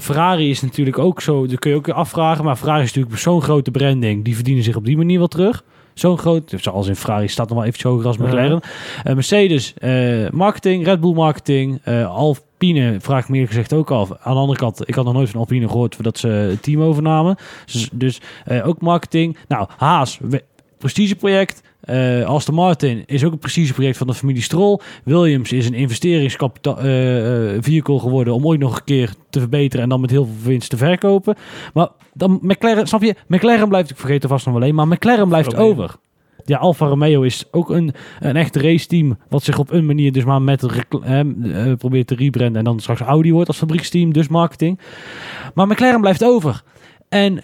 Ferrari 0.00 0.50
is 0.50 0.62
natuurlijk 0.62 0.98
ook 0.98 1.20
zo, 1.20 1.46
dat 1.46 1.58
kun 1.58 1.70
je 1.70 1.76
ook 1.76 1.88
afvragen, 1.88 2.44
maar 2.44 2.56
Ferrari 2.56 2.82
is 2.82 2.92
natuurlijk 2.92 3.20
zo'n 3.20 3.42
grote 3.42 3.70
branding, 3.70 4.24
die 4.24 4.34
verdienen 4.34 4.64
zich 4.64 4.76
op 4.76 4.84
die 4.84 4.96
manier 4.96 5.18
wel 5.18 5.28
terug. 5.28 5.64
Zo'n 5.98 6.18
groot, 6.18 6.54
zoals 6.56 6.86
in 6.86 6.96
Ferrari 6.96 7.28
staat 7.28 7.48
nog 7.48 7.58
wel 7.58 7.66
even 7.66 7.90
hoger 7.90 8.06
als 8.06 8.16
McLaren. 8.16 8.60
Eh, 9.04 9.14
Mercedes, 9.14 9.74
eh, 9.74 10.30
marketing, 10.30 10.84
Red 10.84 11.00
Bull 11.00 11.14
marketing, 11.14 11.80
eh, 11.82 12.16
Alpine 12.16 12.96
vraag 13.00 13.22
ik 13.22 13.28
me 13.28 13.34
eerlijk 13.34 13.52
gezegd 13.52 13.72
ook 13.72 13.90
af. 13.90 14.10
Aan 14.10 14.34
de 14.34 14.40
andere 14.40 14.58
kant, 14.58 14.88
ik 14.88 14.94
had 14.94 15.04
nog 15.04 15.14
nooit 15.14 15.30
van 15.30 15.40
Alpine 15.40 15.68
gehoord 15.68 15.94
voordat 15.94 16.18
ze 16.18 16.28
het 16.28 16.62
team 16.62 16.82
overnamen. 16.82 17.36
Dus, 17.64 17.88
dus 17.92 18.20
ook 18.64 18.80
marketing. 18.80 19.36
Nou, 19.48 19.68
Haas, 19.76 20.18
prestigeproject. 20.78 21.62
Eh 21.88 22.24
Aston 22.24 22.54
Martin 22.54 23.02
is 23.06 23.24
ook 23.24 23.32
een 23.32 23.38
prestigeproject 23.38 23.96
van 23.96 24.06
de 24.06 24.14
familie 24.14 24.42
Stroll. 24.42 24.80
Williams 25.04 25.52
is 25.52 25.66
een 25.66 25.74
investeringskapitaal 25.74 26.78
eh, 26.78 27.54
eh, 27.54 27.62
vehicle 27.62 27.98
geworden 27.98 28.34
om 28.34 28.46
ooit 28.46 28.60
nog 28.60 28.76
een 28.76 28.84
keer 28.84 29.14
te 29.30 29.38
verbeteren 29.38 29.82
en 29.82 29.88
dan 29.88 30.00
met 30.00 30.10
heel 30.10 30.24
veel 30.24 30.50
winst 30.50 30.70
te 30.70 30.76
verkopen. 30.76 31.36
Maar 31.74 31.88
dan 32.12 32.38
McLaren, 32.42 32.86
snap 32.86 33.02
je? 33.02 33.14
McLaren 33.26 33.68
blijft, 33.68 33.90
ik 33.90 33.96
vergeet 33.96 34.22
er 34.22 34.28
vast 34.28 34.46
nog 34.46 34.54
wel 34.54 34.68
een, 34.68 34.74
maar 34.74 34.88
McLaren 34.88 35.28
blijft 35.28 35.52
Romeo. 35.52 35.70
over. 35.70 35.94
Ja, 36.44 36.58
Alfa 36.58 36.86
Romeo 36.86 37.22
is 37.22 37.44
ook 37.50 37.70
een, 37.70 37.92
een 38.20 38.36
echt 38.36 38.56
raceteam 38.56 39.18
wat 39.28 39.42
zich 39.42 39.58
op 39.58 39.70
een 39.70 39.86
manier 39.86 40.12
dus 40.12 40.24
maar 40.24 40.42
met 40.42 40.62
eh, 40.62 41.20
probeert 41.78 42.06
te 42.06 42.14
rebranden 42.14 42.56
en 42.56 42.64
dan 42.64 42.80
straks 42.80 43.00
Audi 43.00 43.32
wordt 43.32 43.48
als 43.48 43.58
fabrieksteam, 43.58 44.12
dus 44.12 44.28
marketing. 44.28 44.80
Maar 45.54 45.66
McLaren 45.66 46.00
blijft 46.00 46.24
over. 46.24 46.62
En 47.08 47.42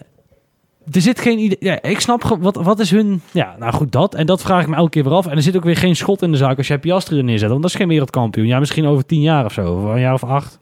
er 0.93 1.01
zit 1.01 1.21
geen 1.21 1.39
idee. 1.39 1.57
Ja, 1.61 1.83
ik 1.83 2.01
snap 2.01 2.23
wat, 2.41 2.57
wat 2.57 2.81
is 2.81 2.91
hun. 2.91 3.23
Ja, 3.33 3.57
nou 3.59 3.73
goed, 3.73 3.93
dat. 3.93 4.15
En 4.15 4.27
dat 4.27 4.43
vraag 4.43 4.63
ik 4.63 4.69
me 4.69 4.77
elke 4.77 4.91
keer 4.91 5.05
weer 5.05 5.13
af. 5.13 5.27
En 5.27 5.37
er 5.37 5.43
zit 5.43 5.57
ook 5.57 5.65
weer 5.65 5.77
geen 5.77 5.97
schot 5.97 6.23
in 6.23 6.31
de 6.31 6.37
zaak 6.37 6.59
als 6.59 6.67
jij 6.67 6.79
Piastri 6.79 7.19
er 7.19 7.25
neerzet. 7.25 7.49
Want 7.49 7.63
dat 7.63 7.71
is 7.71 7.77
geen 7.77 7.89
wereldkampioen. 7.89 8.47
Ja, 8.47 8.59
misschien 8.59 8.87
over 8.87 9.07
tien 9.07 9.21
jaar 9.21 9.45
of 9.45 9.53
zo. 9.53 9.75
Of 9.75 9.85
een 9.85 10.01
jaar 10.01 10.15
of 10.15 10.25
acht. 10.25 10.59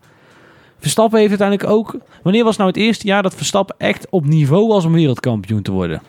Verstappen 0.79 1.19
heeft 1.19 1.41
uiteindelijk 1.41 1.71
ook. 1.71 1.97
Wanneer 2.23 2.45
was 2.45 2.57
nou 2.57 2.69
het 2.69 2.79
eerste 2.79 3.07
jaar 3.07 3.23
dat 3.23 3.35
Verstappen 3.35 3.75
echt 3.79 4.07
op 4.11 4.25
niveau 4.27 4.69
was 4.69 4.85
om 4.85 4.93
wereldkampioen 4.93 5.63
te 5.63 5.73
worden? 5.73 6.03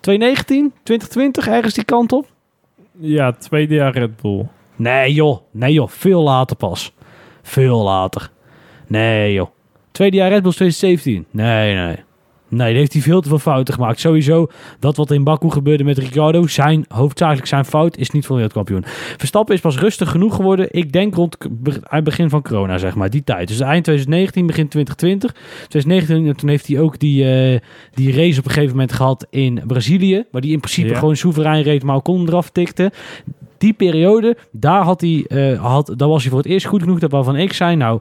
2019? 0.00 0.72
2020? 0.82 1.48
Ergens 1.48 1.74
die 1.74 1.84
kant 1.84 2.12
op? 2.12 2.26
Ja, 2.98 3.32
tweede 3.32 3.74
jaar 3.74 3.92
Red 3.92 4.20
Bull. 4.20 4.46
Nee 4.76 5.12
joh, 5.12 5.38
nee 5.50 5.72
joh, 5.72 5.88
veel 5.88 6.22
later 6.22 6.56
pas. 6.56 6.92
Veel 7.42 7.82
later. 7.82 8.30
Nee 8.86 9.32
joh. 9.32 9.48
Tweede 9.90 10.16
jaar 10.16 10.30
Red 10.30 10.42
Bull 10.42 10.50
is 10.50 10.56
2017. 10.56 11.26
Nee, 11.30 11.74
nee. 11.74 11.96
Nee, 12.52 12.68
daar 12.68 12.76
heeft 12.76 12.92
hij 12.92 13.02
veel 13.02 13.20
te 13.20 13.28
veel 13.28 13.38
fouten 13.38 13.74
gemaakt. 13.74 14.00
Sowieso, 14.00 14.46
dat 14.78 14.96
wat 14.96 15.10
in 15.10 15.24
Baku 15.24 15.50
gebeurde 15.50 15.84
met 15.84 15.98
Ricardo, 15.98 16.46
zijn, 16.46 16.84
hoofdzakelijk 16.88 17.46
zijn 17.46 17.64
fout, 17.64 17.96
is 17.96 18.10
niet 18.10 18.26
voor 18.26 18.34
wereldkampioen. 18.34 18.84
Verstappen 19.16 19.54
is 19.54 19.60
pas 19.60 19.78
rustig 19.78 20.10
genoeg 20.10 20.34
geworden, 20.34 20.66
ik 20.70 20.92
denk 20.92 21.14
rond 21.14 21.36
het 21.88 22.04
begin 22.04 22.30
van 22.30 22.42
corona, 22.42 22.78
zeg 22.78 22.94
maar, 22.94 23.10
die 23.10 23.24
tijd. 23.24 23.48
Dus 23.48 23.60
eind 23.60 23.84
2019, 23.84 24.46
begin 24.46 24.68
2020. 24.68 25.32
2019, 25.68 26.36
toen 26.36 26.48
heeft 26.48 26.66
hij 26.66 26.80
ook 26.80 26.98
die, 26.98 27.24
eh, 27.24 27.60
die 27.94 28.12
race 28.16 28.38
op 28.38 28.44
een 28.44 28.50
gegeven 28.50 28.70
moment 28.76 28.92
gehad 28.92 29.26
in 29.30 29.62
Brazilië, 29.66 30.24
waar 30.30 30.40
die 30.40 30.52
in 30.52 30.60
principe 30.60 30.88
Ja. 30.88 30.98
gewoon 30.98 31.16
soeverein 31.16 31.62
reed, 31.62 31.82
maar 31.82 31.96
Ocon 31.96 32.28
eraf 32.28 32.50
tikte. 32.50 32.92
Die 33.58 33.72
periode, 33.72 34.36
daar, 34.50 34.82
had 34.82 35.00
hij, 35.00 35.24
eh, 35.28 35.62
had, 35.62 35.92
daar 35.96 36.08
was 36.08 36.22
hij 36.22 36.30
voor 36.30 36.40
het 36.40 36.48
eerst 36.48 36.66
goed 36.66 36.82
genoeg, 36.82 36.98
dat 36.98 37.10
waarvan 37.10 37.36
ik 37.36 37.52
zei, 37.52 37.76
nou... 37.76 38.00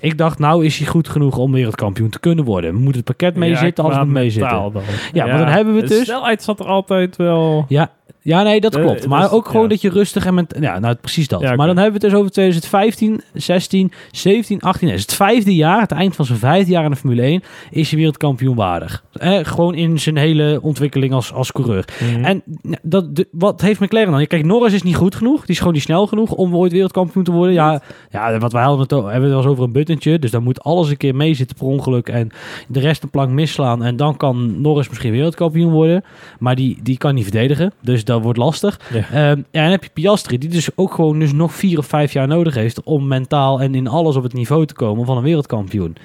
Ik 0.00 0.18
dacht, 0.18 0.38
nou 0.38 0.64
is 0.64 0.78
hij 0.78 0.86
goed 0.86 1.08
genoeg 1.08 1.36
om 1.38 1.52
wereldkampioen 1.52 2.10
te 2.10 2.20
kunnen 2.20 2.44
worden. 2.44 2.70
We 2.70 2.76
moeten 2.76 2.96
het 2.96 3.04
pakket 3.04 3.36
mee 3.36 3.50
Ja, 3.50 3.56
zitten, 3.56 3.84
alles 3.84 3.96
qua 3.96 4.04
moet 4.04 4.14
mee 4.14 4.30
zitten. 4.30 4.50
mentaal 4.50 4.70
dan. 4.72 4.82
Ja, 5.12 5.26
maar 5.26 5.38
dan 5.38 5.48
hebben 5.48 5.74
we 5.74 5.80
het 5.80 5.88
de 5.88 5.94
dus. 5.94 6.04
snelheid 6.04 6.42
zat 6.42 6.60
er 6.60 6.66
altijd 6.66 7.16
wel... 7.16 7.64
Ja, 7.68 7.90
ja 8.20 8.42
nee, 8.42 8.60
dat 8.60 8.74
Eh, 8.76 8.82
klopt. 8.82 9.06
Maar 9.06 9.32
ook 9.32 9.46
gewoon 9.46 9.62
ja. 9.62 9.68
dat 9.68 9.80
je 9.80 9.88
rustig 9.90 10.26
en 10.26 10.34
met... 10.34 10.56
Ja, 10.60 10.78
nou, 10.78 10.94
precies 10.94 11.28
dat. 11.28 11.40
Ja. 11.40 11.54
Maar 11.54 11.66
dan 11.66 11.76
hebben 11.76 12.00
we 12.00 12.06
het 12.06 12.10
dus 12.12 12.20
over 12.20 12.32
2015, 12.32 13.20
16, 13.34 13.92
17, 14.10 14.60
18. 14.60 14.88
Nee, 14.88 14.96
het 14.96 15.14
vijfde 15.14 15.54
jaar, 15.54 15.80
het 15.80 15.90
eind 15.92 16.16
van 16.16 16.24
zijn 16.24 16.38
vijfde 16.38 16.70
jaar 16.72 16.84
in 16.84 16.90
de 16.90 16.96
Formule 16.96 17.22
1, 17.22 17.42
is 17.70 17.88
hij 17.88 17.98
wereldkampioen 17.98 18.54
waardig. 18.54 19.04
Eh, 19.12 19.38
gewoon 19.42 19.74
in 19.74 19.98
zijn 19.98 20.16
hele 20.16 20.58
ontwikkeling 20.62 21.12
als, 21.12 21.32
als 21.32 21.52
coureur. 21.52 21.84
Mhm. 22.12 22.24
En 22.24 22.42
dat, 22.82 23.16
de- 23.16 23.28
wat 23.30 23.60
heeft 23.60 23.80
McLaren 23.80 24.10
dan? 24.12 24.26
Kijk, 24.26 24.44
Norris 24.44 24.72
is 24.72 24.82
niet 24.82 24.96
goed 24.96 25.14
genoeg. 25.14 25.40
Die 25.40 25.50
is 25.50 25.58
gewoon 25.58 25.72
niet 25.72 25.82
snel 25.82 26.06
genoeg 26.06 26.32
om 26.32 26.56
ooit 26.56 26.72
wereldkampioen 26.72 27.24
te 27.24 27.32
worden. 27.32 27.54
Ja, 27.54 27.82
ja 28.10 28.38
wat 28.38 28.52
wij 28.52 28.62
hadden 28.62 28.80
het, 28.80 28.90
hebben 28.90 29.28
het 29.30 29.38
eens 29.38 29.46
over 29.46 29.64
een 29.64 29.72
buttentje. 29.72 30.18
Dus 30.18 30.30
dan 30.30 30.42
moet 30.42 30.62
alles 30.62 30.88
een 30.90 30.96
keer 30.96 31.14
meezitten 31.14 31.56
per 31.56 31.66
ongeluk. 31.66 32.08
En 32.08 32.30
de 32.68 32.80
rest 32.80 33.02
een 33.02 33.10
plank 33.10 33.30
misslaan. 33.30 33.82
En 33.84 33.96
dan 33.96 34.16
kan 34.16 34.60
Norris 34.60 34.88
misschien 34.88 35.12
wereldkampioen 35.12 35.72
worden. 35.72 36.04
Maar 36.38 36.54
die, 36.54 36.78
die 36.82 36.96
kan 36.98 37.14
niet 37.14 37.24
verdedigen. 37.24 37.72
Dus 37.80 37.95
dat 38.04 38.22
wordt 38.22 38.38
lastig. 38.38 38.80
Ja. 38.92 38.98
Ehm, 38.98 39.14
ja, 39.16 39.32
en 39.50 39.62
dan 39.62 39.70
heb 39.70 39.84
je 39.84 39.90
Piastri. 39.90 40.38
Die 40.38 40.48
dus 40.48 40.70
ook 40.74 40.94
gewoon 40.94 41.18
dus 41.18 41.32
nog 41.32 41.52
vier 41.52 41.78
of 41.78 41.86
vijf 41.86 42.12
jaar 42.12 42.28
nodig 42.28 42.54
heeft. 42.54 42.82
Om 42.82 43.08
mentaal 43.08 43.60
en 43.60 43.74
in 43.74 43.88
alles 43.88 44.16
op 44.16 44.22
het 44.22 44.32
niveau 44.32 44.66
te 44.66 44.74
komen 44.74 45.06
van 45.06 45.16
een 45.16 45.22
wereldkampioen. 45.22 45.96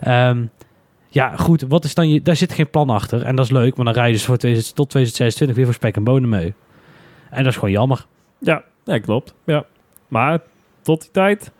Ehm, 0.00 0.46
ja, 1.08 1.36
goed. 1.36 1.64
Wat 1.68 1.84
is 1.84 1.94
dan 1.94 2.08
je, 2.08 2.22
daar 2.22 2.36
zit 2.36 2.52
geen 2.52 2.70
plan 2.70 2.90
achter. 2.90 3.22
En 3.22 3.36
dat 3.36 3.44
is 3.44 3.50
leuk. 3.50 3.76
Maar 3.76 3.84
dan 3.84 3.94
rijden 3.94 4.20
ze 4.20 4.26
voor 4.26 4.36
2000 4.36 4.76
tot 4.76 4.90
2026 4.90 5.56
weer 5.56 5.64
voor 5.64 5.74
spek 5.74 5.96
en 5.96 6.04
bonen 6.04 6.28
mee. 6.28 6.54
En 7.30 7.42
dat 7.42 7.52
is 7.52 7.58
gewoon 7.58 7.70
jammer. 7.70 8.04
Ja, 8.38 8.64
ja, 8.84 8.98
klopt. 8.98 9.34
Ja. 9.44 9.64
Maar 10.08 10.40
tot 10.82 11.00
die 11.00 11.10
tijd, 11.10 11.52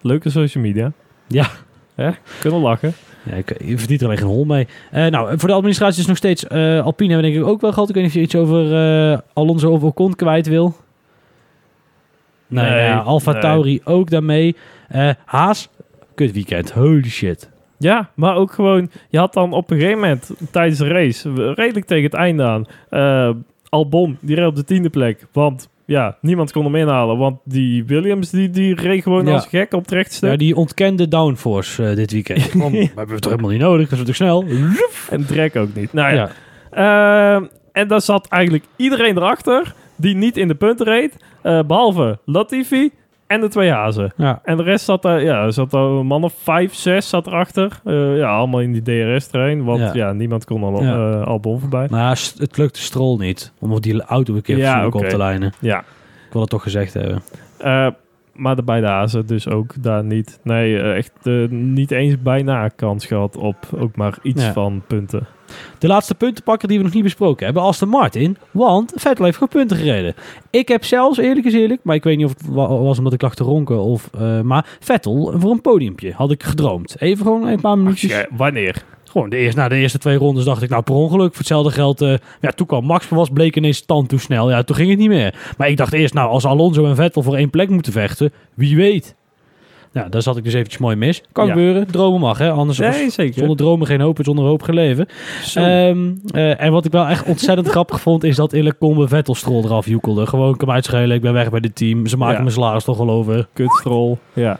leuke 0.00 0.30
social 0.30 0.64
media. 0.64 0.92
Ja. 1.26 1.46
Hè? 1.94 2.10
Kunnen 2.40 2.60
lachen. 2.60 2.92
Ja, 3.28 3.34
ik, 3.34 3.62
je 3.64 3.78
verdient 3.78 4.00
er 4.00 4.06
alleen 4.06 4.18
geen 4.18 4.26
hol 4.26 4.44
mee. 4.44 4.66
Eh, 4.90 5.06
nou, 5.06 5.38
voor 5.38 5.48
de 5.48 5.54
administratie 5.54 6.00
is 6.00 6.06
nog 6.06 6.16
steeds 6.16 6.46
eh, 6.46 6.84
Alpine 6.84 7.12
hebben 7.12 7.30
we 7.30 7.34
denk 7.34 7.46
ik 7.46 7.52
ook 7.52 7.60
wel 7.60 7.72
gehad. 7.72 7.88
Ik 7.88 7.94
weet 7.94 8.04
niet 8.04 8.12
of 8.12 8.18
je 8.18 8.24
iets 8.24 8.36
over 8.36 8.74
eh, 9.12 9.18
Alonso 9.32 9.70
of 9.70 9.82
Ocon 9.82 10.14
kwijt 10.14 10.46
wil. 10.46 10.74
Nee, 12.46 12.70
Nee, 12.70 12.84
ja, 12.84 12.98
Alfa 12.98 13.32
nee. 13.32 13.40
Tauri 13.40 13.80
ook 13.84 14.10
daarmee. 14.10 14.56
Haas, 15.24 15.68
kut 16.14 16.32
weekend. 16.32 16.70
Holy 16.70 17.08
shit. 17.08 17.50
Ja, 17.78 18.10
maar 18.14 18.36
ook 18.36 18.52
gewoon, 18.52 18.90
je 19.08 19.18
had 19.18 19.32
dan 19.32 19.52
op 19.52 19.70
een 19.70 19.78
gegeven 19.78 20.00
moment 20.00 20.30
tijdens 20.50 20.78
de 20.78 20.88
race, 20.88 21.52
redelijk 21.54 21.86
tegen 21.86 22.04
het 22.04 22.14
einde 22.14 22.42
aan, 22.42 22.66
Albon, 23.68 24.18
die 24.20 24.36
reed 24.36 24.46
op 24.46 24.56
de 24.56 24.64
tiende 24.64 24.90
plek. 24.90 25.26
Want 25.32 25.68
ja, 25.88 26.16
niemand 26.20 26.52
kon 26.52 26.64
hem 26.64 26.74
inhalen, 26.74 27.18
want 27.18 27.38
die 27.44 27.84
Williams, 27.84 28.30
die, 28.30 28.50
die 28.50 28.74
reed 28.74 29.02
gewoon 29.02 29.26
Ja. 29.26 29.32
als 29.32 29.46
gek 29.46 29.72
op 29.72 29.88
het. 29.88 30.18
Ja, 30.20 30.36
die 30.36 30.56
ontkende 30.56 31.08
downforce 31.08 31.86
eh, 31.88 31.96
dit 31.96 32.12
weekend. 32.12 32.52
Want, 32.62 32.72
we 32.72 32.78
hebben 32.78 33.08
het 33.14 33.22
toch 33.22 33.30
helemaal 33.30 33.50
niet 33.50 33.60
nodig, 33.60 33.88
dat 33.88 33.98
is 33.98 34.04
toch 34.04 34.14
snel. 34.14 34.44
En 35.10 35.26
Drek 35.26 35.56
ook 35.56 35.74
niet. 35.74 35.92
Nou 35.92 36.14
ja, 36.14 36.30
Ja. 36.70 37.34
Ehm, 37.34 37.44
en 37.72 37.88
daar 37.88 38.00
zat 38.00 38.26
eigenlijk 38.28 38.64
iedereen 38.76 39.16
erachter 39.16 39.74
die 39.96 40.14
niet 40.14 40.36
in 40.36 40.48
de 40.48 40.54
punten 40.54 40.86
reed. 40.86 41.16
eh, 41.42 41.62
behalve 41.66 42.18
Latifi 42.24 42.90
en 43.28 43.40
de 43.40 43.48
twee 43.48 43.70
hazen. 43.70 44.12
Ja. 44.16 44.40
En 44.44 44.56
de 44.56 44.62
rest 44.62 44.84
zat 44.84 45.02
daar, 45.02 45.22
ja, 45.22 45.44
er 45.44 45.52
zat 45.52 45.72
er 45.72 45.78
een 45.80 46.06
man 46.06 46.24
of 46.24 46.34
vijf, 46.42 46.74
zes 46.74 47.08
zat 47.08 47.26
erachter. 47.26 47.80
Eh, 47.84 48.16
ja, 48.16 48.36
allemaal 48.36 48.60
in 48.60 48.72
die 48.72 48.82
DRS-trein. 48.82 49.64
Want 49.64 49.80
Ja. 49.80 49.90
ja. 49.94 50.12
niemand 50.12 50.44
kon 50.44 50.62
al, 50.62 50.82
Ja. 50.82 51.10
eh, 51.20 51.26
Albon 51.26 51.60
voorbij. 51.60 51.86
Maar 51.90 52.20
het 52.38 52.56
lukte 52.56 52.80
Stroll 52.80 53.16
niet 53.18 53.52
om 53.58 53.72
op 53.72 53.82
die 53.82 54.02
auto 54.02 54.34
een 54.34 54.42
keer 54.42 54.56
Ja, 54.58 54.86
op 54.86 55.04
te 55.04 55.16
lijnen. 55.16 55.52
Ja. 55.60 55.78
Ik 56.26 56.32
wil 56.34 56.40
het 56.40 56.50
toch 56.50 56.62
gezegd 56.62 56.94
hebben. 56.94 57.22
Eh, 57.58 57.86
maar 58.38 58.56
de 58.56 58.62
beide 58.62 58.86
hazen 58.86 59.26
dus 59.26 59.48
ook 59.48 59.82
daar 59.82 60.04
niet. 60.04 60.38
Nee, 60.42 60.78
eh, 60.78 60.96
echt 60.96 61.12
eh, 61.22 61.48
niet 61.48 61.90
eens 61.90 62.22
bijna 62.22 62.68
kans 62.68 63.06
gehad 63.06 63.36
op 63.36 63.56
ook 63.78 63.96
maar 63.96 64.18
iets 64.22 64.44
Ja. 64.44 64.52
van 64.52 64.82
punten. 64.86 65.26
De 65.78 65.86
laatste 65.86 66.14
puntenpakker 66.14 66.68
die 66.68 66.78
we 66.78 66.84
nog 66.84 66.92
niet 66.92 67.02
besproken 67.02 67.44
hebben, 67.44 67.62
Aston 67.62 67.88
Martin. 67.88 68.36
Want 68.50 68.92
Vettel 68.96 69.24
heeft 69.24 69.36
gewoon 69.38 69.58
punten 69.58 69.76
gereden. 69.76 70.14
Ik 70.50 70.68
heb 70.68 70.84
zelfs, 70.84 71.18
eerlijk 71.18 71.46
is 71.46 71.54
eerlijk, 71.54 71.80
maar 71.84 71.94
ik 71.96 72.04
weet 72.04 72.16
niet 72.16 72.26
of 72.26 72.32
het 72.32 72.46
wa- 72.48 72.68
was 72.68 72.98
omdat 72.98 73.12
ik 73.12 73.22
lag 73.22 73.34
te 73.34 73.44
ronken 73.44 73.78
of... 73.82 74.10
eh, 74.18 74.40
maar 74.40 74.76
Vettel 74.80 75.32
voor 75.36 75.50
een 75.50 75.60
podiumpje 75.60 76.12
had 76.12 76.30
ik 76.30 76.42
gedroomd. 76.42 76.96
Even 77.00 77.24
gewoon 77.24 77.46
een 77.46 77.60
paar 77.60 77.78
minuutjes. 77.78 78.10
Ja, 78.10 78.26
wanneer? 78.36 78.84
Gewoon 79.18 79.30
de 79.30 79.36
eerste, 79.44 79.60
na 79.60 79.68
de 79.68 79.76
eerste 79.76 79.98
twee 79.98 80.16
rondes 80.16 80.44
dacht 80.44 80.62
ik, 80.62 80.68
nou 80.70 80.82
per 80.82 80.94
ongeluk, 80.94 81.28
voor 81.28 81.38
hetzelfde 81.38 81.70
geld... 81.70 82.00
eh, 82.02 82.14
ja, 82.40 82.50
toen 82.50 82.66
kwam 82.66 82.84
Max 82.84 83.08
was, 83.08 83.28
bleek 83.28 83.56
ineens 83.56 83.84
tand 83.84 84.08
toe 84.08 84.18
snel. 84.18 84.50
Ja, 84.50 84.62
toen 84.62 84.76
ging 84.76 84.90
het 84.90 84.98
niet 84.98 85.08
meer. 85.08 85.34
Maar 85.56 85.68
ik 85.68 85.76
dacht 85.76 85.92
eerst, 85.92 86.14
nou 86.14 86.28
als 86.28 86.44
Alonso 86.46 86.86
en 86.86 86.96
Vettel 86.96 87.22
voor 87.22 87.36
één 87.36 87.50
plek 87.50 87.68
moeten 87.68 87.92
vechten, 87.92 88.32
wie 88.54 88.76
weet. 88.76 89.16
Nou, 89.92 90.08
daar 90.10 90.22
zat 90.22 90.36
ik 90.36 90.44
dus 90.44 90.52
eventjes 90.54 90.80
mooi 90.80 90.96
mis. 90.96 91.22
Kan 91.32 91.46
Ja. 91.46 91.52
gebeuren, 91.52 91.86
dromen 91.86 92.20
mag 92.20 92.38
hè. 92.38 92.50
Anders 92.50 92.78
Nee, 92.78 93.10
zeker. 93.10 93.34
zonder 93.38 93.56
dromen 93.56 93.86
geen 93.86 94.00
hoop 94.00 94.18
en 94.18 94.24
zonder 94.24 94.44
hoop 94.44 94.62
geen 94.62 94.74
leven. 94.74 95.06
Zo. 95.44 95.60
Ehm, 95.60 96.10
eh, 96.30 96.60
en 96.62 96.72
wat 96.72 96.84
ik 96.84 96.92
wel 96.92 97.06
echt 97.06 97.26
ontzettend 97.26 97.68
grappig 97.74 98.00
vond, 98.00 98.24
is 98.24 98.36
dat 98.36 98.52
Ille 98.52 98.78
Combe 98.78 99.08
Vettel 99.08 99.34
strol 99.34 99.64
eraf 99.64 99.86
joekelde. 99.86 100.26
Gewoon, 100.26 100.56
kan 100.56 100.66
mij 100.66 100.76
het 100.76 100.84
schelen, 100.84 101.16
ik 101.16 101.22
ben 101.22 101.32
weg 101.32 101.50
bij 101.50 101.60
dit 101.60 101.76
team. 101.76 102.06
Ze 102.06 102.16
maken 102.16 102.34
Ja. 102.36 102.40
mijn 102.42 102.52
salaris 102.54 102.84
toch 102.84 102.96
wel 102.98 103.10
over. 103.10 103.48
Kutstrol. 103.52 104.18
Ja. 104.32 104.58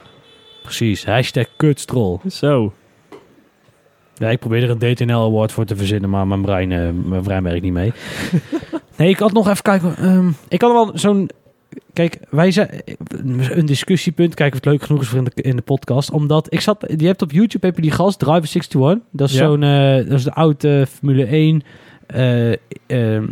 Precies, 0.62 1.04
hashtag 1.04 1.46
kutstrol. 1.56 2.20
Zo. 2.30 2.72
Ja, 4.18 4.28
ik 4.28 4.38
probeer 4.38 4.62
er 4.62 4.70
een 4.70 4.94
DTNL 4.94 5.24
award 5.24 5.52
voor 5.52 5.64
te 5.64 5.76
verzinnen, 5.76 6.10
maar 6.10 6.26
mijn 6.26 6.42
brein, 6.42 6.72
eh, 6.72 6.88
mijn 7.04 7.22
brein 7.22 7.42
werkt 7.42 7.62
niet 7.62 7.72
mee. 7.72 7.92
nee, 8.98 9.08
ik 9.08 9.18
had 9.18 9.32
nog 9.32 9.48
even 9.48 9.62
kijken. 9.62 9.96
ehm, 9.96 10.28
ik 10.48 10.60
had 10.60 10.72
wel 10.72 10.90
zo'n... 10.94 11.30
Kijk, 11.92 12.18
wij 12.30 12.50
zijn 12.50 12.70
een 13.50 13.66
discussiepunt. 13.66 14.34
Kijk 14.34 14.48
of 14.50 14.56
het 14.56 14.64
leuk 14.64 14.82
genoeg 14.82 15.00
is 15.02 15.08
voor 15.08 15.18
in 15.18 15.24
de, 15.24 15.42
in 15.42 15.56
de 15.56 15.62
podcast. 15.62 16.10
Omdat 16.10 16.52
ik 16.52 16.60
zat... 16.60 16.84
Je 16.96 17.06
hebt 17.06 17.22
op 17.22 17.32
YouTube 17.32 17.66
heb 17.66 17.76
je 17.76 17.82
die 17.82 17.90
gast, 17.90 18.18
Driver 18.18 18.42
61. 18.54 18.98
Dat 19.10 19.28
is 19.28 19.34
Ja. 19.34 19.44
zo'n... 19.46 19.62
eh, 19.62 19.94
dat 20.08 20.18
is 20.18 20.24
de 20.24 20.32
oude 20.34 20.86
Formule 20.86 21.24
1 21.24 21.62
eh, 22.08 22.52
eh, 22.86 23.22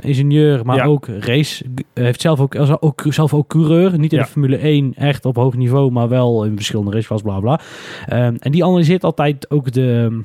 ingenieur, 0.00 0.64
maar 0.64 0.76
Ja. 0.76 0.84
ook 0.84 1.06
race. 1.20 1.64
Hij 1.94 2.04
heeft 2.04 2.20
zelf 2.20 2.40
ook, 2.40 2.54
ook, 2.80 3.04
zelf 3.08 3.34
ook 3.34 3.48
coureur. 3.48 3.98
Niet 3.98 4.12
in 4.12 4.18
Ja. 4.18 4.24
de 4.24 4.30
Formule 4.30 4.56
1 4.64 4.92
echt 4.96 5.24
op 5.24 5.36
hoog 5.36 5.54
niveau, 5.56 5.90
maar 5.90 6.08
wel 6.08 6.44
in 6.44 6.56
verschillende 6.56 6.90
races, 6.90 7.22
bla 7.22 7.40
bla. 7.40 7.60
Ehm, 8.08 8.36
en 8.38 8.52
die 8.52 8.64
analyseert 8.64 9.04
altijd 9.04 9.50
ook 9.50 9.72
de, 9.72 10.20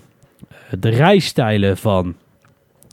de 0.79 0.89
rijstijlen 0.89 1.77
van, 1.77 2.15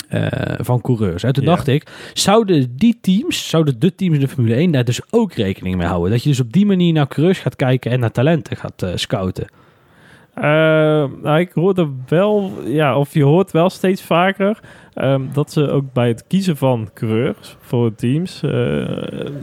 eh, 0.09 0.27
van 0.59 0.81
coureurs. 0.81 1.23
En 1.23 1.33
toen 1.33 1.45
Ja. 1.45 1.51
dacht 1.51 1.67
ik, 1.67 1.87
zouden 2.13 2.77
die 2.77 2.99
teams, 3.01 3.49
zouden 3.49 3.79
de 3.81 3.95
teams 3.95 4.15
in 4.15 4.21
de 4.21 4.29
Formule 4.29 4.55
1 4.57 4.71
daar 4.71 4.85
dus 4.85 5.01
ook 5.11 5.33
rekening 5.33 5.77
mee 5.77 5.87
houden? 5.87 6.11
Dat 6.11 6.23
je 6.23 6.29
dus 6.29 6.41
op 6.41 6.53
die 6.53 6.67
manier 6.67 6.93
naar 6.93 7.09
coureurs 7.09 7.39
gaat 7.39 7.57
kijken 7.57 7.91
en 7.91 8.01
naar 8.01 8.13
talenten 8.13 8.57
gaat 8.57 8.83
eh, 8.83 8.91
scouten. 8.95 9.47
Eh, 10.43 10.49
nou, 11.23 11.39
ik 11.39 11.53
hoorde 11.53 11.89
wel, 12.09 12.53
ja, 12.65 12.97
of 12.97 13.15
je 13.15 13.23
hoort 13.23 13.51
wel 13.51 13.71
steeds 13.71 14.03
vaker 14.03 14.61
ehm, 14.95 15.23
dat 15.33 15.53
ze 15.53 15.71
ook 15.71 15.93
bij 15.93 16.09
het 16.09 16.27
kiezen 16.27 16.57
van 16.57 16.89
coureurs 16.95 17.57
voor 17.61 17.95
teams, 17.95 18.43
eh, 18.43 18.87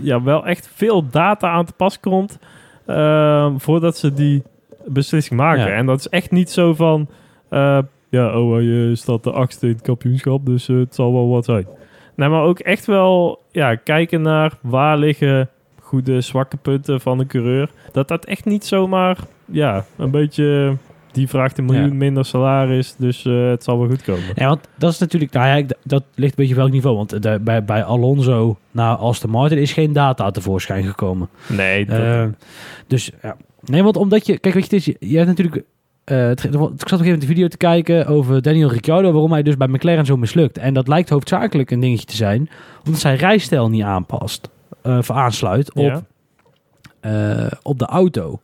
ja, 0.01 0.23
wel 0.23 0.45
echt 0.45 0.69
veel 0.73 1.09
data 1.09 1.49
aan 1.49 1.65
te 1.65 1.73
pas 1.73 1.99
komt 1.99 2.39
ehm, 2.85 3.57
voordat 3.57 3.97
ze 3.97 4.13
die 4.13 4.43
beslissing 4.85 5.39
maken. 5.39 5.67
Ja. 5.67 5.73
En 5.73 5.85
dat 5.85 5.99
is 5.99 6.09
echt 6.09 6.31
niet 6.31 6.49
zo 6.51 6.73
van, 6.73 7.07
eh, 7.49 7.79
ja, 8.09 8.39
oh, 8.39 8.61
je 8.61 8.91
staat 8.95 9.23
de 9.23 9.31
achtste 9.31 9.65
in 9.65 9.73
het 9.73 9.81
kampioenschap, 9.81 10.45
dus 10.45 10.69
eh, 10.69 10.77
het 10.77 10.95
zal 10.95 11.13
wel 11.13 11.29
wat 11.29 11.45
zijn. 11.45 11.67
Nee, 12.15 12.29
maar 12.29 12.43
ook 12.43 12.59
echt 12.59 12.85
wel, 12.85 13.41
ja, 13.51 13.75
kijken 13.75 14.21
naar 14.21 14.53
waar 14.61 14.97
liggen 14.97 15.49
goede, 15.81 16.21
zwakke 16.21 16.57
punten 16.57 17.01
van 17.01 17.19
een 17.19 17.27
coureur. 17.27 17.69
Dat 17.91 18.07
dat 18.07 18.25
echt 18.25 18.45
niet 18.45 18.65
zomaar, 18.65 19.17
ja, 19.45 19.85
een 19.97 20.11
beetje... 20.11 20.77
Die 21.19 21.27
vraagt 21.27 21.57
een 21.57 21.65
miljoen 21.65 21.87
Ja. 21.87 21.93
minder 21.93 22.25
salaris, 22.25 22.95
dus 22.97 23.25
eh, 23.25 23.49
het 23.49 23.63
zal 23.63 23.79
wel 23.79 23.87
goed 23.87 24.01
komen. 24.01 24.23
Ja, 24.35 24.47
want 24.47 24.59
dat 24.77 24.91
is 24.91 24.97
natuurlijk, 24.99 25.31
nou 25.33 25.59
ja, 25.59 25.65
dat 25.83 26.03
ligt 26.15 26.31
een 26.31 26.35
beetje 26.43 26.55
welk 26.55 26.71
niveau. 26.71 26.95
Want 26.95 27.21
de, 27.23 27.39
bij, 27.41 27.63
bij 27.63 27.83
Alonso 27.83 28.57
naar 28.71 28.95
Aston 28.95 29.29
Martin 29.29 29.57
is 29.57 29.73
geen 29.73 29.93
data 29.93 30.31
tevoorschijn 30.31 30.83
gekomen. 30.83 31.29
Nee, 31.47 31.85
dat, 31.85 31.97
Eh, 31.99 32.25
dus 32.87 33.11
ja. 33.21 33.35
Nee, 33.65 33.83
want 33.83 33.97
omdat 33.97 34.25
je, 34.25 34.37
kijk, 34.37 34.53
weet 34.53 34.69
je, 34.69 34.75
het 34.75 34.87
is, 34.87 34.95
je, 35.09 35.15
hebt 35.17 35.27
natuurlijk 35.27 35.63
eh, 36.03 36.17
het, 36.17 36.43
ik 36.43 36.51
zat 36.51 36.61
op 36.61 36.69
een 36.71 36.77
gegeven 36.79 37.03
moment 37.05 37.21
een 37.21 37.27
video 37.27 37.47
te 37.47 37.57
kijken 37.57 38.07
over 38.07 38.41
Daniel 38.41 38.69
Ricciardo, 38.71 39.11
waarom 39.11 39.31
hij 39.31 39.43
dus 39.43 39.57
bij 39.57 39.67
McLaren 39.67 40.05
zo 40.05 40.17
mislukt. 40.17 40.57
En 40.57 40.73
dat 40.73 40.87
lijkt 40.87 41.09
hoofdzakelijk 41.09 41.71
een 41.71 41.79
dingetje 41.79 42.05
te 42.05 42.15
zijn, 42.15 42.49
omdat 42.85 43.01
zijn 43.01 43.15
rijstijl 43.17 43.69
niet 43.69 43.83
aanpast, 43.83 44.49
eh, 44.81 44.97
of 44.97 45.11
aansluit 45.11 45.73
op, 45.73 45.83
Ja. 45.83 46.01
eh, 46.99 47.51
op 47.61 47.79
de 47.79 47.85
auto. 47.85 48.39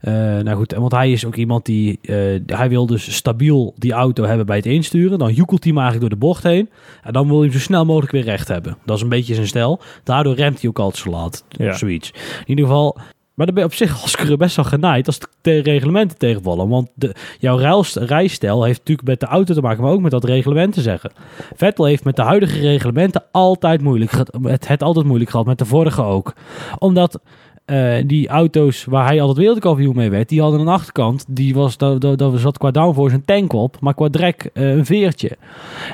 Eh, 0.00 0.12
nou 0.14 0.56
goed, 0.56 0.72
want 0.72 0.92
hij 0.92 1.12
is 1.12 1.24
ook 1.24 1.36
iemand 1.36 1.64
die, 1.64 1.98
eh, 2.02 2.14
hij 2.46 2.68
wil 2.68 2.86
dus 2.86 3.14
stabiel 3.14 3.74
die 3.76 3.92
auto 3.92 4.24
hebben 4.24 4.46
bij 4.46 4.56
het 4.56 4.66
insturen. 4.66 5.18
Dan 5.18 5.32
joekelt 5.32 5.64
hij 5.64 5.72
hem 5.72 5.82
eigenlijk 5.82 6.10
door 6.10 6.20
de 6.20 6.26
bocht 6.26 6.42
heen. 6.42 6.70
En 7.02 7.12
dan 7.12 7.26
wil 7.26 7.36
hij 7.36 7.44
hem 7.44 7.52
zo 7.52 7.58
snel 7.58 7.84
mogelijk 7.84 8.12
weer 8.12 8.22
recht 8.24 8.48
hebben. 8.48 8.76
Dat 8.84 8.96
is 8.96 9.02
een 9.02 9.08
beetje 9.08 9.34
zijn 9.34 9.46
stijl. 9.46 9.80
Daardoor 10.04 10.34
remt 10.34 10.60
hij 10.60 10.70
ook 10.70 10.78
altijd 10.78 11.02
zo 11.02 11.10
laat. 11.10 11.44
Ja. 11.48 11.70
Of 11.70 11.78
zoiets. 11.78 12.10
In 12.40 12.48
ieder 12.48 12.64
geval, 12.64 12.98
maar 13.34 13.46
dan 13.46 13.54
ben 13.54 13.64
je 13.64 13.70
op 13.70 13.76
zich 13.76 14.02
als 14.02 14.16
coureur 14.16 14.36
best 14.36 14.56
wel 14.56 14.64
genaaid 14.64 15.06
als 15.06 15.18
de 15.40 15.58
reglementen 15.58 16.18
tegenvallen. 16.18 16.68
Want 16.68 16.88
de, 16.94 17.14
jouw 17.38 17.56
rijst- 17.56 17.96
rijstijl 17.96 18.64
heeft 18.64 18.78
natuurlijk 18.78 19.08
met 19.08 19.20
de 19.20 19.26
auto 19.26 19.54
te 19.54 19.60
maken, 19.60 19.82
maar 19.82 19.92
ook 19.92 20.00
met 20.00 20.10
dat 20.10 20.24
reglement 20.24 20.72
te 20.72 20.80
zeggen. 20.80 21.12
Vettel 21.54 21.84
heeft 21.84 22.04
met 22.04 22.16
de 22.16 22.22
huidige 22.22 22.60
reglementen 22.60 23.24
altijd 23.32 23.82
moeilijk 23.82 24.10
gehad. 24.10 24.38
Het, 24.42 24.68
het 24.68 24.82
altijd 24.82 25.06
moeilijk 25.06 25.30
gehad, 25.30 25.46
met 25.46 25.58
de 25.58 25.64
vorige 25.64 26.02
ook. 26.02 26.34
Omdat 26.78 27.20
eh, 27.68 27.94
die 28.06 28.28
auto's 28.28 28.84
waar 28.84 29.06
hij 29.06 29.20
altijd 29.20 29.38
wereldkampioen 29.38 29.96
mee 29.96 30.10
werd, 30.10 30.28
die 30.28 30.40
hadden 30.40 30.60
een 30.60 30.68
achterkant. 30.68 31.24
Die 31.28 31.54
was, 31.54 31.76
dat, 31.76 32.00
dat, 32.00 32.18
dat 32.18 32.40
zat 32.40 32.58
qua 32.58 32.70
downforce 32.70 33.14
een 33.14 33.24
tank 33.24 33.52
op, 33.52 33.76
maar 33.80 33.94
qua 33.94 34.08
drek 34.08 34.50
eh, 34.52 34.70
een 34.70 34.86
veertje. 34.86 35.36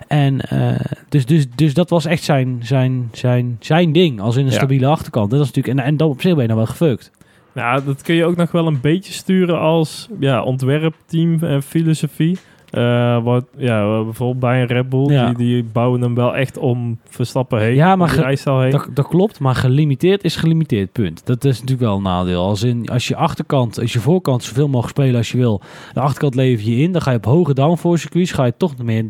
En 0.09 0.41
eh, 0.41 0.81
dus, 1.09 1.27
dus, 1.27 1.47
dus 1.55 1.75
dat 1.75 1.91
was 1.91 2.05
echt 2.05 2.23
zijn, 2.23 2.59
zijn, 2.63 3.09
zijn, 3.13 3.57
zijn 3.61 3.93
ding, 3.93 4.21
als 4.21 4.37
in 4.37 4.45
een 4.45 4.51
Ja. 4.51 4.57
stabiele 4.57 4.87
achterkant. 4.87 5.31
Dat 5.31 5.41
is 5.41 5.47
natuurlijk, 5.47 5.79
en, 5.79 5.85
en 5.85 5.97
dan 5.97 6.09
op 6.09 6.21
zich 6.21 6.33
ben 6.33 6.43
je 6.43 6.49
dan 6.49 6.57
wel 6.57 6.67
gefukt. 6.67 7.11
Nou, 7.53 7.85
dat 7.85 8.03
kun 8.03 8.15
je 8.15 8.25
ook 8.25 8.37
nog 8.37 8.51
wel 8.53 8.67
een 8.67 8.81
beetje 8.81 9.13
sturen 9.13 9.59
als 9.61 10.09
ja, 10.21 10.43
ontwerpteam 10.43 11.39
en 11.43 11.63
filosofie. 11.63 12.39
Eh, 12.75 13.23
wat, 13.23 13.45
ja, 13.57 14.03
bijvoorbeeld 14.03 14.39
bij 14.41 14.61
een 14.61 14.67
Red 14.67 14.89
Bull, 14.89 15.13
Ja. 15.13 15.27
die, 15.27 15.37
die 15.37 15.65
bouwen 15.65 16.01
hem 16.01 16.15
wel 16.15 16.37
echt 16.37 16.59
om 16.59 16.99
Verstappen 17.09 17.61
heen. 17.61 17.75
Ja, 17.75 17.97
maar 17.97 18.29
heen. 18.45 18.71
Dat, 18.71 18.89
dat 18.95 19.09
klopt, 19.09 19.41
maar 19.41 19.55
gelimiteerd 19.55 20.25
is 20.25 20.37
gelimiteerd, 20.37 20.93
punt. 20.93 21.27
Dat 21.27 21.45
is 21.45 21.53
natuurlijk 21.61 21.89
wel 21.89 21.97
een 21.97 22.03
nadeel. 22.03 22.45
Als, 22.45 22.63
in, 22.63 22.89
als 22.89 23.09
je 23.09 23.17
achterkant, 23.17 23.81
als 23.81 23.93
je 23.93 24.01
voorkant 24.01 24.43
zoveel 24.43 24.67
mogelijk 24.69 24.97
spelen 24.97 25.17
als 25.17 25.31
je 25.33 25.39
wil, 25.39 25.61
de 25.93 26.01
achterkant 26.01 26.35
lever 26.35 26.69
je 26.71 26.77
in, 26.77 26.93
dan 26.93 27.03
ga 27.03 27.11
je 27.11 27.17
op 27.17 27.25
hoge 27.25 27.55
downforce 27.55 28.01
circuits, 28.03 28.33
ga 28.33 28.45
je 28.45 28.55
toch 28.57 28.77
meer 28.83 29.05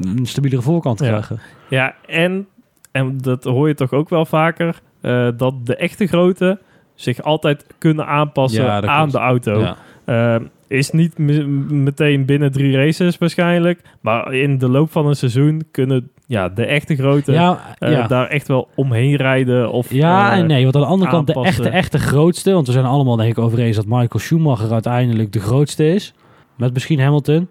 een 0.00 0.20
stabielere 0.26 0.62
voorkant 0.62 1.00
Ja. 1.00 1.06
krijgen. 1.06 1.40
Ja, 1.68 1.94
en, 2.06 2.46
en 2.92 3.18
dat 3.18 3.44
hoor 3.44 3.68
je 3.68 3.74
toch 3.74 3.92
ook 3.92 4.08
wel 4.08 4.24
vaker, 4.26 4.80
eh, 5.00 5.28
dat 5.36 5.66
de 5.66 5.76
echte 5.76 6.06
grote 6.06 6.58
zich 6.94 7.22
altijd 7.22 7.66
kunnen 7.78 8.06
aanpassen 8.06 8.64
Ja, 8.64 8.82
aan 8.82 9.08
de 9.10 9.18
auto. 9.18 9.60
Ja. 9.60 9.76
Eh, 10.04 10.42
is 10.72 10.90
niet 10.90 11.18
me- 11.18 11.46
meteen 11.70 12.24
binnen 12.24 12.52
drie 12.52 12.76
races 12.76 13.18
waarschijnlijk, 13.18 13.80
maar 14.00 14.34
in 14.34 14.58
de 14.58 14.68
loop 14.68 14.90
van 14.90 15.06
een 15.06 15.16
seizoen 15.16 15.62
kunnen 15.70 16.10
ja, 16.26 16.48
de 16.48 16.64
echte 16.66 16.96
grote 16.96 17.32
Ja, 17.32 17.76
eh, 17.78 17.90
ja. 17.92 18.06
daar 18.06 18.26
echt 18.28 18.48
wel 18.48 18.68
omheen 18.74 19.16
rijden. 19.16 19.72
Of, 19.72 19.92
ja 19.92 20.32
eh, 20.32 20.38
en 20.38 20.46
nee, 20.46 20.62
want 20.62 20.74
aan 20.74 20.80
de 20.80 20.86
andere 20.86 21.10
kant 21.10 21.26
de 21.26 21.32
echte, 21.42 21.68
echte 21.68 21.98
grootste, 21.98 22.52
want 22.52 22.66
we 22.66 22.72
zijn 22.72 22.84
allemaal 22.84 23.16
denk 23.16 23.30
ik 23.30 23.38
over 23.38 23.58
eens 23.58 23.76
dat 23.76 23.86
Michael 23.86 24.18
Schumacher 24.18 24.72
uiteindelijk 24.72 25.32
de 25.32 25.40
grootste 25.40 25.94
is, 25.94 26.14
met 26.56 26.72
misschien 26.72 27.00
Hamilton, 27.00 27.48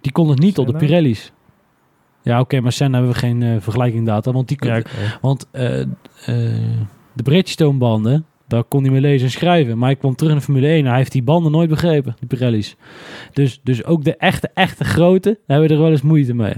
die 0.00 0.12
kon 0.12 0.28
het 0.28 0.38
niet 0.38 0.58
op 0.58 0.66
de? 0.66 0.76
Pirelli's. 0.76 1.32
Ja, 2.22 2.40
oké, 2.40 2.60
maar 2.60 2.72
Senna 2.72 2.96
hebben 2.96 3.14
we 3.14 3.18
geen 3.20 3.42
eh, 3.42 3.56
vergelijking 3.60 4.06
data, 4.06 4.32
want 4.32 4.48
die 4.48 4.56
Ja, 4.60 4.78
oké. 4.78 4.88
Want 5.20 5.48
de 7.12 7.22
Bridgestone 7.22 7.78
banden, 7.78 8.26
daar 8.48 8.64
kon 8.64 8.82
hij 8.82 8.90
mee 8.90 9.00
lezen 9.00 9.26
en 9.26 9.32
schrijven. 9.32 9.78
Maar 9.78 9.88
hij 9.88 9.98
kwam 9.98 10.14
terug 10.14 10.32
in 10.32 10.38
de 10.38 10.44
Formule 10.44 10.66
1 10.66 10.78
en 10.78 10.86
hij 10.86 10.96
heeft 10.96 11.12
die 11.12 11.22
banden 11.22 11.52
nooit 11.52 11.68
begrepen, 11.68 12.16
die 12.18 12.28
Pirelli's. 12.28 12.76
Dus, 13.32 13.60
dus 13.62 13.84
ook 13.84 14.04
de 14.04 14.16
echte, 14.16 14.50
echte 14.54 14.84
grote, 14.84 15.28
daar 15.28 15.58
hebben 15.58 15.68
we 15.68 15.74
er 15.74 15.80
wel 15.80 15.90
eens 15.90 16.02
moeite 16.02 16.34
mee. 16.34 16.54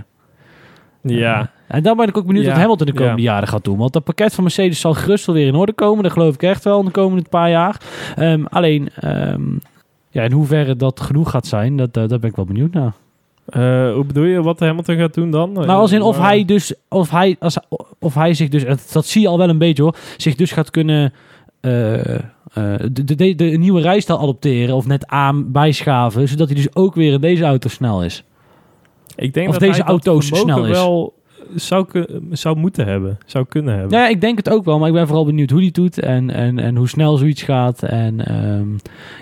ja. 1.02 1.50
En 1.68 1.82
dan 1.82 1.96
ben 1.96 2.08
ik 2.08 2.16
ook 2.16 2.26
benieuwd 2.26 2.44
Ja, 2.44 2.50
wat 2.50 2.60
Hamilton 2.60 2.86
de 2.86 2.92
komende 2.92 3.22
jaren 3.22 3.48
gaat 3.48 3.64
doen. 3.64 3.78
Want 3.78 3.92
dat 3.92 4.04
pakket 4.04 4.34
van 4.34 4.44
Mercedes 4.44 4.80
zal 4.80 4.94
gerust 4.94 5.26
wel 5.26 5.34
weer 5.34 5.46
in 5.46 5.54
orde 5.54 5.72
komen. 5.72 6.02
Dat 6.02 6.12
geloof 6.12 6.34
ik 6.34 6.42
echt 6.42 6.64
wel 6.64 6.78
in 6.78 6.84
de 6.84 6.90
komende 6.90 7.28
paar 7.28 7.50
jaar. 7.50 7.80
Ehm, 8.16 8.44
alleen, 8.44 8.88
ehm, 8.94 9.42
ja, 10.10 10.22
in 10.22 10.32
hoeverre 10.32 10.76
dat 10.76 11.00
genoeg 11.00 11.30
gaat 11.30 11.46
zijn, 11.46 11.76
dat, 11.76 11.96
eh, 11.96 12.08
daar 12.08 12.18
ben 12.18 12.30
ik 12.30 12.36
wel 12.36 12.44
benieuwd 12.44 12.72
naar. 12.72 12.92
Eh, 13.50 13.92
hoe 13.94 14.04
bedoel 14.04 14.24
je 14.24 14.42
wat 14.42 14.60
Hamilton 14.60 14.96
gaat 14.96 15.14
doen 15.14 15.30
dan? 15.30 15.52
Nou, 15.52 15.68
als 15.68 15.92
in 15.92 16.02
of 16.02 16.16
Eh, 16.16 16.22
hij 16.22 16.44
dus, 16.44 16.74
of 16.88 17.10
hij, 17.10 17.36
als, 17.38 17.58
of 17.98 18.14
hij 18.14 18.34
zich 18.34 18.48
dus, 18.48 18.92
dat, 18.92 19.06
zie 19.06 19.20
je 19.20 19.28
al 19.28 19.38
wel 19.38 19.48
een 19.48 19.58
beetje 19.58 19.82
hoor, 19.82 19.96
zich 20.16 20.34
dus 20.34 20.52
gaat 20.52 20.70
kunnen 20.70 20.96
eh, 20.98 21.04
eh, 21.04 21.12
de, 21.60 22.20
de, 22.92 23.14
de, 23.14 23.34
de 23.34 23.44
nieuwe 23.44 23.80
rijstijl 23.80 24.18
adopteren 24.18 24.74
of 24.74 24.86
net 24.86 25.06
aan 25.06 25.52
bijschaven, 25.52 26.28
zodat 26.28 26.46
hij 26.46 26.56
dus 26.56 26.74
ook 26.74 26.94
weer 26.94 27.12
in 27.12 27.20
deze 27.20 27.44
auto 27.44 27.68
snel 27.68 28.04
is. 28.04 28.24
Ik 29.16 29.34
denk 29.34 29.46
of 29.46 29.52
dat 29.52 29.62
deze 29.62 29.82
hij 29.82 29.92
dat 29.94 30.06
auto 30.06 30.20
vermogen 30.20 30.52
snel 30.52 30.64
is. 30.64 30.70
wel 30.70 31.18
zou, 31.54 31.86
zou 32.30 32.56
moeten 32.56 32.86
hebben. 32.86 33.18
Zou 33.26 33.46
kunnen 33.48 33.78
hebben. 33.78 33.98
Ja, 33.98 34.08
ik 34.08 34.20
denk 34.20 34.36
het 34.36 34.50
ook 34.50 34.64
wel, 34.64 34.78
maar 34.78 34.88
ik 34.88 34.94
ben 34.94 35.06
vooral 35.06 35.24
benieuwd 35.24 35.50
hoe 35.50 35.60
die 35.60 35.70
doet 35.70 35.98
en, 35.98 36.30
en, 36.30 36.58
en 36.58 36.76
hoe 36.76 36.88
snel 36.88 37.16
zoiets 37.16 37.42
gaat. 37.42 37.82
En 37.82 38.26
ehm, 38.26 38.72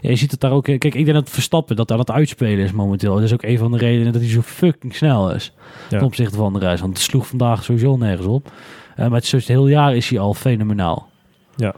ja, 0.01 0.11
je 0.11 0.17
ziet 0.17 0.31
het 0.31 0.41
daar 0.41 0.53
ook. 0.53 0.65
Kijk, 0.65 0.85
ik 0.85 0.93
denk 1.05 1.13
dat 1.13 1.31
Verstappen 1.31 1.77
dat 1.77 1.93
aan 1.93 1.99
het 1.99 2.11
uitspelen 2.11 2.65
is 2.65 2.73
momenteel. 2.73 3.15
Dat 3.15 3.23
is 3.23 3.33
ook 3.33 3.43
een 3.43 3.59
van 3.59 3.73
de 3.73 3.79
redenen 3.79 4.13
dat 4.13 4.23
hij 4.23 4.31
zo 4.31 4.41
fucking 4.43 4.95
snel 4.95 5.31
is 5.35 5.53
Ja. 5.89 5.99
ten 5.99 6.07
opzichte 6.07 6.37
van 6.37 6.53
de 6.53 6.59
reis. 6.59 6.81
Want 6.81 6.93
het 6.93 7.03
sloeg 7.03 7.27
vandaag 7.27 7.65
sowieso 7.65 7.97
nergens 7.97 8.27
op. 8.27 8.53
Eh, 8.97 9.07
maar 9.07 9.17
het, 9.17 9.25
is, 9.25 9.33
het 9.33 9.49
hele 9.49 9.71
jaar 9.71 9.97
is 9.97 10.09
hij 10.11 10.19
al 10.19 10.35
fenomenaal. 10.35 11.09
Ja. 11.57 11.75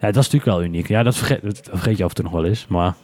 Ja, 0.00 0.06
dat 0.10 0.16
is 0.24 0.30
natuurlijk 0.30 0.44
wel 0.58 0.62
uniek. 0.62 0.88
Ja, 0.88 1.02
dat 1.02 1.16
vergeet, 1.16 1.42
dat 1.42 1.60
vergeet 1.72 1.96
je 1.98 2.04
af 2.04 2.08
en 2.08 2.14
toe 2.14 2.24
nog 2.24 2.32
wel 2.32 2.44
eens. 2.44 2.66
Maar 2.66 2.94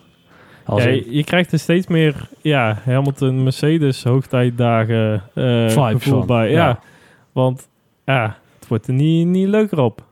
als 0.65 0.83
Ja, 0.85 0.89
je, 0.89 1.05
je 1.17 1.25
krijgt 1.25 1.53
er 1.53 1.59
steeds 1.59 1.87
meer 1.87 2.29
ja, 2.41 2.79
Hamilton, 2.85 3.43
Mercedes, 3.43 4.03
hoogtijdagen 4.05 5.23
eh 5.35 5.69
Vibes 5.69 6.03
gevoel 6.03 6.19
van, 6.19 6.27
bij. 6.27 6.51
Ja. 6.51 6.67
ja. 6.69 6.81
Want 7.33 7.69
ja, 8.05 8.37
het 8.59 8.69
wordt 8.69 8.87
er 8.87 8.93
niet, 8.95 9.27
niet 9.27 9.49
leuker 9.49 9.79
op. 9.79 10.03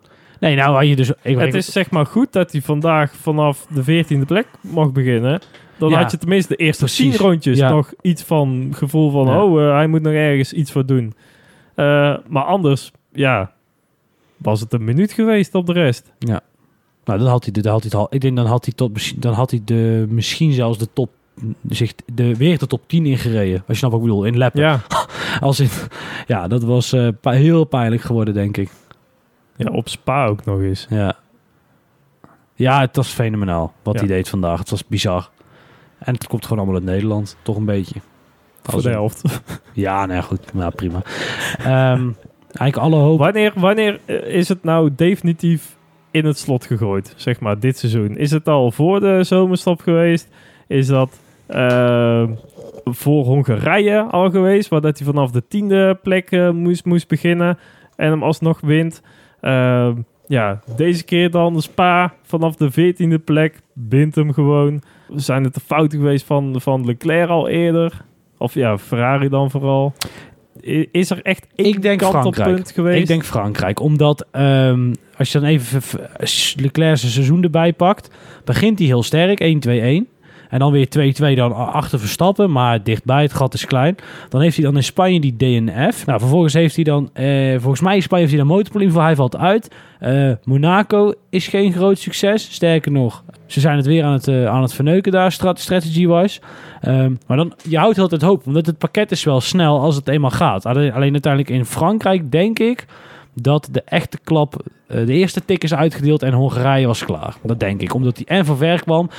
nee, 0.40 0.56
nou 0.56 0.74
had 0.76 0.88
je 0.88 0.96
dus... 0.96 1.12
Ik, 1.22 1.38
Het 1.38 1.54
is 1.54 1.72
zeg 1.72 1.90
maar 1.90 2.06
goed 2.06 2.32
dat 2.32 2.52
hij 2.52 2.60
vandaag 2.60 3.14
vanaf 3.16 3.66
de 3.66 4.04
14e 4.04 4.26
plek 4.26 4.46
mag 4.60 4.92
beginnen. 4.92 5.40
Dan 5.78 5.90
Ja. 5.90 5.98
had 5.98 6.10
je 6.10 6.18
tenminste 6.18 6.56
de 6.56 6.62
eerste 6.62 6.84
Precies. 6.84 7.16
10 7.16 7.26
rondjes 7.26 7.58
Ja. 7.58 7.68
nog 7.70 7.92
iets 8.00 8.22
van 8.22 8.68
gevoel 8.74 9.10
van... 9.10 9.26
Ja. 9.26 9.44
oh, 9.44 9.62
eh, 9.62 9.72
hij 9.74 9.86
moet 9.86 10.02
nog 10.02 10.12
ergens 10.12 10.52
iets 10.52 10.72
voor 10.72 10.86
doen. 10.86 11.14
Eh, 11.74 12.16
maar 12.28 12.44
anders, 12.44 12.90
ja, 13.12 13.52
was 14.36 14.60
het 14.60 14.72
een 14.72 14.84
minuut 14.84 15.12
geweest 15.12 15.54
op 15.54 15.66
de 15.66 15.72
rest. 15.72 16.12
Nou, 17.04 17.18
dan 17.18 17.28
had 17.28 17.42
hij, 17.44 17.52
de, 17.52 17.60
dan 17.60 17.72
had 17.72 17.80
hij 17.82 17.90
het 17.92 18.00
al. 18.00 18.06
Ik 18.10 18.20
denk 18.20 18.36
dan 18.36 18.46
had 18.46 18.64
hij 18.64 18.74
tot 18.74 18.92
misschien- 18.92 19.20
dan 19.20 19.32
had 19.32 19.50
hij 19.50 19.60
de 19.64 20.06
misschien 20.08 20.52
zelfs 20.52 20.78
de 20.78 20.88
top 20.92 21.10
zich 21.68 21.92
de 22.14 22.36
weer 22.36 22.58
de 22.58 22.66
top 22.66 22.82
10 22.88 23.06
ingereden. 23.06 23.54
Als 23.58 23.66
je 23.66 23.74
snapt 23.74 23.92
wat 23.92 24.02
ik 24.02 24.08
bedoel, 24.08 24.24
in 24.24 24.38
lappen. 24.38 24.60
Ja, 24.60 24.80
Als 25.40 25.60
in, 25.60 25.68
ja, 26.26 26.48
dat 26.48 26.62
was 26.62 26.92
eh, 26.92 27.08
heel 27.22 27.64
pijnlijk 27.64 28.02
geworden, 28.02 28.34
denk 28.34 28.56
ik. 28.56 28.70
ja, 29.56 29.70
op 29.72 29.88
Spa 29.88 30.26
ook 30.26 30.44
nog 30.44 30.60
eens. 30.60 30.86
Ja. 30.90 31.16
Ja, 32.54 32.80
het 32.80 32.96
was 32.96 33.08
fenomenaal 33.08 33.72
wat 33.82 33.94
Ja. 33.94 34.00
hij 34.00 34.08
deed 34.08 34.28
vandaag. 34.28 34.58
Het 34.58 34.70
was 34.70 34.86
bizar. 34.86 35.30
En 35.98 36.14
het 36.14 36.26
komt 36.26 36.42
gewoon 36.42 36.58
allemaal 36.58 36.76
uit 36.80 36.90
Nederland, 36.90 37.36
toch 37.42 37.56
een 37.56 37.64
beetje. 37.64 38.00
Voor 38.62 38.74
Als 38.74 38.82
de 38.82 38.88
in- 38.88 38.94
helft. 38.94 39.22
Ja, 39.72 40.06
nou 40.06 40.22
goed, 40.22 40.54
nou 40.54 40.72
prima. 40.74 41.02
Ehm, 41.58 42.10
eigenlijk 42.46 42.76
alle 42.76 42.96
hoop. 42.96 43.18
Wanneer, 43.18 43.52
wanneer 43.56 44.00
eh, 44.04 44.16
is 44.34 44.48
het 44.48 44.64
nou 44.64 44.90
definitief 44.96 45.76
in 46.12 46.24
het 46.24 46.38
slot 46.38 46.64
gegooid, 46.64 47.14
zeg 47.16 47.40
maar, 47.40 47.58
dit 47.58 47.78
seizoen? 47.78 48.16
Is 48.16 48.30
het 48.30 48.48
al 48.48 48.70
voor 48.70 49.00
de 49.00 49.24
zomerstop 49.24 49.80
geweest? 49.80 50.28
Is 50.66 50.86
dat 50.86 51.20
eh, 51.46 52.24
voor 52.84 53.24
Hongarije 53.24 54.00
al 54.00 54.30
geweest, 54.30 54.68
waar 54.68 54.80
dat 54.80 54.98
hij 54.98 55.06
vanaf 55.06 55.30
de 55.30 55.46
tiende 55.48 55.98
plek 56.02 56.30
eh, 56.30 56.50
moest, 56.50 56.84
moest 56.84 57.08
beginnen 57.08 57.58
en 57.96 58.10
hem 58.10 58.22
alsnog 58.22 58.60
wint? 58.60 59.02
Eh, 59.40 59.90
ja, 60.26 60.60
deze 60.76 61.04
keer 61.04 61.30
dan 61.30 61.54
de 61.54 61.60
Spa 61.60 62.14
vanaf 62.22 62.56
de 62.56 62.70
veertiende 62.70 63.18
plek, 63.18 63.60
wint 63.72 64.14
hem 64.14 64.32
gewoon. 64.32 64.82
Zijn 65.14 65.44
het 65.44 65.54
de 65.54 65.60
fouten 65.60 65.98
geweest 65.98 66.26
van, 66.26 66.60
van 66.60 66.84
Leclerc 66.84 67.28
al 67.28 67.48
eerder? 67.48 68.04
Of 68.38 68.54
ja, 68.54 68.78
Ferrari 68.78 69.28
dan 69.28 69.50
vooral? 69.50 69.92
Is 70.90 71.10
er 71.10 71.22
echt 71.22 71.46
één 71.56 71.66
Ik 71.68 71.82
denk 71.82 71.98
kant 71.98 72.14
op 72.14 72.20
Frankrijk. 72.20 72.54
punt 72.56 72.70
geweest? 72.70 73.00
Ik 73.00 73.06
denk 73.06 73.24
Frankrijk, 73.24 73.80
omdat 73.80 74.26
ehm, 74.30 74.92
als 75.16 75.32
je 75.32 75.38
dan 75.40 75.48
even 75.48 75.82
v- 75.82 75.94
v- 76.18 76.54
Leclerc 76.60 76.96
zijn 76.98 77.12
seizoen 77.12 77.42
erbij 77.42 77.72
pakt, 77.72 78.08
begint 78.44 78.78
hij 78.78 78.86
heel 78.88 79.02
sterk, 79.02 79.40
1-2-1. 79.40 80.08
En 80.52 80.58
dan 80.58 80.72
weer 80.72 80.88
2-2 81.32 81.36
dan 81.36 81.54
achter 81.54 81.98
Verstappen, 81.98 82.50
maar 82.50 82.82
dichtbij, 82.82 83.22
het 83.22 83.32
gat 83.32 83.54
is 83.54 83.64
klein. 83.64 83.96
Dan 84.28 84.40
heeft 84.40 84.56
hij 84.56 84.64
dan 84.64 84.76
in 84.76 84.84
Spanje 84.84 85.20
die 85.20 85.36
DNF. 85.36 86.06
Nou, 86.06 86.18
vervolgens 86.18 86.52
heeft 86.52 86.74
hij 86.74 86.84
dan, 86.84 87.10
eh, 87.12 87.54
volgens 87.58 87.80
mij 87.80 87.94
in 87.94 88.02
Spanje 88.02 88.24
heeft 88.24 88.36
hij 88.36 88.44
dan 88.44 88.52
motorprobleem 88.52 88.92
voor, 88.92 89.02
hij 89.02 89.16
valt 89.16 89.36
uit. 89.36 89.74
Eh, 89.98 90.30
Monaco 90.44 91.12
is 91.30 91.48
geen 91.48 91.72
groot 91.72 91.98
succes, 91.98 92.52
sterker 92.52 92.92
nog, 92.92 93.24
ze 93.46 93.60
zijn 93.60 93.76
het 93.76 93.86
weer 93.86 94.04
aan 94.04 94.12
het, 94.12 94.28
eh, 94.28 94.46
aan 94.46 94.62
het 94.62 94.74
verneuken 94.74 95.12
daar, 95.12 95.32
strat- 95.32 95.60
strategy-wise. 95.60 96.40
Ehm, 96.80 97.14
maar 97.26 97.36
dan, 97.36 97.52
je 97.68 97.78
houdt 97.78 97.98
altijd 97.98 98.22
hoop, 98.22 98.46
omdat 98.46 98.66
het 98.66 98.78
pakket 98.78 99.10
is 99.10 99.24
wel 99.24 99.40
snel 99.40 99.80
als 99.80 99.96
het 99.96 100.08
eenmaal 100.08 100.30
gaat. 100.30 100.66
Alleen, 100.66 100.92
alleen 100.92 101.12
uiteindelijk 101.12 101.52
in 101.54 101.64
Frankrijk, 101.64 102.30
denk 102.30 102.58
ik, 102.58 102.86
dat 103.34 103.68
de 103.70 103.82
echte 103.84 104.18
klap, 104.24 104.62
de 104.92 105.12
eerste 105.12 105.44
tik 105.44 105.64
is 105.64 105.74
uitgedeeld 105.74 106.22
en 106.22 106.32
Hongarije 106.32 106.86
was 106.86 107.04
klaar. 107.04 107.36
Dat 107.42 107.60
denk 107.60 107.80
ik. 107.80 107.94
Omdat 107.94 108.16
die 108.16 108.26
en 108.26 108.44
van 108.44 108.56
ver 108.56 108.82
kwam. 108.82 109.10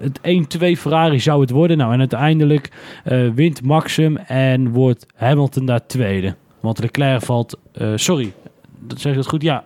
Het 0.00 0.20
1-2 0.58 0.78
Ferrari 0.78 1.20
zou 1.20 1.40
het 1.40 1.50
worden. 1.50 1.76
Nou, 1.76 1.92
en 1.92 1.98
uiteindelijk 1.98 2.70
eh, 3.04 3.28
wint 3.34 3.62
Maxim 3.62 4.16
en 4.16 4.70
wordt 4.70 5.06
Hamilton 5.14 5.66
daar 5.66 5.86
tweede. 5.86 6.34
Want 6.60 6.78
Leclerc 6.78 7.22
valt, 7.22 7.58
eh, 7.72 7.92
sorry, 7.94 8.32
dat 8.78 9.00
zeg 9.00 9.12
ik 9.12 9.18
dat 9.18 9.28
goed? 9.28 9.42
Ja. 9.42 9.64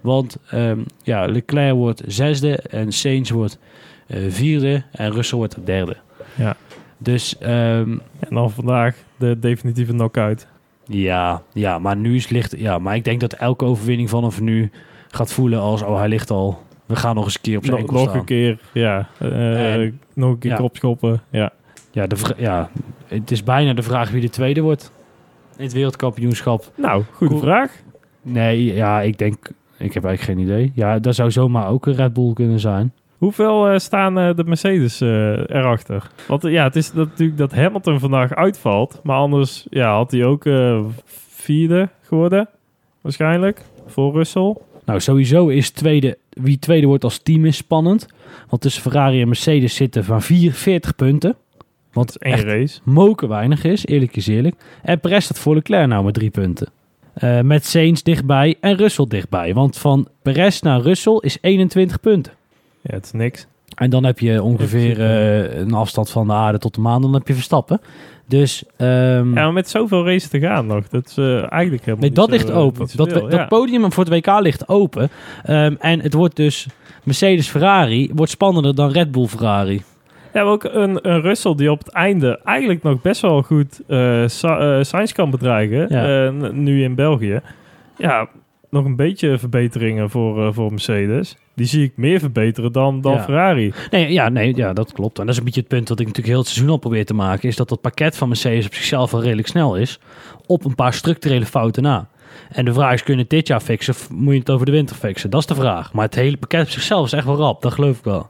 Want 0.00 0.36
ehm, 0.50 0.78
ja, 1.02 1.26
Leclerc 1.26 1.74
wordt 1.74 2.02
zesde 2.06 2.56
en 2.56 2.92
Sainz 2.92 3.30
wordt 3.30 3.58
eh, 4.06 4.18
vierde 4.28 4.82
en 4.92 5.12
Russell 5.12 5.38
wordt 5.38 5.56
derde. 5.64 5.96
Ja. 6.34 6.56
Dus 6.98 7.38
ehm, 7.38 7.90
En 8.18 8.34
dan 8.34 8.50
vandaag 8.50 8.96
de 9.16 9.38
definitieve 9.38 9.92
knockout. 9.92 10.46
ja, 10.86 11.42
ja, 11.52 11.78
maar 11.78 11.96
nu 11.96 12.16
is 12.16 12.28
licht. 12.28 12.54
Ja, 12.58 12.78
maar 12.78 12.94
ik 12.94 13.04
denk 13.04 13.20
dat 13.20 13.32
elke 13.32 13.64
overwinning 13.64 14.10
vanaf 14.10 14.40
nu 14.40 14.70
gaat 15.10 15.32
voelen 15.32 15.60
als 15.60 15.82
oh 15.82 15.96
hij 15.98 16.08
ligt 16.08 16.30
al. 16.30 16.58
We 16.86 16.96
gaan 16.96 17.14
nog 17.14 17.24
eens 17.24 17.34
een 17.34 17.40
keer 17.40 17.56
op 17.56 17.64
zijn 17.64 17.76
Nog, 17.76 17.84
enkel 17.86 17.96
nog 18.00 18.08
staan. 18.08 18.18
een 18.20 18.26
keer, 18.26 18.58
ja. 18.72 19.08
eh, 19.18 19.74
En- 19.74 20.00
nog 20.14 20.30
een 20.30 20.38
keer 20.38 20.50
ja. 20.50 20.56
kopschoppen, 20.56 21.22
ja. 21.30 21.50
Ja, 21.90 22.06
de 22.06 22.16
ja, 22.36 22.70
het 23.06 23.30
is 23.30 23.44
bijna 23.44 23.72
de 23.74 23.82
vraag 23.82 24.10
wie 24.10 24.20
de 24.20 24.28
tweede 24.28 24.60
wordt 24.60 24.92
in 25.56 25.64
het 25.64 25.72
wereldkampioenschap. 25.72 26.70
Nou, 26.76 27.02
goede 27.12 27.38
vraag. 27.38 27.72
Nee, 28.22 28.74
ja, 28.74 29.00
ik 29.00 29.18
denk, 29.18 29.36
ik 29.78 29.94
heb 29.94 30.04
eigenlijk 30.04 30.20
geen 30.38 30.48
idee. 30.48 30.72
Ja, 30.74 30.98
dat 30.98 31.14
zou 31.14 31.30
zomaar 31.30 31.68
ook 31.68 31.86
een 31.86 31.94
Red 31.94 32.12
Bull 32.12 32.32
kunnen 32.32 32.60
zijn. 32.60 32.92
Hoeveel 33.18 33.68
eh, 33.68 33.78
staan 33.78 34.18
eh, 34.18 34.34
de 34.34 34.44
Mercedes 34.44 35.00
eh, 35.00 35.08
erachter? 35.38 36.10
Want 36.28 36.44
eh, 36.44 36.52
ja, 36.52 36.64
het 36.64 36.76
is 36.76 36.92
dat, 36.92 37.08
natuurlijk 37.08 37.38
dat 37.38 37.54
Hamilton 37.54 38.00
vandaag 38.00 38.34
uitvalt. 38.34 39.00
Maar 39.02 39.16
anders 39.16 39.66
ja, 39.70 39.94
had 39.94 40.10
hij 40.10 40.24
ook 40.24 40.44
eh, 40.46 40.80
vierde 41.28 41.88
geworden. 42.02 42.48
Waarschijnlijk. 43.00 43.62
Voor 43.86 44.12
Russell. 44.12 44.56
Nou, 44.84 45.00
sowieso 45.00 45.48
is 45.48 45.70
tweede, 45.70 46.18
wie 46.30 46.58
tweede 46.58 46.86
wordt 46.86 47.04
als 47.04 47.18
team 47.18 47.44
is 47.44 47.56
spannend. 47.56 48.06
Want 48.48 48.62
tussen 48.62 48.82
Ferrari 48.82 49.20
en 49.20 49.28
Mercedes 49.28 49.74
zitten 49.74 50.04
van 50.04 50.22
44 50.22 50.94
punten. 50.96 51.36
Wat 51.92 52.16
echt 52.16 52.42
race. 52.42 52.80
moken 52.84 53.28
weinig 53.28 53.64
is, 53.64 53.86
eerlijk 53.86 54.16
is 54.16 54.26
eerlijk. 54.26 54.56
En 54.82 55.00
Perez 55.00 55.24
staat 55.24 55.38
voor 55.38 55.54
Leclerc 55.54 55.88
nou 55.88 56.04
met 56.04 56.14
drie 56.14 56.30
punten. 56.30 56.68
Eh, 57.14 57.40
met 57.40 57.66
Sainz 57.66 58.02
dichtbij 58.02 58.56
en 58.60 58.76
Russell 58.76 59.06
dichtbij. 59.08 59.54
Want 59.54 59.78
van 59.78 60.08
Perez 60.22 60.60
naar 60.60 60.80
Russell 60.80 61.18
is 61.20 61.38
21 61.40 62.00
punten. 62.00 62.32
Ja, 62.80 62.94
het 62.94 63.04
is 63.04 63.12
niks. 63.12 63.46
En 63.74 63.90
dan 63.90 64.04
heb 64.04 64.18
je 64.18 64.42
ongeveer 64.42 65.00
eh, 65.00 65.58
een 65.58 65.72
afstand 65.72 66.10
van 66.10 66.26
de 66.26 66.32
aarde 66.32 66.58
tot 66.58 66.74
de 66.74 66.80
maan. 66.80 67.02
Dan 67.02 67.14
heb 67.14 67.28
je 67.28 67.34
Verstappen. 67.34 67.80
Dus 68.30 68.64
ehm, 68.76 68.88
Ja, 69.34 69.44
maar 69.44 69.52
met 69.52 69.68
zoveel 69.68 70.04
races 70.04 70.28
te 70.28 70.40
gaan 70.40 70.66
nog. 70.66 70.88
Dat 70.88 71.06
is 71.06 71.16
eh, 71.16 71.52
eigenlijk 71.52 71.84
helemaal 71.84 72.06
nee, 72.06 72.10
dat 72.12 72.28
zo, 72.28 72.34
ligt 72.34 72.48
eh, 72.48 72.56
open. 72.56 72.86
Dat, 72.96 73.10
dat 73.10 73.32
ja. 73.32 73.46
podium 73.46 73.92
voor 73.92 74.04
het 74.04 74.12
WK 74.12 74.40
ligt 74.40 74.68
open. 74.68 75.08
Ehm, 75.44 75.74
en 75.78 76.00
het 76.00 76.14
wordt 76.14 76.36
dus 76.36 76.66
Mercedes-Ferrari 77.02 78.10
wordt 78.14 78.30
spannender 78.30 78.74
dan 78.74 78.90
Red 78.90 79.10
Bull-Ferrari. 79.10 79.82
Ja, 80.32 80.42
maar 80.42 80.52
ook 80.52 80.64
een, 80.64 81.08
een 81.08 81.20
Russell 81.20 81.54
die 81.54 81.70
op 81.70 81.78
het 81.78 81.92
einde 81.92 82.40
eigenlijk 82.44 82.82
nog 82.82 83.00
best 83.00 83.20
wel 83.20 83.42
goed 83.42 83.80
Sainz 84.86 85.12
kan 85.12 85.30
bedreigen. 85.30 85.86
Ja. 85.88 86.30
nu 86.50 86.82
in 86.82 86.94
België. 86.94 87.40
Ja, 87.96 88.28
nog 88.70 88.84
een 88.84 88.96
beetje 88.96 89.38
verbeteringen 89.38 90.10
voor, 90.10 90.54
voor 90.54 90.70
Mercedes. 90.70 91.36
Die 91.60 91.68
zie 91.68 91.84
ik 91.84 91.92
meer 91.96 92.18
verbeteren 92.18 92.72
dan, 92.72 93.00
dan 93.00 93.12
Ja. 93.12 93.22
Ferrari. 93.22 93.72
Nee, 93.90 94.12
ja, 94.12 94.28
nee, 94.28 94.56
ja, 94.56 94.72
dat 94.72 94.92
klopt. 94.92 95.18
En 95.18 95.24
dat 95.24 95.32
is 95.32 95.38
een 95.38 95.44
beetje 95.44 95.60
het 95.60 95.68
punt 95.68 95.86
dat 95.86 96.00
ik 96.00 96.06
natuurlijk 96.06 96.32
heel 96.34 96.42
het 96.42 96.52
seizoen 96.52 96.72
al 96.72 96.78
probeer 96.78 97.04
te 97.06 97.14
maken. 97.14 97.48
Is 97.48 97.56
dat 97.56 97.68
dat 97.68 97.80
pakket 97.80 98.16
van 98.16 98.28
Mercedes 98.28 98.66
op 98.66 98.74
zichzelf 98.74 99.10
wel 99.10 99.22
redelijk 99.22 99.48
snel 99.48 99.76
is. 99.76 99.98
Op 100.46 100.64
een 100.64 100.74
paar 100.74 100.94
structurele 100.94 101.46
fouten 101.46 101.82
na. 101.82 102.08
En 102.48 102.64
de 102.64 102.72
vraag 102.72 102.92
is, 102.92 103.02
kun 103.02 103.14
je 103.14 103.20
het 103.20 103.30
dit 103.30 103.46
jaar 103.46 103.60
fixen 103.60 103.94
of 103.94 104.10
moet 104.10 104.32
je 104.32 104.38
het 104.38 104.50
over 104.50 104.66
de 104.66 104.72
winter 104.72 104.96
fixen? 104.96 105.30
Dat 105.30 105.40
is 105.40 105.46
de 105.46 105.54
vraag. 105.54 105.92
Maar 105.92 106.04
het 106.04 106.14
hele 106.14 106.36
pakket 106.36 106.62
op 106.62 106.68
zichzelf 106.68 107.06
is 107.06 107.12
echt 107.12 107.26
wel 107.26 107.36
rap. 107.36 107.62
Dat 107.62 107.72
geloof 107.72 107.98
ik 107.98 108.04
wel. 108.04 108.28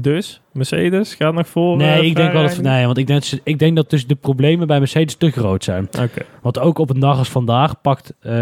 Dus, 0.00 0.40
Mercedes 0.52 1.14
gaat 1.14 1.34
nog 1.34 1.48
voor 1.48 1.76
Nee, 1.76 2.00
eh, 2.00 2.06
ik 2.06 2.16
denk 2.16 2.32
wel 2.32 2.42
dat, 2.42 2.60
nee, 2.60 2.84
want 2.86 2.98
ik 2.98 3.06
denk, 3.06 3.24
ik 3.44 3.58
denk 3.58 3.76
dat 3.76 3.90
dus 3.90 4.06
de 4.06 4.14
problemen 4.14 4.66
bij 4.66 4.78
Mercedes 4.78 5.14
te 5.14 5.30
groot 5.30 5.64
zijn. 5.64 5.88
Oké. 6.00 6.22
Want 6.42 6.58
ook 6.58 6.78
op 6.78 6.90
een 6.90 7.00
dag 7.00 7.18
als 7.18 7.28
vandaag 7.28 7.80
pakt 7.80 8.14
eh, 8.20 8.32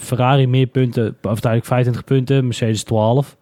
Ferrari 0.00 0.46
meer 0.46 0.66
punten, 0.66 1.06
of 1.06 1.14
uiteindelijk 1.22 1.64
25 1.66 2.04
punten, 2.04 2.44
Mercedes 2.44 2.82
12. 2.82 3.36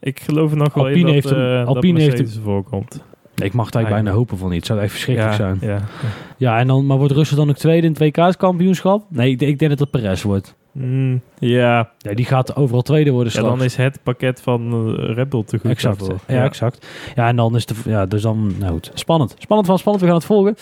Ik 0.00 0.20
geloof 0.20 0.54
nog 0.54 0.74
wel 0.74 0.84
Alpine 0.84 1.06
in 1.08 1.12
heeft 1.12 1.28
dat, 1.28 1.36
hem- 1.38 1.46
eh, 1.50 1.58
dat 1.58 1.66
Alpine 1.66 2.00
heeft 2.00 2.16
Mercedes 2.18 2.40
voorkomt. 2.44 3.04
Ik 3.34 3.52
mag 3.52 3.66
het 3.66 3.74
eigenlijk 3.74 4.04
bijna 4.04 4.18
hopen 4.18 4.38
van 4.38 4.48
niet. 4.48 4.56
Het 4.56 4.66
zou 4.66 4.80
echt 4.80 4.90
verschrikkelijk 4.90 5.38
Ja, 5.38 5.44
zijn. 5.56 5.58
ja. 5.60 5.80
Ja, 6.36 6.58
en 6.58 6.66
dan, 6.66 6.86
maar 6.86 6.96
wordt 6.96 7.12
Russell 7.12 7.36
dan 7.36 7.48
ook 7.48 7.56
tweede 7.56 7.86
in 7.86 7.92
het 7.92 8.16
WK-kampioenschap? 8.16 9.04
Nee, 9.08 9.30
ik, 9.30 9.38
denk- 9.38 9.50
ik 9.52 9.58
denk 9.58 9.70
dat 9.70 9.80
het 9.80 9.90
Perez 9.90 10.22
wordt. 10.22 10.54
Mm, 10.72 11.20
ja. 11.38 11.90
Ja, 11.98 12.14
die 12.14 12.24
gaat 12.24 12.56
overal 12.56 12.82
tweede 12.82 13.10
worden 13.10 13.32
ja, 13.32 13.38
straks. 13.38 13.56
dan 13.56 13.64
is 13.66 13.76
het 13.76 13.98
pakket 14.02 14.40
van 14.40 14.72
eh, 14.98 15.14
Red 15.14 15.28
Bull 15.28 15.44
te 15.44 15.58
goed 15.58 15.70
Exact. 15.70 15.98
daarvoor. 15.98 16.18
Ja, 16.26 16.44
exact. 16.44 16.86
Ja, 17.14 17.28
en 17.28 17.36
dan 17.36 17.56
is 17.56 17.66
de... 17.66 17.74
Ja, 17.84 18.06
dus 18.06 18.22
dan... 18.22 18.52
Nou 18.58 18.72
goed. 18.72 18.90
Spannend. 18.94 19.34
Spannend 19.38 19.68
van 19.68 19.78
spannend. 19.78 20.04
We 20.04 20.10
gaan 20.10 20.18
het 20.20 20.26
volgen. 20.28 20.54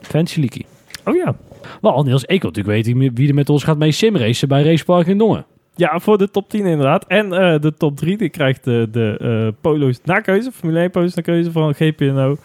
Fancy 0.00 0.38
Leaky. 0.40 0.62
Oh 1.04 1.16
ja. 1.16 1.36
Wel, 1.80 2.02
Niels, 2.02 2.22
ik 2.24 2.42
wil 2.42 2.50
natuurlijk 2.50 2.84
weten 2.84 3.14
wie 3.14 3.28
er 3.28 3.34
met 3.34 3.48
ons 3.48 3.64
gaat 3.64 3.78
mee 3.78 3.92
simracen 3.92 4.48
bij 4.48 4.62
Racepark 4.62 5.06
in 5.06 5.18
Dongen. 5.18 5.44
Ja, 5.74 5.98
voor 5.98 6.18
de 6.18 6.30
top 6.30 6.48
10 6.48 6.66
inderdaad. 6.66 7.04
En 7.06 7.32
eh, 7.32 7.60
de 7.60 7.74
top 7.74 7.96
3 7.96 8.16
die 8.16 8.28
krijgt 8.28 8.64
de, 8.64 8.88
de 8.90 9.16
eh, 9.20 9.60
polo's 9.60 9.98
naar 10.04 10.22
keuze. 10.22 10.52
Formule 10.52 10.80
1 10.80 10.90
polo's 10.90 11.14
naar 11.14 11.24
keuze 11.24 11.52
van 11.52 11.74
GPNO 11.74 12.36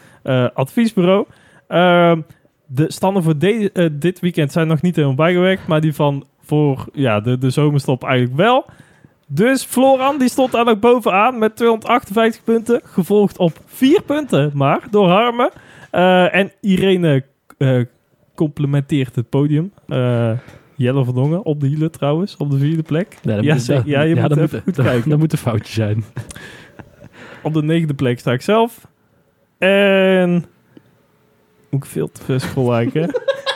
Adviesbureau. 0.54 1.26
Ehm, 1.68 2.22
de 2.66 2.92
standen 2.92 3.24
voor 3.24 3.38
de- 3.38 3.92
dit 4.00 4.20
weekend 4.20 4.52
zijn 4.52 4.68
nog 4.68 4.82
niet 4.82 4.96
helemaal 4.96 5.16
bijgewerkt. 5.16 5.68
Maar 5.68 5.82
die 5.82 5.94
van 5.94 6.26
voor 6.52 6.86
ja, 6.94 7.20
de, 7.20 7.38
de 7.38 7.50
zomerstop 7.50 8.04
eigenlijk 8.04 8.36
wel. 8.36 8.66
Dus 9.28 9.64
Floran 9.64 10.18
die 10.18 10.30
stond 10.30 10.52
daar 10.52 10.66
nog 10.66 10.80
bovenaan 10.80 11.40
met 11.40 11.56
258 11.56 12.44
punten. 12.44 12.82
Gevolgd 12.84 13.38
op 13.38 13.58
4 13.66 14.02
punten 14.02 14.52
maar 14.54 14.88
door 14.90 15.08
Harmen. 15.08 15.50
Eh, 15.92 16.36
en 16.36 16.52
Irene 16.62 17.24
eh, 17.58 17.82
complementeert 18.36 19.16
het 19.16 19.30
podium. 19.30 19.74
Eh 19.88 20.32
Jelle 20.76 21.04
Verdongen 21.04 21.46
op 21.46 21.60
de 21.60 21.68
hielen 21.68 21.92
trouwens, 21.92 22.38
op 22.38 22.52
de 22.52 22.58
vierde 22.58 22.84
plek. 22.84 23.18
dat 23.22 23.44
Ja, 23.44 23.54
moet-. 23.54 23.86
Ja, 23.86 24.02
je 24.02 24.16
moet 24.16 24.38
even 24.38 24.62
goed 24.62 24.76
kijken. 24.76 25.10
Dat 25.10 25.20
moet 25.20 25.32
een 25.32 25.38
foutje 25.38 25.74
zijn. 25.74 26.04
Op 27.44 27.54
de 27.54 27.64
negende 27.64 27.94
plek 27.94 28.20
sta 28.20 28.32
ik 28.32 28.42
zelf. 28.42 28.88
En... 29.58 30.46
Moet 31.70 31.84
ik 31.84 31.90
veel 31.90 32.12
te 32.12 32.24
ver 32.24 32.40
scrollen? 32.40 32.92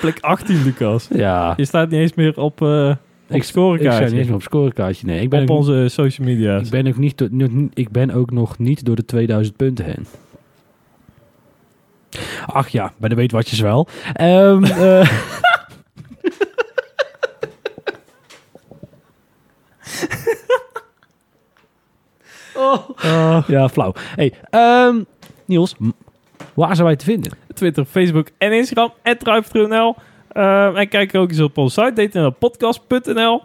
plek 0.00 0.18
18, 0.20 0.62
Lucas. 0.62 1.08
Ja. 1.14 1.54
Je 1.56 1.64
staat 1.64 1.90
niet 1.90 2.00
eens 2.00 2.14
meer 2.14 2.40
op, 2.40 2.62
eh 2.62 2.88
op 2.90 2.96
Ik- 3.28 3.36
Ik 3.36 3.42
scorekaartje. 3.42 3.96
sta 4.00 4.04
niet 4.04 4.14
eens 4.18 4.26
meer 4.26 4.34
op 4.36 4.42
scorekaartje. 4.42 5.06
Nee, 5.06 5.20
ik 5.20 5.30
ben, 5.30 5.42
op 5.42 5.50
onze 5.50 5.86
social 5.88 6.26
media's. 6.26 6.64
ik 6.64 6.70
ben 6.70 6.86
ook 6.86 6.96
niet... 6.96 7.18
door- 7.18 7.48
Ik 7.74 7.90
ben 7.90 8.10
ook 8.10 8.30
nog 8.30 8.58
niet 8.58 8.84
door 8.84 8.96
de 8.96 9.04
2000 9.04 9.56
punten 9.56 9.84
heen. 9.84 10.06
Ach 12.46 12.68
ja, 12.68 12.92
bij 12.96 13.08
de 13.08 13.14
weet 13.14 13.32
watjes 13.32 13.60
wel. 13.60 13.88
Ehm, 14.12 14.64
eh, 14.88 15.10
Oh. 22.56 23.42
ja, 23.46 23.68
flauw. 23.68 23.92
Hey, 23.96 24.32
ehm, 24.50 25.02
Niels, 25.44 25.74
waar 26.54 26.74
zijn 26.74 26.86
wij 26.86 26.96
te 26.96 27.04
vinden? 27.04 27.32
Twitter, 27.54 27.84
Facebook 27.84 28.28
en 28.38 28.52
Instagram. 28.52 28.92
En 29.02 29.18
Truip.nl. 29.18 29.94
Eh, 30.28 30.78
en 30.78 30.88
kijk 30.88 31.14
ook 31.14 31.30
eens 31.30 31.40
op 31.40 31.58
onze 31.58 31.80
site, 31.80 32.08
dtnlpodcast.nl. 32.08 33.42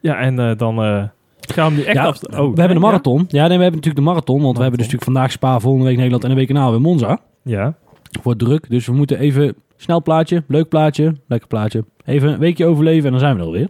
Ja, 0.00 0.18
en 0.18 0.38
eh, 0.38 0.56
dan 0.56 0.82
eh, 0.82 1.04
gaan 1.40 1.70
we 1.70 1.76
nu 1.76 1.82
echt 1.82 1.96
Ja, 1.96 2.04
af... 2.04 2.22
Oh, 2.22 2.54
we 2.54 2.60
hebben 2.60 2.76
de 2.76 2.82
marathon. 2.82 3.24
Ja, 3.28 3.46
nee, 3.46 3.56
we 3.56 3.62
hebben 3.62 3.80
natuurlijk 3.80 3.96
de 3.96 4.10
marathon. 4.10 4.42
Want 4.42 4.56
we 4.56 4.62
hebben 4.62 4.78
dus 4.78 4.92
natuurlijk 4.92 5.16
vandaag 5.16 5.32
Spa, 5.32 5.60
volgende 5.60 5.86
week 5.86 5.96
Nederland 5.96 6.24
en 6.24 6.30
een 6.30 6.36
week 6.36 6.52
na 6.52 6.70
weer 6.70 6.80
Monza. 6.80 7.18
Ja. 7.42 7.74
Wordt 8.22 8.38
druk, 8.38 8.70
dus 8.70 8.86
we 8.86 8.92
moeten 8.92 9.18
even 9.18 9.54
snel 9.76 10.02
plaatje, 10.02 10.42
leuk 10.48 10.68
plaatje, 10.68 11.14
lekker 11.26 11.48
plaatje. 11.48 11.84
Even 12.04 12.32
een 12.32 12.38
weekje 12.38 12.66
overleven 12.66 13.04
en 13.04 13.10
dan 13.10 13.20
zijn 13.20 13.34
we 13.34 13.40
er 13.40 13.46
alweer. 13.46 13.68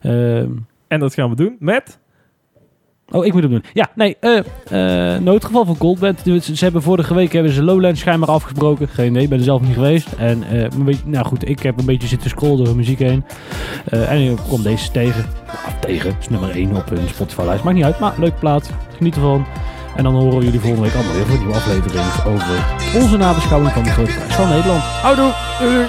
Ehm, 0.00 0.50
En 0.88 1.00
dat 1.00 1.14
gaan 1.14 1.30
we 1.30 1.36
doen 1.36 1.56
met... 1.58 2.00
oh, 3.12 3.26
ik 3.26 3.32
moet 3.32 3.42
het 3.42 3.50
doen. 3.50 3.64
Ja, 3.72 3.90
nee, 3.94 4.16
eh, 4.20 5.18
noodgeval 5.18 5.64
van 5.64 5.76
Goldband. 5.76 6.20
Ze 6.24 6.56
ze 6.56 6.64
hebben 6.64 6.82
vorige 6.82 7.14
week 7.14 7.32
hebben 7.32 7.52
ze 7.52 7.62
Lowlands 7.62 8.00
schijnbaar 8.00 8.28
afgebroken. 8.28 8.88
Geen 8.88 9.16
ik 9.16 9.28
ben 9.28 9.38
er 9.38 9.44
zelf 9.44 9.60
niet 9.60 9.74
geweest. 9.74 10.12
En 10.12 10.42
eh, 10.42 10.60
een 10.62 10.84
beetje, 10.84 11.02
nou 11.06 11.26
goed, 11.26 11.48
ik 11.48 11.62
heb 11.62 11.78
een 11.78 11.84
beetje 11.84 12.08
zitten 12.08 12.30
scrollen 12.30 12.56
door 12.56 12.66
de 12.66 12.74
muziek 12.74 12.98
heen. 12.98 13.24
En 13.90 14.20
ik 14.20 14.38
kom 14.48 14.62
deze 14.62 14.90
tegen. 14.90 15.24
Nou, 15.46 15.80
tegen, 15.80 16.16
is 16.20 16.28
nummer 16.28 16.50
1 16.50 16.76
op 16.76 16.88
hun 16.88 17.08
Spotify-lijst. 17.08 17.64
Maakt 17.64 17.76
niet 17.76 17.84
uit, 17.84 17.98
maar 17.98 18.14
leuke 18.18 18.38
plaat. 18.38 18.70
Geniet 18.96 19.14
ervan. 19.14 19.46
En 19.96 20.02
dan 20.02 20.14
horen 20.14 20.44
jullie 20.44 20.60
volgende 20.60 20.86
week 20.86 20.94
allemaal 20.94 21.14
weer 21.14 21.26
voor 21.26 21.34
een 21.34 21.40
nieuwe 21.40 21.54
aflevering 21.54 22.04
over 22.26 23.00
onze 23.02 23.16
nabeschouwing 23.16 23.72
van 23.72 23.82
de 23.82 23.90
Grote 23.90 24.12
Prijs 24.12 24.34
van 24.34 24.48
Nederland. 24.48 24.82
Houdoe! 24.82 25.32
Doei, 25.60 25.86